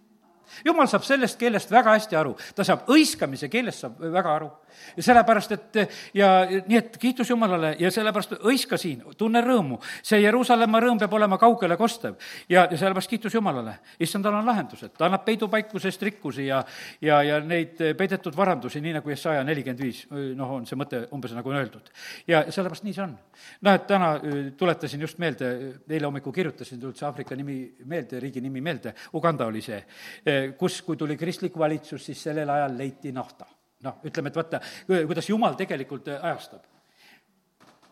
jumal 0.65 0.89
saab 0.91 1.05
sellest 1.07 1.39
keelest 1.41 1.71
väga 1.73 1.97
hästi 1.97 2.19
aru, 2.19 2.35
ta 2.55 2.65
saab 2.67 2.87
hõiskamise 2.91 3.49
keelest 3.53 3.87
saab 3.87 4.01
väga 4.13 4.35
aru. 4.37 4.51
ja 4.97 5.03
sellepärast, 5.03 5.53
et 5.53 5.77
ja 6.15 6.29
nii, 6.49 6.79
et 6.79 6.97
kiitus 6.97 7.31
Jumalale 7.31 7.75
ja 7.79 7.91
sellepärast 7.93 8.39
hõiska 8.43 8.79
siin, 8.81 9.03
tunne 9.17 9.43
rõõmu. 9.45 9.79
see 10.03 10.21
Jeruusalemma 10.23 10.81
rõõm 10.81 10.99
peab 10.99 11.13
olema 11.13 11.39
kaugele 11.39 11.77
kostev 11.77 12.15
ja, 12.49 12.67
ja 12.71 12.77
sellepärast 12.77 13.11
kiitus 13.11 13.35
Jumalale. 13.35 13.79
issand, 14.01 14.25
tal 14.25 14.35
on 14.35 14.47
lahendused, 14.47 14.95
ta 14.99 15.07
annab 15.07 15.25
peidupaikusest 15.25 16.03
rikkusi 16.03 16.47
ja, 16.47 16.65
ja, 17.01 17.23
ja 17.23 17.41
neid 17.41 17.77
peidetud 17.99 18.37
varandusi, 18.37 18.81
nii 18.81 18.97
nagu 18.99 19.11
Jesaja 19.11 19.45
nelikümmend 19.45 19.83
viis, 19.83 20.07
noh, 20.11 20.57
on 20.57 20.67
see 20.67 20.79
mõte 20.79 21.07
umbes 21.13 21.35
nagu 21.37 21.51
on 21.51 21.61
öeldud. 21.61 21.93
ja 22.27 22.45
sellepärast 22.49 22.85
nii 22.85 22.97
see 22.97 23.05
on. 23.05 23.17
noh, 23.61 23.75
et 23.75 23.87
täna 23.87 24.15
tuletasin 24.57 25.01
just 25.01 25.19
meelde, 25.19 25.53
eile 25.89 26.07
hommikul 26.07 26.33
kirjutasin 26.33 26.81
üldse 26.83 27.07
Aafrika 27.07 27.37
nimi 27.37 27.75
meelde, 27.85 28.21
riigi 28.21 28.41
nimi 28.41 28.61
meelde, 28.61 28.95
Uganda 29.13 29.47
oli 29.47 29.61
see 29.63 29.83
kus, 30.59 30.81
kui 30.87 30.97
tuli 30.97 31.17
kristlik 31.17 31.57
valitsus, 31.59 32.05
siis 32.07 32.23
sellel 32.29 32.51
ajal 32.51 32.77
leiti 32.79 33.13
nafta. 33.13 33.47
noh, 33.83 33.97
ütleme, 34.07 34.31
et 34.31 34.37
vaata, 34.39 34.61
kuidas 34.87 35.29
jumal 35.29 35.57
tegelikult 35.59 36.09
äh, 36.09 36.25
ajastab. 36.31 36.63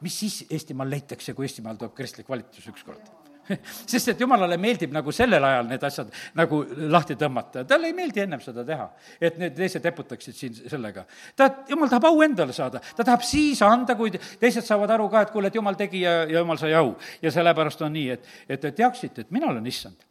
mis 0.00 0.20
siis 0.20 0.44
Eestimaal 0.50 0.90
leitakse, 0.90 1.34
kui 1.34 1.44
Eestimaal 1.44 1.76
tuleb 1.76 1.94
kristlik 1.94 2.28
valitsus 2.28 2.68
ükskord? 2.68 3.20
sest 3.90 4.12
et 4.12 4.20
jumalale 4.20 4.56
meeldib 4.60 4.92
nagu 4.94 5.12
sellel 5.14 5.44
ajal 5.44 5.68
need 5.70 5.84
asjad 5.86 6.10
nagu 6.38 6.60
lahti 6.92 7.16
tõmmata, 7.20 7.64
talle 7.68 7.90
ei 7.90 7.96
meeldi 7.96 8.24
ennem 8.24 8.42
seda 8.44 8.64
teha, 8.66 8.86
et 9.20 9.38
need 9.40 9.56
teised 9.56 9.86
eputaksid 9.90 10.36
siin 10.36 10.58
sellega. 10.60 11.04
ta, 11.36 11.50
jumal 11.68 11.90
tahab 11.90 12.10
au 12.10 12.22
endale 12.26 12.54
saada, 12.56 12.82
ta 12.96 13.04
tahab 13.04 13.24
siis 13.26 13.62
anda, 13.66 13.96
kui 13.98 14.12
teised 14.12 14.66
saavad 14.66 14.94
aru 14.96 15.08
ka, 15.12 15.24
et 15.26 15.34
kuule, 15.34 15.50
et 15.50 15.58
jumal 15.58 15.78
tegi 15.78 16.04
ja, 16.04 16.20
ja 16.28 16.44
jumal 16.44 16.60
sai 16.60 16.74
au. 16.78 16.94
ja 17.22 17.32
sellepärast 17.34 17.82
on 17.86 17.92
nii, 17.96 18.08
et, 18.16 18.30
et 18.48 18.62
te 18.62 18.72
teaksite, 18.82 19.26
et 19.26 19.34
mina 19.34 19.50
olen 19.50 19.66
issand 19.66 20.09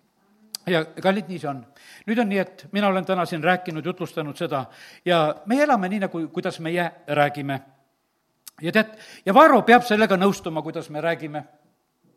ja 0.67 0.83
kallid, 1.01 1.29
nii 1.29 1.39
see 1.39 1.49
on. 1.49 1.61
nüüd 2.07 2.21
on 2.21 2.29
nii, 2.29 2.39
et 2.41 2.65
mina 2.75 2.87
olen 2.87 3.05
täna 3.05 3.25
siin 3.29 3.43
rääkinud, 3.43 3.85
jutlustanud 3.85 4.37
seda 4.37 4.65
ja 5.05 5.21
me 5.45 5.61
elame 5.63 5.89
nii, 5.89 6.03
nagu, 6.05 6.25
kuidas 6.33 6.59
meie 6.59 6.91
räägime. 7.07 7.59
ja 8.61 8.71
tead, 8.71 8.97
ja 9.25 9.33
Varro 9.33 9.61
peab 9.61 9.83
sellega 9.87 10.17
nõustuma, 10.17 10.61
kuidas 10.61 10.89
me 10.89 11.01
räägime. 11.01 11.43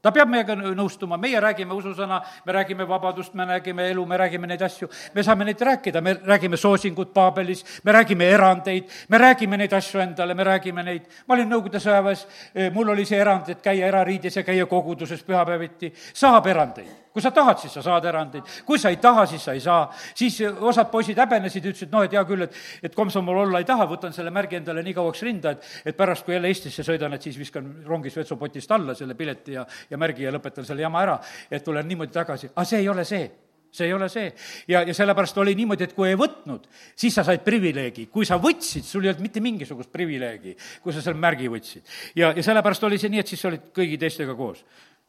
Ta 0.03 0.11
peab 0.11 0.27
meiega 0.27 0.57
nõustuma, 0.59 1.15
meie 1.15 1.39
räägime 1.41 1.77
ususõna, 1.77 2.17
me 2.47 2.53
räägime 2.53 2.83
vabadust, 2.89 3.35
me 3.39 3.45
räägime 3.47 3.85
elu, 3.93 4.07
me 4.07 4.17
räägime 4.19 4.49
neid 4.51 4.63
asju, 4.67 4.89
me 5.15 5.23
saame 5.23 5.47
neid 5.47 5.61
rääkida, 5.63 6.01
me 6.03 6.17
räägime 6.27 6.59
soosingut 6.59 7.13
Paabelis, 7.15 7.63
me 7.85 7.93
räägime 7.93 8.27
erandeid, 8.27 8.91
me 9.09 9.19
räägime 9.23 9.61
neid 9.61 9.73
asju 9.73 10.01
endale, 10.03 10.35
me 10.35 10.45
räägime 10.45 10.83
neid, 10.83 11.07
ma 11.27 11.37
olin 11.37 11.47
Nõukogude 11.55 11.79
sõjaväes, 11.79 12.27
mul 12.75 12.91
oli 12.97 13.07
see 13.07 13.23
erand, 13.23 13.55
et 13.55 13.63
käia 13.63 13.87
erariides 13.87 14.41
ja 14.41 14.43
käia 14.43 14.67
koguduses 14.67 15.23
pühapäeviti, 15.23 15.93
saab 15.95 16.51
erandeid 16.51 17.02
kui 17.13 17.23
sa 17.23 17.31
tahad, 17.35 17.61
siis 17.61 17.75
sa 17.77 17.83
saad 17.85 18.07
erandeid, 18.09 18.49
kui 18.67 18.81
sa 18.81 18.91
ei 18.93 18.97
taha, 19.03 19.27
siis 19.29 19.45
sa 19.45 19.53
ei 19.53 19.61
saa. 19.61 19.85
siis 20.15 20.41
osad 20.61 20.91
poisid 20.91 21.19
häbenesid, 21.21 21.67
ütlesid, 21.69 21.93
noh, 21.93 22.07
et 22.07 22.17
hea 22.17 22.25
küll, 22.29 22.47
et, 22.47 22.57
et 22.83 22.97
komsomol 22.97 23.45
olla 23.45 23.61
ei 23.61 23.69
taha, 23.69 23.87
võtan 23.91 24.17
selle 24.17 24.33
märgi 24.35 24.59
endale 24.61 24.83
nii 24.83 24.97
kauaks 24.97 25.23
rinda, 25.27 25.53
et, 25.53 25.69
et 25.85 25.97
pärast, 25.97 26.25
kui 26.25 26.35
jälle 26.35 26.49
Eestisse 26.49 26.85
sõidan, 26.87 27.13
et 27.15 27.23
siis 27.23 27.39
viskan 27.39 27.69
rongis 27.87 28.17
vetsupotist 28.17 28.73
alla 28.73 28.97
selle 28.99 29.17
pileti 29.19 29.59
ja, 29.59 29.67
ja 29.91 30.01
märgi 30.01 30.27
ja 30.27 30.33
lõpetan 30.33 30.67
selle 30.69 30.85
jama 30.85 31.03
ära, 31.05 31.19
et 31.51 31.65
tulen 31.65 31.89
niimoodi 31.89 32.15
tagasi, 32.17 32.53
aga 32.55 32.69
see 32.69 32.81
ei 32.83 32.93
ole 32.93 33.05
see 33.09 33.31
see 33.73 33.87
ei 33.87 33.93
ole 33.97 34.09
see. 34.13 34.33
ja, 34.69 34.83
ja 34.85 34.95
sellepärast 34.95 35.39
oli 35.41 35.55
niimoodi, 35.57 35.87
et 35.89 35.95
kui 35.97 36.11
ei 36.11 36.17
võtnud, 36.21 36.67
siis 36.97 37.15
sa 37.17 37.25
said 37.25 37.41
privileegi. 37.45 38.07
kui 38.13 38.29
sa 38.29 38.37
võtsid, 38.41 38.85
sul 38.85 39.07
ei 39.07 39.13
olnud 39.13 39.25
mitte 39.25 39.41
mingisugust 39.41 39.93
privileegi, 39.93 40.53
kui 40.85 40.93
sa 40.93 41.01
selle 41.01 41.21
märgi 41.21 41.49
võtsid. 41.49 41.95
ja, 42.21 42.35
ja 42.37 42.45
sellepärast 42.45 42.85
oli 42.85 43.01
see 43.01 43.13
nii, 43.13 43.25
et 43.25 43.33
siis 43.33 43.41
sa 43.41 43.49
olid 43.49 43.71
kõigi 43.73 43.97
teistega 44.01 44.37
koos. 44.37 44.61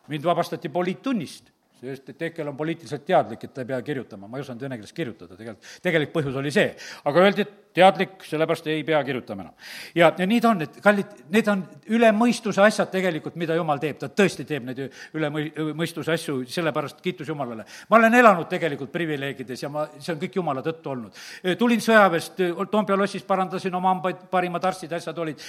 mind 0.08 0.24
vabastati 0.24 0.72
poliittunnist 0.72 1.53
sest 1.84 2.14
et 2.14 2.18
Tekel 2.18 2.48
on 2.48 2.58
poliitiliselt 2.58 3.06
teadlik, 3.06 3.44
et 3.44 3.54
ta 3.54 3.64
ei 3.64 3.70
pea 3.74 3.82
kirjutama, 3.82 4.28
ma 4.28 4.40
ei 4.40 4.46
osanud 4.46 4.64
vene 4.68 4.80
keeles 4.80 4.96
kirjutada 4.96 5.38
tegelikult, 5.40 5.76
tegelik 5.84 6.14
põhjus 6.16 6.40
oli 6.40 6.54
see. 6.54 6.72
aga 7.04 7.28
öeldi, 7.28 7.48
et 7.48 7.60
teadlik, 7.74 8.22
sellepärast 8.28 8.68
ei 8.70 8.84
pea 8.86 9.02
kirjutama 9.04 9.42
enam. 9.42 9.54
ja, 9.96 10.12
ja 10.18 10.28
nii 10.28 10.42
ta 10.42 10.50
on, 10.54 10.62
et 10.66 10.78
kallid, 10.84 11.14
need 11.34 11.48
on 11.50 11.64
üle 11.96 12.10
mõistuse 12.16 12.62
asjad 12.62 12.92
tegelikult, 12.94 13.36
mida 13.40 13.56
jumal 13.58 13.82
teeb, 13.82 13.98
ta 14.02 14.10
tõesti 14.14 14.46
teeb 14.48 14.68
neid 14.68 14.82
üle 15.18 15.30
mõi-, 15.34 15.50
mõistuse 15.78 16.14
asju, 16.14 16.44
sellepärast 16.54 17.02
kiitus 17.04 17.28
Jumalale. 17.28 17.66
ma 17.90 17.98
olen 17.98 18.14
elanud 18.20 18.48
tegelikult 18.50 18.92
privileegides 18.94 19.66
ja 19.66 19.72
ma, 19.74 19.88
see 19.98 20.14
on 20.14 20.22
kõik 20.22 20.38
Jumala 20.38 20.64
tõttu 20.66 20.94
olnud. 20.94 21.24
tulin 21.60 21.82
sõjaväest, 21.82 22.44
Toompea 22.72 22.98
lossis 22.98 23.26
parandasin 23.28 23.76
oma 23.76 23.94
hambaid, 23.94 24.28
parimad 24.32 24.66
arstid, 24.66 24.94
asjad 24.94 25.18
olid, 25.18 25.42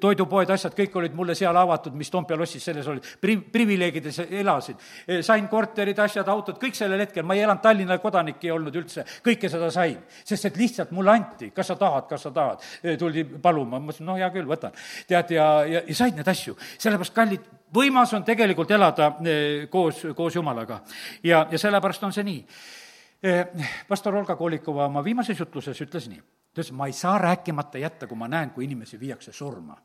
toidupoed, 0.00 0.50
asjad, 0.54 0.74
kõik 0.78 0.96
olid 1.02 1.14
mulle 1.18 1.34
seal 1.38 1.56
avatud, 1.56 1.94
mis 1.98 2.10
Toompea 2.10 2.38
lossis 2.38 2.64
selles 2.70 2.86
olid, 2.86 3.06
pri-, 3.20 3.40
privileegides 3.52 4.22
elasin. 4.28 4.78
sain 5.22 5.48
korterid, 5.58 5.98
asjad, 6.02 6.28
autod, 6.30 6.58
kõik 6.62 6.76
sellel 6.78 7.02
hetkel, 7.02 7.26
ma 7.26 7.36
ei 7.36 7.44
elanud 7.44 7.62
Tallinna 7.62 7.98
kodanik 8.02 8.42
ei 8.46 8.52
olnud 8.54 8.76
üldse, 8.78 9.04
kõike 9.24 9.50
seda 9.50 9.70
sain, 9.74 9.98
sest 10.26 10.50
et 10.50 10.58
lihtsalt 10.60 10.94
mulle 10.96 11.16
anti 11.16 11.50
kas 11.54 11.72
sa 11.72 11.76
tahad, 11.78 12.06
kas 12.08 12.26
sa 12.26 12.32
tahad. 12.34 12.64
tuldi 12.98 13.24
paluma, 13.42 13.78
ma 13.78 13.88
mõtlesin, 13.88 14.06
noh, 14.06 14.18
hea 14.18 14.28
küll, 14.34 14.48
võtan. 14.48 14.74
tead, 15.08 15.32
ja, 15.34 15.46
ja, 15.66 15.82
ja 15.86 15.94
said 15.94 16.18
neid 16.18 16.28
asju. 16.28 16.56
sellepärast, 16.78 17.14
kallid, 17.14 17.46
võimas 17.74 18.12
on 18.14 18.24
tegelikult 18.24 18.70
elada 18.70 19.12
koos, 19.70 20.04
koos 20.16 20.36
Jumalaga. 20.38 20.82
ja, 21.22 21.46
ja 21.50 21.58
sellepärast 21.58 22.04
on 22.04 22.14
see 22.14 22.26
nii. 22.28 22.44
Pastor 23.88 24.14
Olga 24.14 24.36
Kolikova 24.38 24.86
oma 24.86 25.02
viimases 25.04 25.40
jutluses 25.40 25.80
ütles 25.82 26.06
nii, 26.10 26.20
ta 26.54 26.62
ütles, 26.62 26.70
ma 26.72 26.86
ei 26.86 26.94
saa 26.94 27.16
rääkimata 27.18 27.82
jätta, 27.82 28.06
kui 28.06 28.18
ma 28.18 28.28
näen, 28.30 28.54
kui 28.54 28.68
inimesi 28.68 29.00
viiakse 29.00 29.32
surma. 29.32 29.76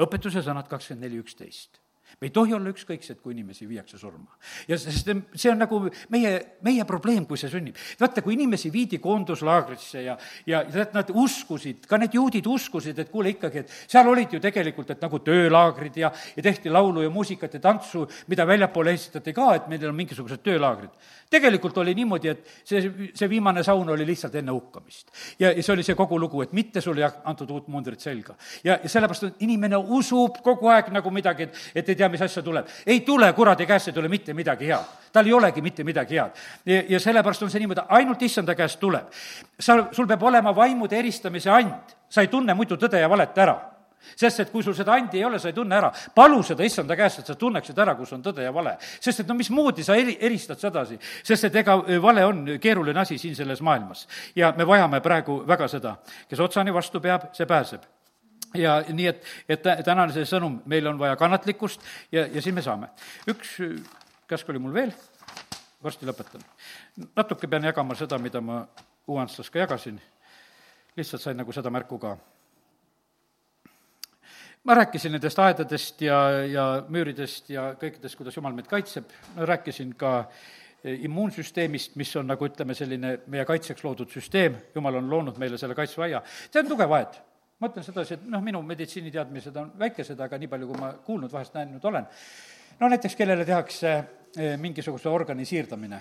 õpetuse 0.00 0.42
sõnad 0.42 0.70
kakskümmend 0.70 1.08
neli, 1.08 1.18
üksteist 1.20 1.82
me 2.20 2.30
ei 2.30 2.32
tohi 2.32 2.54
olla 2.56 2.70
ükskõiksed, 2.72 3.18
kui 3.20 3.34
inimesi 3.34 3.66
viiakse 3.68 3.98
surma. 3.98 4.38
ja 4.68 4.78
sest 4.78 5.08
see 5.34 5.50
on 5.50 5.58
nagu 5.60 5.80
meie, 6.14 6.32
meie 6.64 6.84
probleem, 6.88 7.26
kui 7.26 7.36
see 7.36 7.50
sünnib. 7.52 7.76
vaata, 8.00 8.22
kui 8.22 8.34
inimesi 8.34 8.70
viidi 8.72 8.98
koonduslaagrisse 9.02 10.02
ja, 10.02 10.16
ja 10.46 10.62
tead, 10.64 10.94
nad 10.96 11.10
uskusid, 11.12 11.84
ka 11.88 11.98
need 12.00 12.14
juudid 12.16 12.46
uskusid, 12.46 12.98
et 12.98 13.10
kuule 13.12 13.34
ikkagi, 13.34 13.64
et 13.64 13.74
seal 13.84 14.08
olid 14.08 14.32
ju 14.32 14.40
tegelikult, 14.40 14.94
et 14.94 15.02
nagu 15.04 15.20
töölaagrid 15.26 15.98
ja, 16.00 16.12
ja 16.36 16.46
tehti 16.46 16.72
laulu 16.72 17.04
ja 17.04 17.10
muusikat 17.12 17.58
ja 17.58 17.60
tantsu, 17.60 18.06
mida 18.32 18.46
väljapoole 18.48 18.94
esitati 18.96 19.34
ka, 19.36 19.50
et 19.58 19.68
meil 19.68 19.88
on 19.90 19.98
mingisugused 19.98 20.40
töölaagrid. 20.46 20.94
tegelikult 21.30 21.78
oli 21.82 21.94
niimoodi, 21.98 22.28
et 22.32 22.48
see, 22.64 23.10
see 23.14 23.28
viimane 23.28 23.64
saun 23.66 23.88
oli 23.90 24.06
lihtsalt 24.06 24.34
enne 24.40 24.54
hukkamist. 24.54 25.12
ja, 25.38 25.50
ja 25.50 25.62
see 25.62 25.74
oli 25.74 25.84
see 25.84 25.98
kogu 25.98 26.20
lugu, 26.20 26.42
et 26.42 26.56
mitte 26.56 26.80
sulle 26.80 27.04
ei 27.04 27.10
antud 27.24 27.50
uut 27.50 27.68
mundrit 27.68 28.00
selga. 28.00 28.38
ja, 28.64 28.78
ja 28.82 28.88
sellepärast, 28.88 29.42
inimene 29.44 29.76
usub 29.76 30.40
kogu 30.42 30.72
aeg 30.72 30.88
nagu 30.94 31.10
midagi, 31.10 31.50
et, 31.50 31.62
et 31.74 31.95
ei 31.96 32.02
tea, 32.02 32.08
mis 32.12 32.22
asja 32.22 32.42
tuleb. 32.44 32.68
ei 32.86 33.00
tule, 33.00 33.32
kuradi 33.32 33.66
käest 33.66 33.88
ei 33.88 33.96
tule 33.96 34.08
mitte 34.12 34.34
midagi 34.34 34.68
head. 34.68 34.96
tal 35.12 35.26
ei 35.26 35.32
olegi 35.32 35.62
mitte 35.64 35.84
midagi 35.84 36.20
head. 36.20 36.42
ja, 36.66 36.82
ja 36.88 37.00
sellepärast 37.00 37.42
on 37.42 37.50
see 37.50 37.62
niimoodi, 37.64 37.86
ainult 37.88 38.22
issanda 38.22 38.54
käest 38.54 38.80
tuleb. 38.80 39.08
sa, 39.60 39.86
sul 39.92 40.06
peab 40.06 40.22
olema 40.22 40.54
vaimude 40.56 40.98
eristamise 40.98 41.50
and, 41.50 41.96
sa 42.08 42.20
ei 42.20 42.28
tunne 42.28 42.54
muidu 42.54 42.76
tõde 42.76 43.00
ja 43.00 43.08
valet 43.08 43.38
ära 43.38 43.56
sest 44.14 44.40
et 44.44 44.52
kui 44.52 44.62
sul 44.62 44.74
seda 44.76 44.94
andi 44.94 45.18
ei 45.18 45.24
ole, 45.24 45.40
sa 45.42 45.48
ei 45.50 45.56
tunne 45.56 45.74
ära. 45.76 45.90
palu 46.14 46.42
seda 46.46 46.64
issanda 46.64 46.96
käest, 46.96 47.20
et 47.20 47.26
sa 47.26 47.34
tunneksid 47.34 47.78
ära, 47.78 47.96
kus 47.96 48.12
on 48.12 48.22
tõde 48.22 48.44
ja 48.44 48.52
vale. 48.54 48.76
sest 49.00 49.20
et 49.20 49.28
no 49.28 49.34
mismoodi 49.34 49.84
sa 49.84 49.96
eri, 49.96 50.16
eristad 50.20 50.60
sedasi, 50.60 50.98
sest 51.24 51.48
et 51.50 51.56
ega 51.62 51.78
vale 52.02 52.24
on 52.26 52.44
keeruline 52.60 53.00
asi 53.00 53.18
siin 53.18 53.36
selles 53.36 53.60
maailmas. 53.60 54.06
ja 54.36 54.52
me 54.56 54.66
vajame 54.66 55.00
praegu 55.00 55.42
väga 55.48 55.68
seda, 55.68 55.96
kes 56.28 56.40
otsani 56.40 56.74
vastu 56.74 57.00
peab, 57.00 57.32
see 57.32 57.46
pääseb 57.46 57.95
ja 58.58 58.80
nii, 58.88 59.06
et, 59.06 59.24
et 59.48 59.68
tänane 59.84 60.14
see 60.14 60.26
sõnum, 60.28 60.60
meil 60.66 60.86
on 60.90 60.98
vaja 60.98 61.16
kannatlikkust 61.16 61.84
ja, 62.12 62.26
ja 62.26 62.42
siis 62.42 62.54
me 62.54 62.64
saame. 62.64 62.90
üks 63.30 63.56
käsk 64.28 64.48
oli 64.50 64.58
mul 64.62 64.74
veel, 64.74 64.92
varsti 65.82 66.06
lõpetan. 66.06 66.44
natuke 67.16 67.46
pean 67.46 67.64
jagama 67.64 67.94
seda, 67.94 68.18
mida 68.18 68.40
ma 68.40 68.64
Uanslas 69.06 69.50
ka 69.54 69.60
jagasin, 69.62 70.00
lihtsalt 70.96 71.22
sain 71.22 71.36
nagu 71.38 71.52
seda 71.54 71.70
märku 71.70 71.98
ka. 71.98 72.16
ma 74.64 74.74
rääkisin 74.74 75.12
nendest 75.14 75.38
aedadest 75.38 76.00
ja, 76.02 76.18
ja 76.50 76.64
müüridest 76.88 77.50
ja 77.50 77.74
kõikidest, 77.78 78.16
kuidas 78.18 78.36
jumal 78.36 78.52
meid 78.52 78.66
kaitseb, 78.66 79.12
rääkisin 79.36 79.94
ka 79.94 80.24
immuunsüsteemist, 80.86 81.94
mis 81.96 82.16
on 82.16 82.26
nagu 82.26 82.46
ütleme, 82.46 82.74
selline 82.74 83.18
meie 83.26 83.44
kaitseks 83.46 83.84
loodud 83.84 84.10
süsteem, 84.10 84.58
jumal 84.74 84.98
on 84.98 85.10
loonud 85.10 85.38
meile 85.38 85.58
selle 85.58 85.74
kaitseaia, 85.74 86.22
see 86.50 86.62
on 86.62 86.68
tugev 86.70 86.98
aed 86.98 87.20
ma 87.60 87.70
ütlen 87.70 87.84
sedasi, 87.86 88.18
et 88.18 88.26
noh, 88.28 88.42
minu 88.44 88.60
meditsiiniteadmised 88.66 89.56
on 89.56 89.72
väikesed, 89.80 90.20
aga 90.20 90.38
nii 90.40 90.50
palju, 90.52 90.68
kui 90.70 90.80
ma 90.80 90.92
kuulnud, 91.06 91.32
vahest 91.32 91.56
näinud 91.56 91.84
olen, 91.88 92.06
no 92.80 92.90
näiteks 92.92 93.16
kellele 93.16 93.46
tehakse 93.48 93.92
eh, 93.96 94.56
mingisuguse 94.60 95.08
organi 95.08 95.46
siirdamine, 95.48 96.00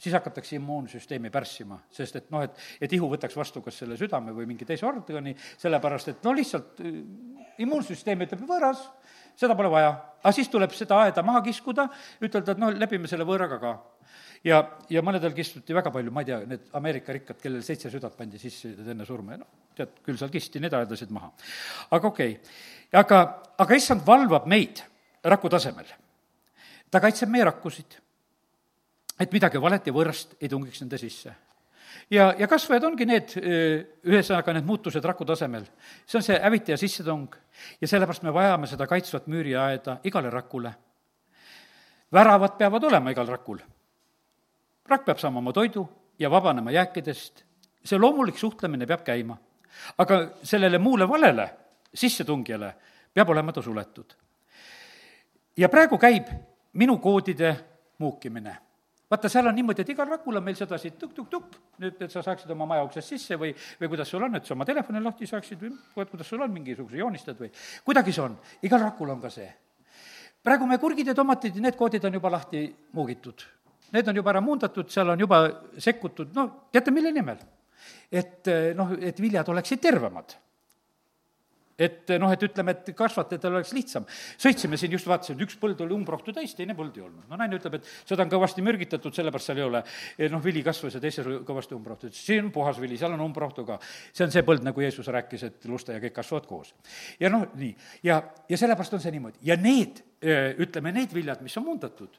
siis 0.00 0.16
hakatakse 0.16 0.56
immuunsüsteemi 0.56 1.32
pärssima, 1.32 1.78
sest 1.92 2.20
et 2.20 2.30
noh, 2.32 2.44
et, 2.46 2.56
et 2.80 2.92
ihu 2.96 3.10
võtaks 3.12 3.36
vastu 3.36 3.62
kas 3.64 3.82
selle 3.82 3.98
südame 4.00 4.32
või 4.36 4.48
mingi 4.48 4.68
teise 4.68 4.88
organi, 4.88 5.34
sellepärast 5.60 6.14
et 6.14 6.24
no 6.24 6.32
lihtsalt 6.36 6.80
eh, 6.84 7.02
immuunsüsteem 7.64 8.24
ütleb, 8.24 8.46
võõras, 8.48 8.88
seda 9.36 9.56
pole 9.56 9.68
vaja. 9.72 9.92
aga 10.22 10.32
siis 10.32 10.48
tuleb 10.52 10.72
seda 10.72 11.02
aeda 11.04 11.24
maha 11.24 11.44
kiskuda, 11.44 11.90
ütelda, 12.24 12.56
et 12.56 12.64
noh, 12.64 12.72
lepime 12.72 13.08
selle 13.08 13.28
võõraga 13.28 13.60
ka 13.60 13.76
ja, 14.46 14.62
ja 14.90 15.02
mõnedel 15.04 15.34
kistuti 15.36 15.74
väga 15.76 15.90
palju, 15.94 16.12
ma 16.14 16.22
ei 16.22 16.30
tea, 16.30 16.40
need 16.48 16.66
Ameerika 16.78 17.14
rikkad, 17.14 17.38
kellel 17.42 17.64
seitse 17.66 17.90
südant 17.92 18.16
pandi 18.18 18.40
sisse 18.40 18.72
enne 18.78 19.06
surma 19.08 19.34
ja 19.34 19.42
noh, 19.42 19.50
tead, 19.76 20.00
küll 20.06 20.18
seal 20.20 20.32
kisti 20.32 20.62
need 20.62 20.74
aedasid 20.76 21.12
maha. 21.14 21.32
aga 21.96 22.12
okei 22.12 22.36
okay., 22.36 23.00
aga, 23.02 23.22
aga 23.64 23.78
issand 23.78 24.04
valvab 24.06 24.46
meid 24.50 24.82
raku 25.26 25.50
tasemel. 25.52 25.88
ta 26.90 27.02
kaitseb 27.02 27.32
meie 27.32 27.48
rakkusid, 27.50 27.98
et 29.20 29.32
midagi 29.32 29.60
valet 29.62 29.86
ja 29.86 29.96
võõrast 29.96 30.38
ei 30.40 30.52
tungiks 30.52 30.84
nende 30.84 31.00
sisse 31.00 31.34
ja, 32.10 32.30
ja 32.38 32.46
kasvajad 32.50 32.86
ongi 32.86 33.06
need, 33.08 33.36
ühesõnaga 34.06 34.54
need 34.54 34.66
muutused 34.68 35.04
raku 35.04 35.26
tasemel. 35.26 35.66
see 36.06 36.20
on 36.20 36.26
see 36.26 36.38
hävitaja 36.38 36.78
sissetung 36.78 37.34
ja 37.80 37.88
sellepärast 37.88 38.22
me 38.22 38.34
vajame 38.34 38.70
seda 38.70 38.86
kaitsvat 38.86 39.26
müüriaeda 39.26 40.00
igale 40.04 40.30
rakule. 40.30 40.74
väravad 42.12 42.54
peavad 42.58 42.84
olema 42.84 43.10
igal 43.10 43.26
rakul 43.26 43.58
rakk 44.88 45.04
peab 45.04 45.18
saama 45.18 45.38
oma 45.38 45.52
toidu 45.52 45.86
ja 46.18 46.30
vabanema 46.30 46.70
jääkidest, 46.70 47.44
see 47.84 47.98
loomulik 47.98 48.38
suhtlemine 48.38 48.86
peab 48.86 49.04
käima. 49.04 49.36
aga 49.98 50.16
sellele 50.42 50.78
muule 50.78 51.08
valele, 51.08 51.50
sissetungijale, 51.94 52.74
peab 53.14 53.28
olema 53.28 53.52
ta 53.52 53.62
suletud. 53.62 54.14
ja 55.56 55.68
praegu 55.68 55.98
käib 55.98 56.26
minu 56.72 56.98
koodide 56.98 57.56
muukimine 57.98 58.56
vaata, 59.10 59.28
seal 59.28 59.46
on 59.46 59.54
niimoodi, 59.54 59.82
et 59.82 59.88
igal 59.88 60.08
rakul 60.08 60.36
on 60.36 60.44
meil 60.44 60.56
sedasi 60.58 60.90
tukk-tukk-tukk, 60.98 61.58
nüüd, 61.78 62.00
et 62.02 62.10
sa 62.10 62.22
saaksid 62.26 62.50
oma 62.50 62.66
maja 62.66 62.84
uksest 62.84 63.14
sisse 63.14 63.36
või, 63.38 63.52
või 63.80 63.90
kuidas 63.92 64.10
sul 64.10 64.22
on, 64.26 64.34
et 64.34 64.46
sa 64.46 64.54
oma 64.54 64.66
telefoni 64.66 65.02
lahti 65.02 65.28
saaksid 65.30 65.62
või 65.62 66.08
kuidas 66.10 66.26
sul 66.26 66.42
on, 66.42 66.50
mingisuguse 66.52 66.98
joonistad 66.98 67.38
või 67.38 67.52
kuidagi 67.84 68.12
see 68.12 68.24
on, 68.24 68.34
igal 68.66 68.82
rakul 68.82 69.10
on 69.14 69.20
ka 69.22 69.30
see. 69.30 69.52
praegu 70.42 70.66
me 70.66 70.78
kurgid 70.78 71.06
ja 71.06 71.14
tomatid, 71.14 71.54
need 71.60 71.76
koodid 71.76 72.04
on 72.04 72.18
juba 72.18 72.30
lahti 72.30 72.66
muugitud 72.92 73.46
need 73.94 74.08
on 74.08 74.16
juba 74.16 74.32
ära 74.34 74.42
muundatud, 74.44 74.90
seal 74.90 75.14
on 75.14 75.20
juba 75.20 75.44
sekkutud, 75.78 76.32
no 76.34 76.48
teate, 76.72 76.94
mille 76.94 77.12
nimel? 77.14 77.38
et 78.10 78.48
noh, 78.78 78.92
et 79.02 79.18
viljad 79.20 79.48
oleksid 79.50 79.80
tervemad 79.82 80.36
et 81.76 82.12
noh, 82.20 82.32
et 82.32 82.44
ütleme, 82.46 82.72
et 82.72 82.90
kasvatajatel 82.96 83.58
oleks 83.58 83.72
lihtsam. 83.76 84.06
sõitsime 84.40 84.78
siin, 84.80 84.94
just 84.96 85.08
vaatasin, 85.08 85.38
üks 85.44 85.58
põld 85.60 85.80
oli 85.84 85.94
umbrohtu 85.96 86.32
täis, 86.36 86.54
teine 86.56 86.74
põld 86.76 86.96
ei 86.96 87.04
olnud. 87.04 87.26
no 87.28 87.36
naine 87.36 87.58
ütleb, 87.58 87.76
et 87.78 87.90
seda 88.08 88.24
on 88.24 88.32
kõvasti 88.32 88.64
mürgitatud, 88.64 89.14
sellepärast 89.14 89.52
seal 89.52 89.60
ei 89.60 89.66
ole 89.66 89.82
noh, 90.32 90.42
vili 90.44 90.64
kasvas 90.64 90.96
ja 90.96 91.02
teises 91.04 91.28
oli 91.28 91.42
kõvasti 91.46 91.76
umbrohtu. 91.76 92.10
siin 92.16 92.46
on 92.46 92.52
puhas 92.54 92.80
vili, 92.80 92.96
seal 92.96 93.12
on 93.12 93.24
umbrohtu 93.28 93.66
ka. 93.68 93.78
see 94.12 94.24
on 94.24 94.32
see 94.32 94.44
põld, 94.46 94.64
nagu 94.64 94.80
Jeesus 94.80 95.12
rääkis, 95.12 95.44
et 95.50 95.68
lusta 95.68 95.96
ja 95.96 96.00
kõik 96.00 96.16
kasvavad 96.16 96.48
koos. 96.48 96.72
ja 97.20 97.30
noh, 97.32 97.44
nii, 97.54 97.74
ja, 98.08 98.22
ja 98.48 98.60
sellepärast 98.64 98.96
on 98.96 99.04
see 99.04 99.12
niimoodi. 99.12 99.44
ja 99.44 99.60
need, 99.60 100.00
ütleme, 100.64 100.96
need 100.96 101.12
viljad, 101.12 101.44
mis 101.44 101.56
on 101.60 101.68
muundatud 101.68 102.16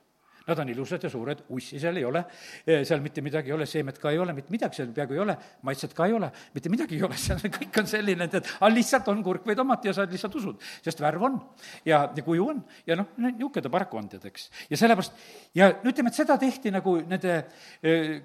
Nad 0.48 0.62
on 0.64 0.70
ilusad 0.72 1.04
ja 1.04 1.10
suured, 1.12 1.44
ussi 1.56 1.80
seal 1.82 1.98
ei 2.00 2.06
ole, 2.08 2.24
seal 2.66 3.02
mitte 3.04 3.22
midagi 3.26 3.52
ei 3.52 3.56
ole, 3.58 3.66
seemet 3.70 3.98
ka 4.00 4.12
ei 4.14 4.20
ole, 4.22 4.36
mitte 4.38 4.54
midagi 4.54 4.80
seal 4.80 4.94
peaaegu 4.96 5.18
ei 5.18 5.24
ole, 5.24 5.36
maitset 5.68 5.96
ka 5.98 6.08
ei 6.08 6.16
ole, 6.16 6.30
mitte 6.54 6.72
midagi 6.72 6.96
ei 6.96 7.04
ole, 7.08 7.18
seal 7.26 7.42
kõik 7.44 7.82
on 7.82 7.90
selline, 7.90 8.30
et, 8.30 8.38
et 8.40 8.52
aga 8.56 8.72
lihtsalt 8.74 9.12
on 9.12 9.24
kurk 9.26 9.48
või 9.48 9.58
tomat 9.60 9.90
ja 9.90 9.96
sa 9.98 10.08
lihtsalt 10.08 10.38
usud, 10.40 10.70
sest 10.86 11.04
värv 11.04 11.28
on. 11.28 11.40
Ja, 11.88 12.06
ja 12.16 12.24
kuju 12.24 12.48
on. 12.54 12.64
Ja 12.88 12.98
noh, 13.00 13.12
niisugune 13.20 13.66
ta 13.66 13.74
paraku 13.74 14.00
on, 14.00 14.08
tead, 14.12 14.26
eks. 14.30 14.50
ja 14.72 14.80
sellepärast, 14.80 15.28
ja 15.58 15.72
ütleme, 15.84 16.12
et 16.12 16.22
seda 16.22 16.40
tehti 16.42 16.72
nagu 16.74 16.98
nende 17.04 17.42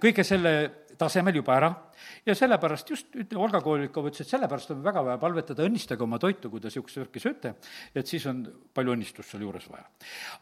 kõige 0.02 0.24
selle 0.26 0.54
tasemel 0.98 1.36
juba 1.36 1.56
ära. 1.56 1.70
Ja 2.26 2.34
sellepärast 2.34 2.90
just, 2.90 3.08
ütleme, 3.14 3.44
Olga 3.44 3.60
Kolikov 3.64 4.10
ütles, 4.10 4.26
et 4.26 4.34
sellepärast 4.34 4.74
on 4.74 4.82
väga 4.84 5.04
vaja 5.06 5.18
palvetada, 5.22 5.66
õnnistage 5.66 6.04
oma 6.04 6.18
toitu, 6.22 6.50
kui 6.50 6.60
te 6.60 6.70
niisugust 6.70 7.02
värki 7.02 7.22
sööte, 7.22 7.54
et 7.94 8.06
siis 8.06 8.26
on 8.30 8.44
palju 8.74 8.94
õnnistust 8.96 9.32
seal 9.34 9.46
juures 9.46 9.68
vaja. 9.70 9.88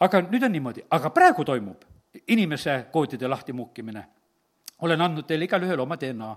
aga 0.00 0.22
nüüd 0.28 0.44
on 0.46 0.56
niimoodi, 0.56 0.86
aga 0.90 1.10
praegu 1.14 1.44
toimub 1.44 1.84
inimese 2.28 2.86
koodide 2.92 3.28
lahtimuukimine. 3.28 4.06
Olen 4.80 5.00
andnud 5.00 5.26
teile 5.28 5.44
igale 5.44 5.66
ühele 5.68 5.82
oma 5.82 5.96
DNA, 6.00 6.30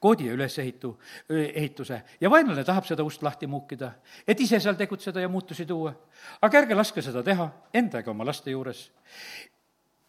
koodi 0.00 0.30
ja 0.30 0.32
ülesehitu, 0.32 0.94
ehituse. 1.28 2.00
Ja 2.20 2.30
vaenlane 2.32 2.64
tahab 2.64 2.86
seda 2.88 3.04
ust 3.04 3.22
lahti 3.22 3.46
muukida, 3.46 3.92
et 4.26 4.40
ise 4.40 4.60
seal 4.60 4.78
tegutseda 4.78 5.20
ja 5.20 5.28
muutusi 5.28 5.66
tuua. 5.68 5.92
aga 6.40 6.58
ärge 6.58 6.74
laske 6.74 7.02
seda 7.02 7.22
teha 7.22 7.50
enda 7.74 8.00
ega 8.00 8.10
oma 8.10 8.24
laste 8.24 8.50
juures. 8.50 8.90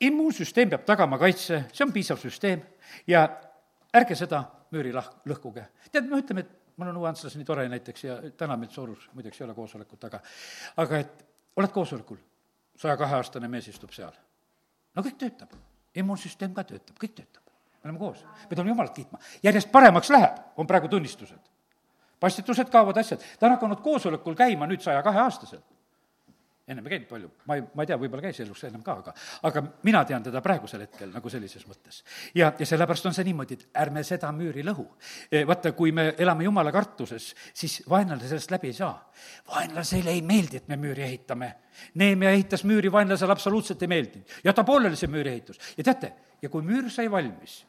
Immuunsüsteem 0.01 0.70
peab 0.70 0.86
tagama 0.86 1.18
kaitse, 1.20 1.66
see 1.74 1.86
on 1.86 1.91
piisav 1.91 2.18
süsteem. 2.18 2.62
Ja 3.07 3.28
ärge 3.94 4.16
seda 4.16 4.42
müüri 4.72 4.94
lah-, 4.96 5.10
lõhkuge. 5.28 5.66
tead, 5.92 6.08
me 6.10 6.20
ütleme, 6.22 6.46
et 6.46 6.78
mul 6.78 6.92
on 6.92 7.00
Uue-Antslas 7.02 7.36
nii 7.38 7.48
tore 7.48 7.68
näiteks 7.70 8.04
ja 8.04 8.18
täna 8.38 8.58
meil 8.58 8.72
Soorus 8.72 9.10
muideks 9.14 9.42
ei 9.42 9.46
ole 9.46 9.56
koosolekut, 9.58 10.04
aga 10.10 10.22
aga 10.84 11.02
et 11.04 11.26
oled 11.60 11.74
koosolekul, 11.76 12.18
saja 12.80 12.98
kaheaastane 12.98 13.48
mees 13.52 13.68
istub 13.68 13.92
seal. 13.96 14.14
no 14.96 15.04
kõik 15.04 15.18
töötab, 15.20 15.56
immuunsüsteem 15.96 16.54
ka 16.56 16.64
töötab, 16.64 16.96
kõik 17.00 17.16
töötab. 17.20 17.44
me 17.84 17.89
oleme 17.89 18.00
koos, 18.00 18.24
me 18.50 18.56
tuleme 18.56 18.76
Jumalat 18.76 18.96
kiitma. 18.96 19.20
järjest 19.44 19.72
paremaks 19.72 20.10
läheb, 20.10 20.39
on 20.58 20.68
praegu 20.68 20.88
tunnistused. 20.88 21.52
pastitused 22.20 22.70
kaovad, 22.70 22.98
asjad. 22.98 23.20
ta 23.39 23.46
on 23.46 23.58
hakanud 23.58 23.82
koosolekul 23.82 24.36
käima 24.36 24.68
nüüd 24.68 24.82
saja 24.82 25.04
kaheaastaselt 25.04 25.80
ennem 26.72 26.88
ei 26.88 26.95
käinud 26.95 27.09
palju, 27.09 27.32
ma 27.47 27.57
ei, 27.57 27.63
ma 27.76 27.84
ei 27.84 27.89
tea, 27.89 27.97
võib-olla 28.01 28.26
käis 28.26 28.39
elus 28.43 28.63
ennem 28.67 28.84
ka, 28.86 28.97
aga 29.03 29.13
aga 29.49 29.63
mina 29.88 30.03
tean 30.07 30.26
teda 30.26 30.41
praegusel 30.43 30.86
hetkel 30.86 31.11
nagu 31.13 31.32
sellises 31.32 31.65
mõttes. 31.69 32.01
ja, 32.36 32.51
ja 32.57 32.67
sellepärast 32.67 33.09
on 33.09 33.17
see 33.17 33.28
niimoodi, 33.28 33.57
et 33.59 33.82
ärme 33.84 34.03
seda 34.07 34.32
müüri 34.36 34.65
lõhu. 34.65 34.86
E, 35.32 35.43
vaata, 35.47 35.74
kui 35.78 35.93
me 35.95 36.11
elame 36.17 36.47
jumala 36.47 36.74
kartuses, 36.74 37.32
siis 37.53 37.82
vaenlane 37.89 38.28
sellest 38.28 38.51
läbi 38.51 38.72
ei 38.72 38.78
saa. 38.78 38.93
vaenlasele 39.49 40.11
ei 40.11 40.22
meeldi, 40.22 40.61
et 40.61 40.67
me 40.72 40.78
müüri 40.82 41.05
ehitame. 41.07 41.53
Neemia 41.95 42.32
ehitas 42.36 42.63
müüri, 42.67 42.91
vaenlasele 42.91 43.32
absoluutselt 43.32 43.82
ei 43.82 43.91
meeldinud. 43.91 44.39
jäta 44.43 44.63
pooleli 44.63 44.95
see 44.95 45.11
müüri 45.11 45.36
ehitus. 45.36 45.59
ja 45.78 45.84
teate, 45.84 46.13
ja 46.41 46.49
kui 46.49 46.63
müür 46.65 46.89
sai 46.89 47.11
valmis 47.11 47.61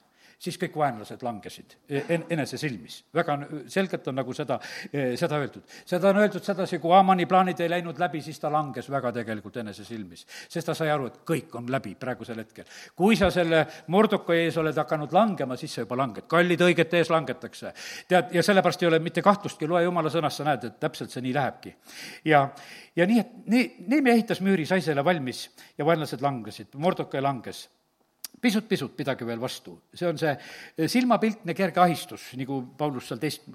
siis 0.43 0.59
kõik 0.59 0.77
vaenlased 0.79 1.23
langesid 1.23 1.77
en-, 1.89 2.25
enese 2.35 2.59
silmis. 2.59 3.03
väga 3.15 3.37
selgelt 3.71 4.09
on 4.11 4.17
nagu 4.19 4.35
seda, 4.35 4.59
eh, 4.91 5.15
seda 5.19 5.39
öeldud. 5.39 5.63
seda 5.87 6.11
on 6.11 6.21
öeldud 6.23 6.45
sedasi, 6.45 6.79
kui 6.83 6.91
Haamani 6.93 7.27
plaanid 7.31 7.61
ei 7.61 7.71
läinud 7.71 7.99
läbi, 7.99 8.23
siis 8.23 8.41
ta 8.41 8.51
langes 8.53 8.91
väga 8.91 9.13
tegelikult 9.13 9.57
enese 9.63 9.85
silmis. 9.85 10.27
sest 10.49 10.67
ta 10.67 10.75
sai 10.75 10.91
aru, 10.91 11.07
et 11.07 11.21
kõik 11.29 11.55
on 11.59 11.71
läbi 11.71 11.95
praegusel 11.95 12.43
hetkel. 12.43 12.65
kui 12.97 13.17
sa 13.17 13.31
selle 13.31 13.67
Mordoka 13.89 14.35
ees 14.35 14.57
oled 14.59 14.77
hakanud 14.77 15.13
langema, 15.13 15.57
siis 15.57 15.75
sa 15.75 15.87
juba 15.87 15.97
langed. 15.97 16.27
kallid 16.27 16.61
õigete 16.61 16.99
ees 16.99 17.11
langetakse. 17.11 17.73
tead, 18.09 18.35
ja 18.35 18.43
sellepärast 18.43 18.83
ei 18.83 18.89
ole 18.89 18.99
mitte 18.99 19.23
kahtlustki, 19.23 19.67
loe 19.67 19.85
jumala 19.85 20.11
sõnast, 20.11 20.37
sa 20.37 20.45
näed, 20.45 20.65
et 20.65 20.81
täpselt 20.81 21.11
see 21.11 21.23
nii 21.23 21.35
lähebki. 21.35 21.77
ja, 22.25 22.49
ja 22.97 23.07
nii, 23.07 23.21
et 23.21 23.47
nii, 23.47 23.69
Neemi 23.93 24.11
ehitas 24.11 24.41
müüri, 24.41 24.67
sai 24.67 24.81
selle 24.81 25.05
valmis 25.05 25.51
ja 25.79 25.87
vaenlased 25.87 26.21
langesid, 26.21 26.75
Mordoka 26.75 27.23
langes 27.23 27.69
pisut-pisut 28.43 28.97
pidage 28.97 29.27
veel 29.27 29.41
vastu, 29.41 29.77
see 29.95 30.09
on 30.09 30.19
see 30.19 30.33
eh, 30.33 30.89
silmapiltne 30.91 31.55
kerge 31.55 31.83
ahistus, 31.83 32.33
nagu 32.41 32.59
Paulus 32.79 33.11
seal 33.11 33.21
teist, 33.23 33.47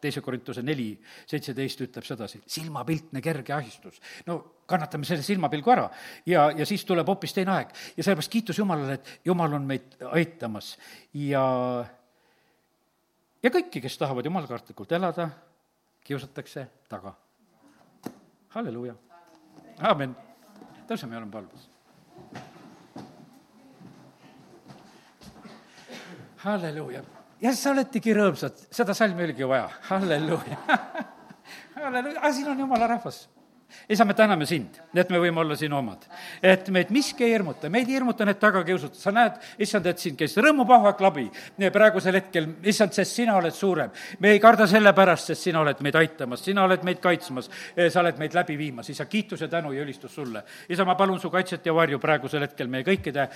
teise 0.00 0.22
Korintuse 0.24 0.62
neli 0.64 0.92
seitseteist 1.28 1.82
ütleb 1.88 2.06
sedasi, 2.06 2.40
silmapiltne 2.46 3.20
kerge 3.24 3.52
ahistus. 3.56 4.00
no 4.26 4.38
kannatame 4.68 5.08
selle 5.08 5.24
silmapilgu 5.26 5.72
ära 5.74 5.86
ja, 6.28 6.48
ja 6.56 6.66
siis 6.68 6.84
tuleb 6.88 7.08
hoopis 7.08 7.34
teine 7.36 7.54
aeg. 7.56 7.72
ja 7.96 8.02
sellepärast 8.04 8.32
kiitus 8.32 8.58
Jumalale, 8.58 8.98
et 8.98 9.28
Jumal 9.28 9.58
on 9.58 9.68
meid 9.68 9.96
aitamas 10.12 10.76
ja 11.12 11.44
ja 13.42 13.54
kõiki, 13.54 13.82
kes 13.84 13.98
tahavad 13.98 14.26
jumalakartlikult 14.26 14.92
elada, 14.92 15.30
kiusatakse 16.04 16.68
taga. 16.88 17.14
halleluuja, 18.56 18.94
aamen. 19.80 20.16
tõuseme 20.88 21.12
ja 21.12 21.20
oleme 21.24 21.32
palves 21.32 21.74
halleluuja. 26.52 27.02
ja 27.42 27.54
sa 27.54 27.72
oledki 27.74 28.14
rõõmsad, 28.16 28.68
seda 28.74 28.94
salmi 28.96 29.26
oligi 29.28 29.48
vaja, 29.48 29.68
halleluuja. 29.90 30.60
Halleluuja, 31.78 32.18
aga 32.18 32.30
siin 32.34 32.48
on 32.50 32.58
jumala 32.66 32.88
rahvas. 32.90 33.28
Isa, 33.88 34.04
me 34.04 34.14
täname 34.16 34.46
sind, 34.48 34.78
et 34.96 35.10
me 35.12 35.18
võime 35.20 35.42
olla 35.42 35.56
sinu 35.56 35.76
omad. 35.78 36.06
et 36.42 36.68
meid 36.72 36.88
miski 36.92 37.24
ei 37.24 37.34
hirmuta, 37.34 37.68
meid 37.72 37.88
ei 37.88 37.98
hirmuta 37.98 38.24
need 38.24 38.38
tagakiusatud, 38.40 38.96
sa 38.96 39.12
näed, 39.12 39.36
issand, 39.60 39.86
et 39.86 40.00
sind 40.00 40.16
käis 40.18 40.36
rõõmupahvak 40.40 41.00
läbi. 41.04 41.26
Praegusel 41.72 42.16
hetkel, 42.16 42.48
issand, 42.68 42.96
sest 42.96 43.20
sina 43.20 43.36
oled 43.36 43.54
suurem. 43.54 43.90
me 44.20 44.32
ei 44.32 44.40
karda 44.40 44.66
selle 44.66 44.92
pärast, 44.96 45.32
sest 45.32 45.48
sina 45.50 45.60
oled 45.60 45.80
meid 45.84 46.00
aitamas, 46.00 46.44
sina 46.44 46.64
oled 46.64 46.84
meid 46.84 47.00
kaitsmas, 47.04 47.50
sa 47.76 48.00
oled 48.00 48.18
meid 48.18 48.36
läbi 48.36 48.56
viimas, 48.58 48.88
isa, 48.88 49.04
kiitus 49.06 49.40
ja 49.44 49.48
tänu 49.48 49.72
ja 49.72 49.82
ülistus 49.82 50.14
sulle. 50.14 50.42
isa, 50.68 50.84
ma 50.84 50.94
palun 50.94 51.20
su 51.20 51.30
kaitset 51.30 51.66
ja 51.66 51.74
varju 51.74 51.98
praegusel 51.98 52.48
hetkel 52.48 52.68
meie 52.72 52.84
kõikide 52.88 53.28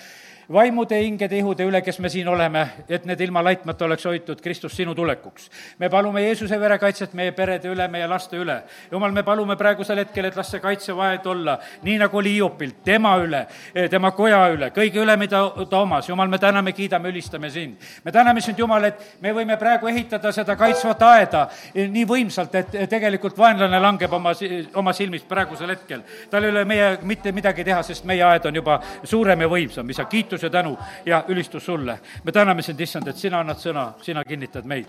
vaimude, 0.52 0.98
hingede, 0.98 1.38
ihude 1.38 1.64
üle, 1.66 1.82
kes 1.82 1.98
me 2.02 2.10
siin 2.12 2.28
oleme, 2.28 2.66
et 2.88 3.04
need 3.06 3.20
ilma 3.20 3.42
laitmata 3.44 3.84
oleks 3.84 4.04
hoitud 4.06 4.40
Kristus 4.42 4.76
sinu 4.76 4.94
tulekuks. 4.94 5.50
me 5.78 5.88
palume 5.90 6.22
Jeesuse 6.22 6.60
verekaitset 6.60 7.14
meie 7.14 7.32
perede 7.32 7.68
üle, 7.68 7.88
meie 7.88 8.06
laste 8.06 8.36
üle. 8.36 8.62
jumal, 8.90 9.12
me 9.12 9.22
palume 9.22 9.56
praegusel 9.56 9.98
hetkel, 9.98 10.24
et 10.24 10.36
las 10.36 10.50
see 10.50 10.60
kaitsevahed 10.60 11.26
olla, 11.26 11.58
nii 11.82 11.98
nagu 11.98 12.18
oli 12.18 12.34
Hiopilt, 12.34 12.82
tema 12.84 13.16
üle, 13.16 13.46
tema 13.90 14.10
koja 14.10 14.42
üle, 14.52 14.70
kõige 14.74 15.02
üle, 15.02 15.16
mida 15.16 15.42
ta 15.70 15.78
omas. 15.78 16.08
jumal, 16.08 16.28
me 16.28 16.38
täname, 16.38 16.72
kiidame, 16.72 17.08
ülistame 17.08 17.50
sind. 17.50 17.76
me 18.04 18.12
täname 18.12 18.40
sind, 18.40 18.58
Jumal, 18.58 18.84
et 18.84 19.16
me 19.20 19.32
võime 19.32 19.56
praegu 19.58 19.88
ehitada 19.88 20.32
seda 20.32 20.56
kaitsvat 20.56 21.02
aeda 21.02 21.46
nii 21.74 22.04
võimsalt, 22.06 22.54
et 22.54 22.76
tegelikult 22.90 23.38
vaenlane 23.38 23.80
langeb 23.80 24.12
oma, 24.12 24.34
oma 24.74 24.92
silmist 24.92 25.28
praegusel 25.28 25.70
hetkel. 25.70 26.02
tal 26.30 26.44
ei 26.44 26.50
ole 26.50 26.64
meie 26.64 26.98
mitte 27.02 27.32
midagi 27.32 27.64
teha, 27.64 27.82
sest 27.82 28.04
meie 28.04 28.22
aed 28.22 28.46
on 28.46 28.54
juba 28.54 28.80
suurem 29.04 29.40
ja 29.40 29.48
võimsam, 29.48 29.90
isa, 29.90 30.04
kiitus 30.04 30.41
kiitus 30.42 30.44
ja 30.44 30.50
tänu 30.50 30.78
ja 31.06 31.24
ülistus 31.28 31.66
sulle. 31.66 32.00
me 32.24 32.32
täname 32.32 32.62
sind, 32.62 32.80
issand, 32.80 33.06
et 33.08 33.16
sina 33.16 33.40
annad 33.40 33.56
sõna, 33.56 33.92
sina 34.02 34.24
kinnitad 34.24 34.64
meid. 34.64 34.86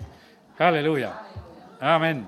halleluuja, 0.58 1.12
amin. 1.80 2.26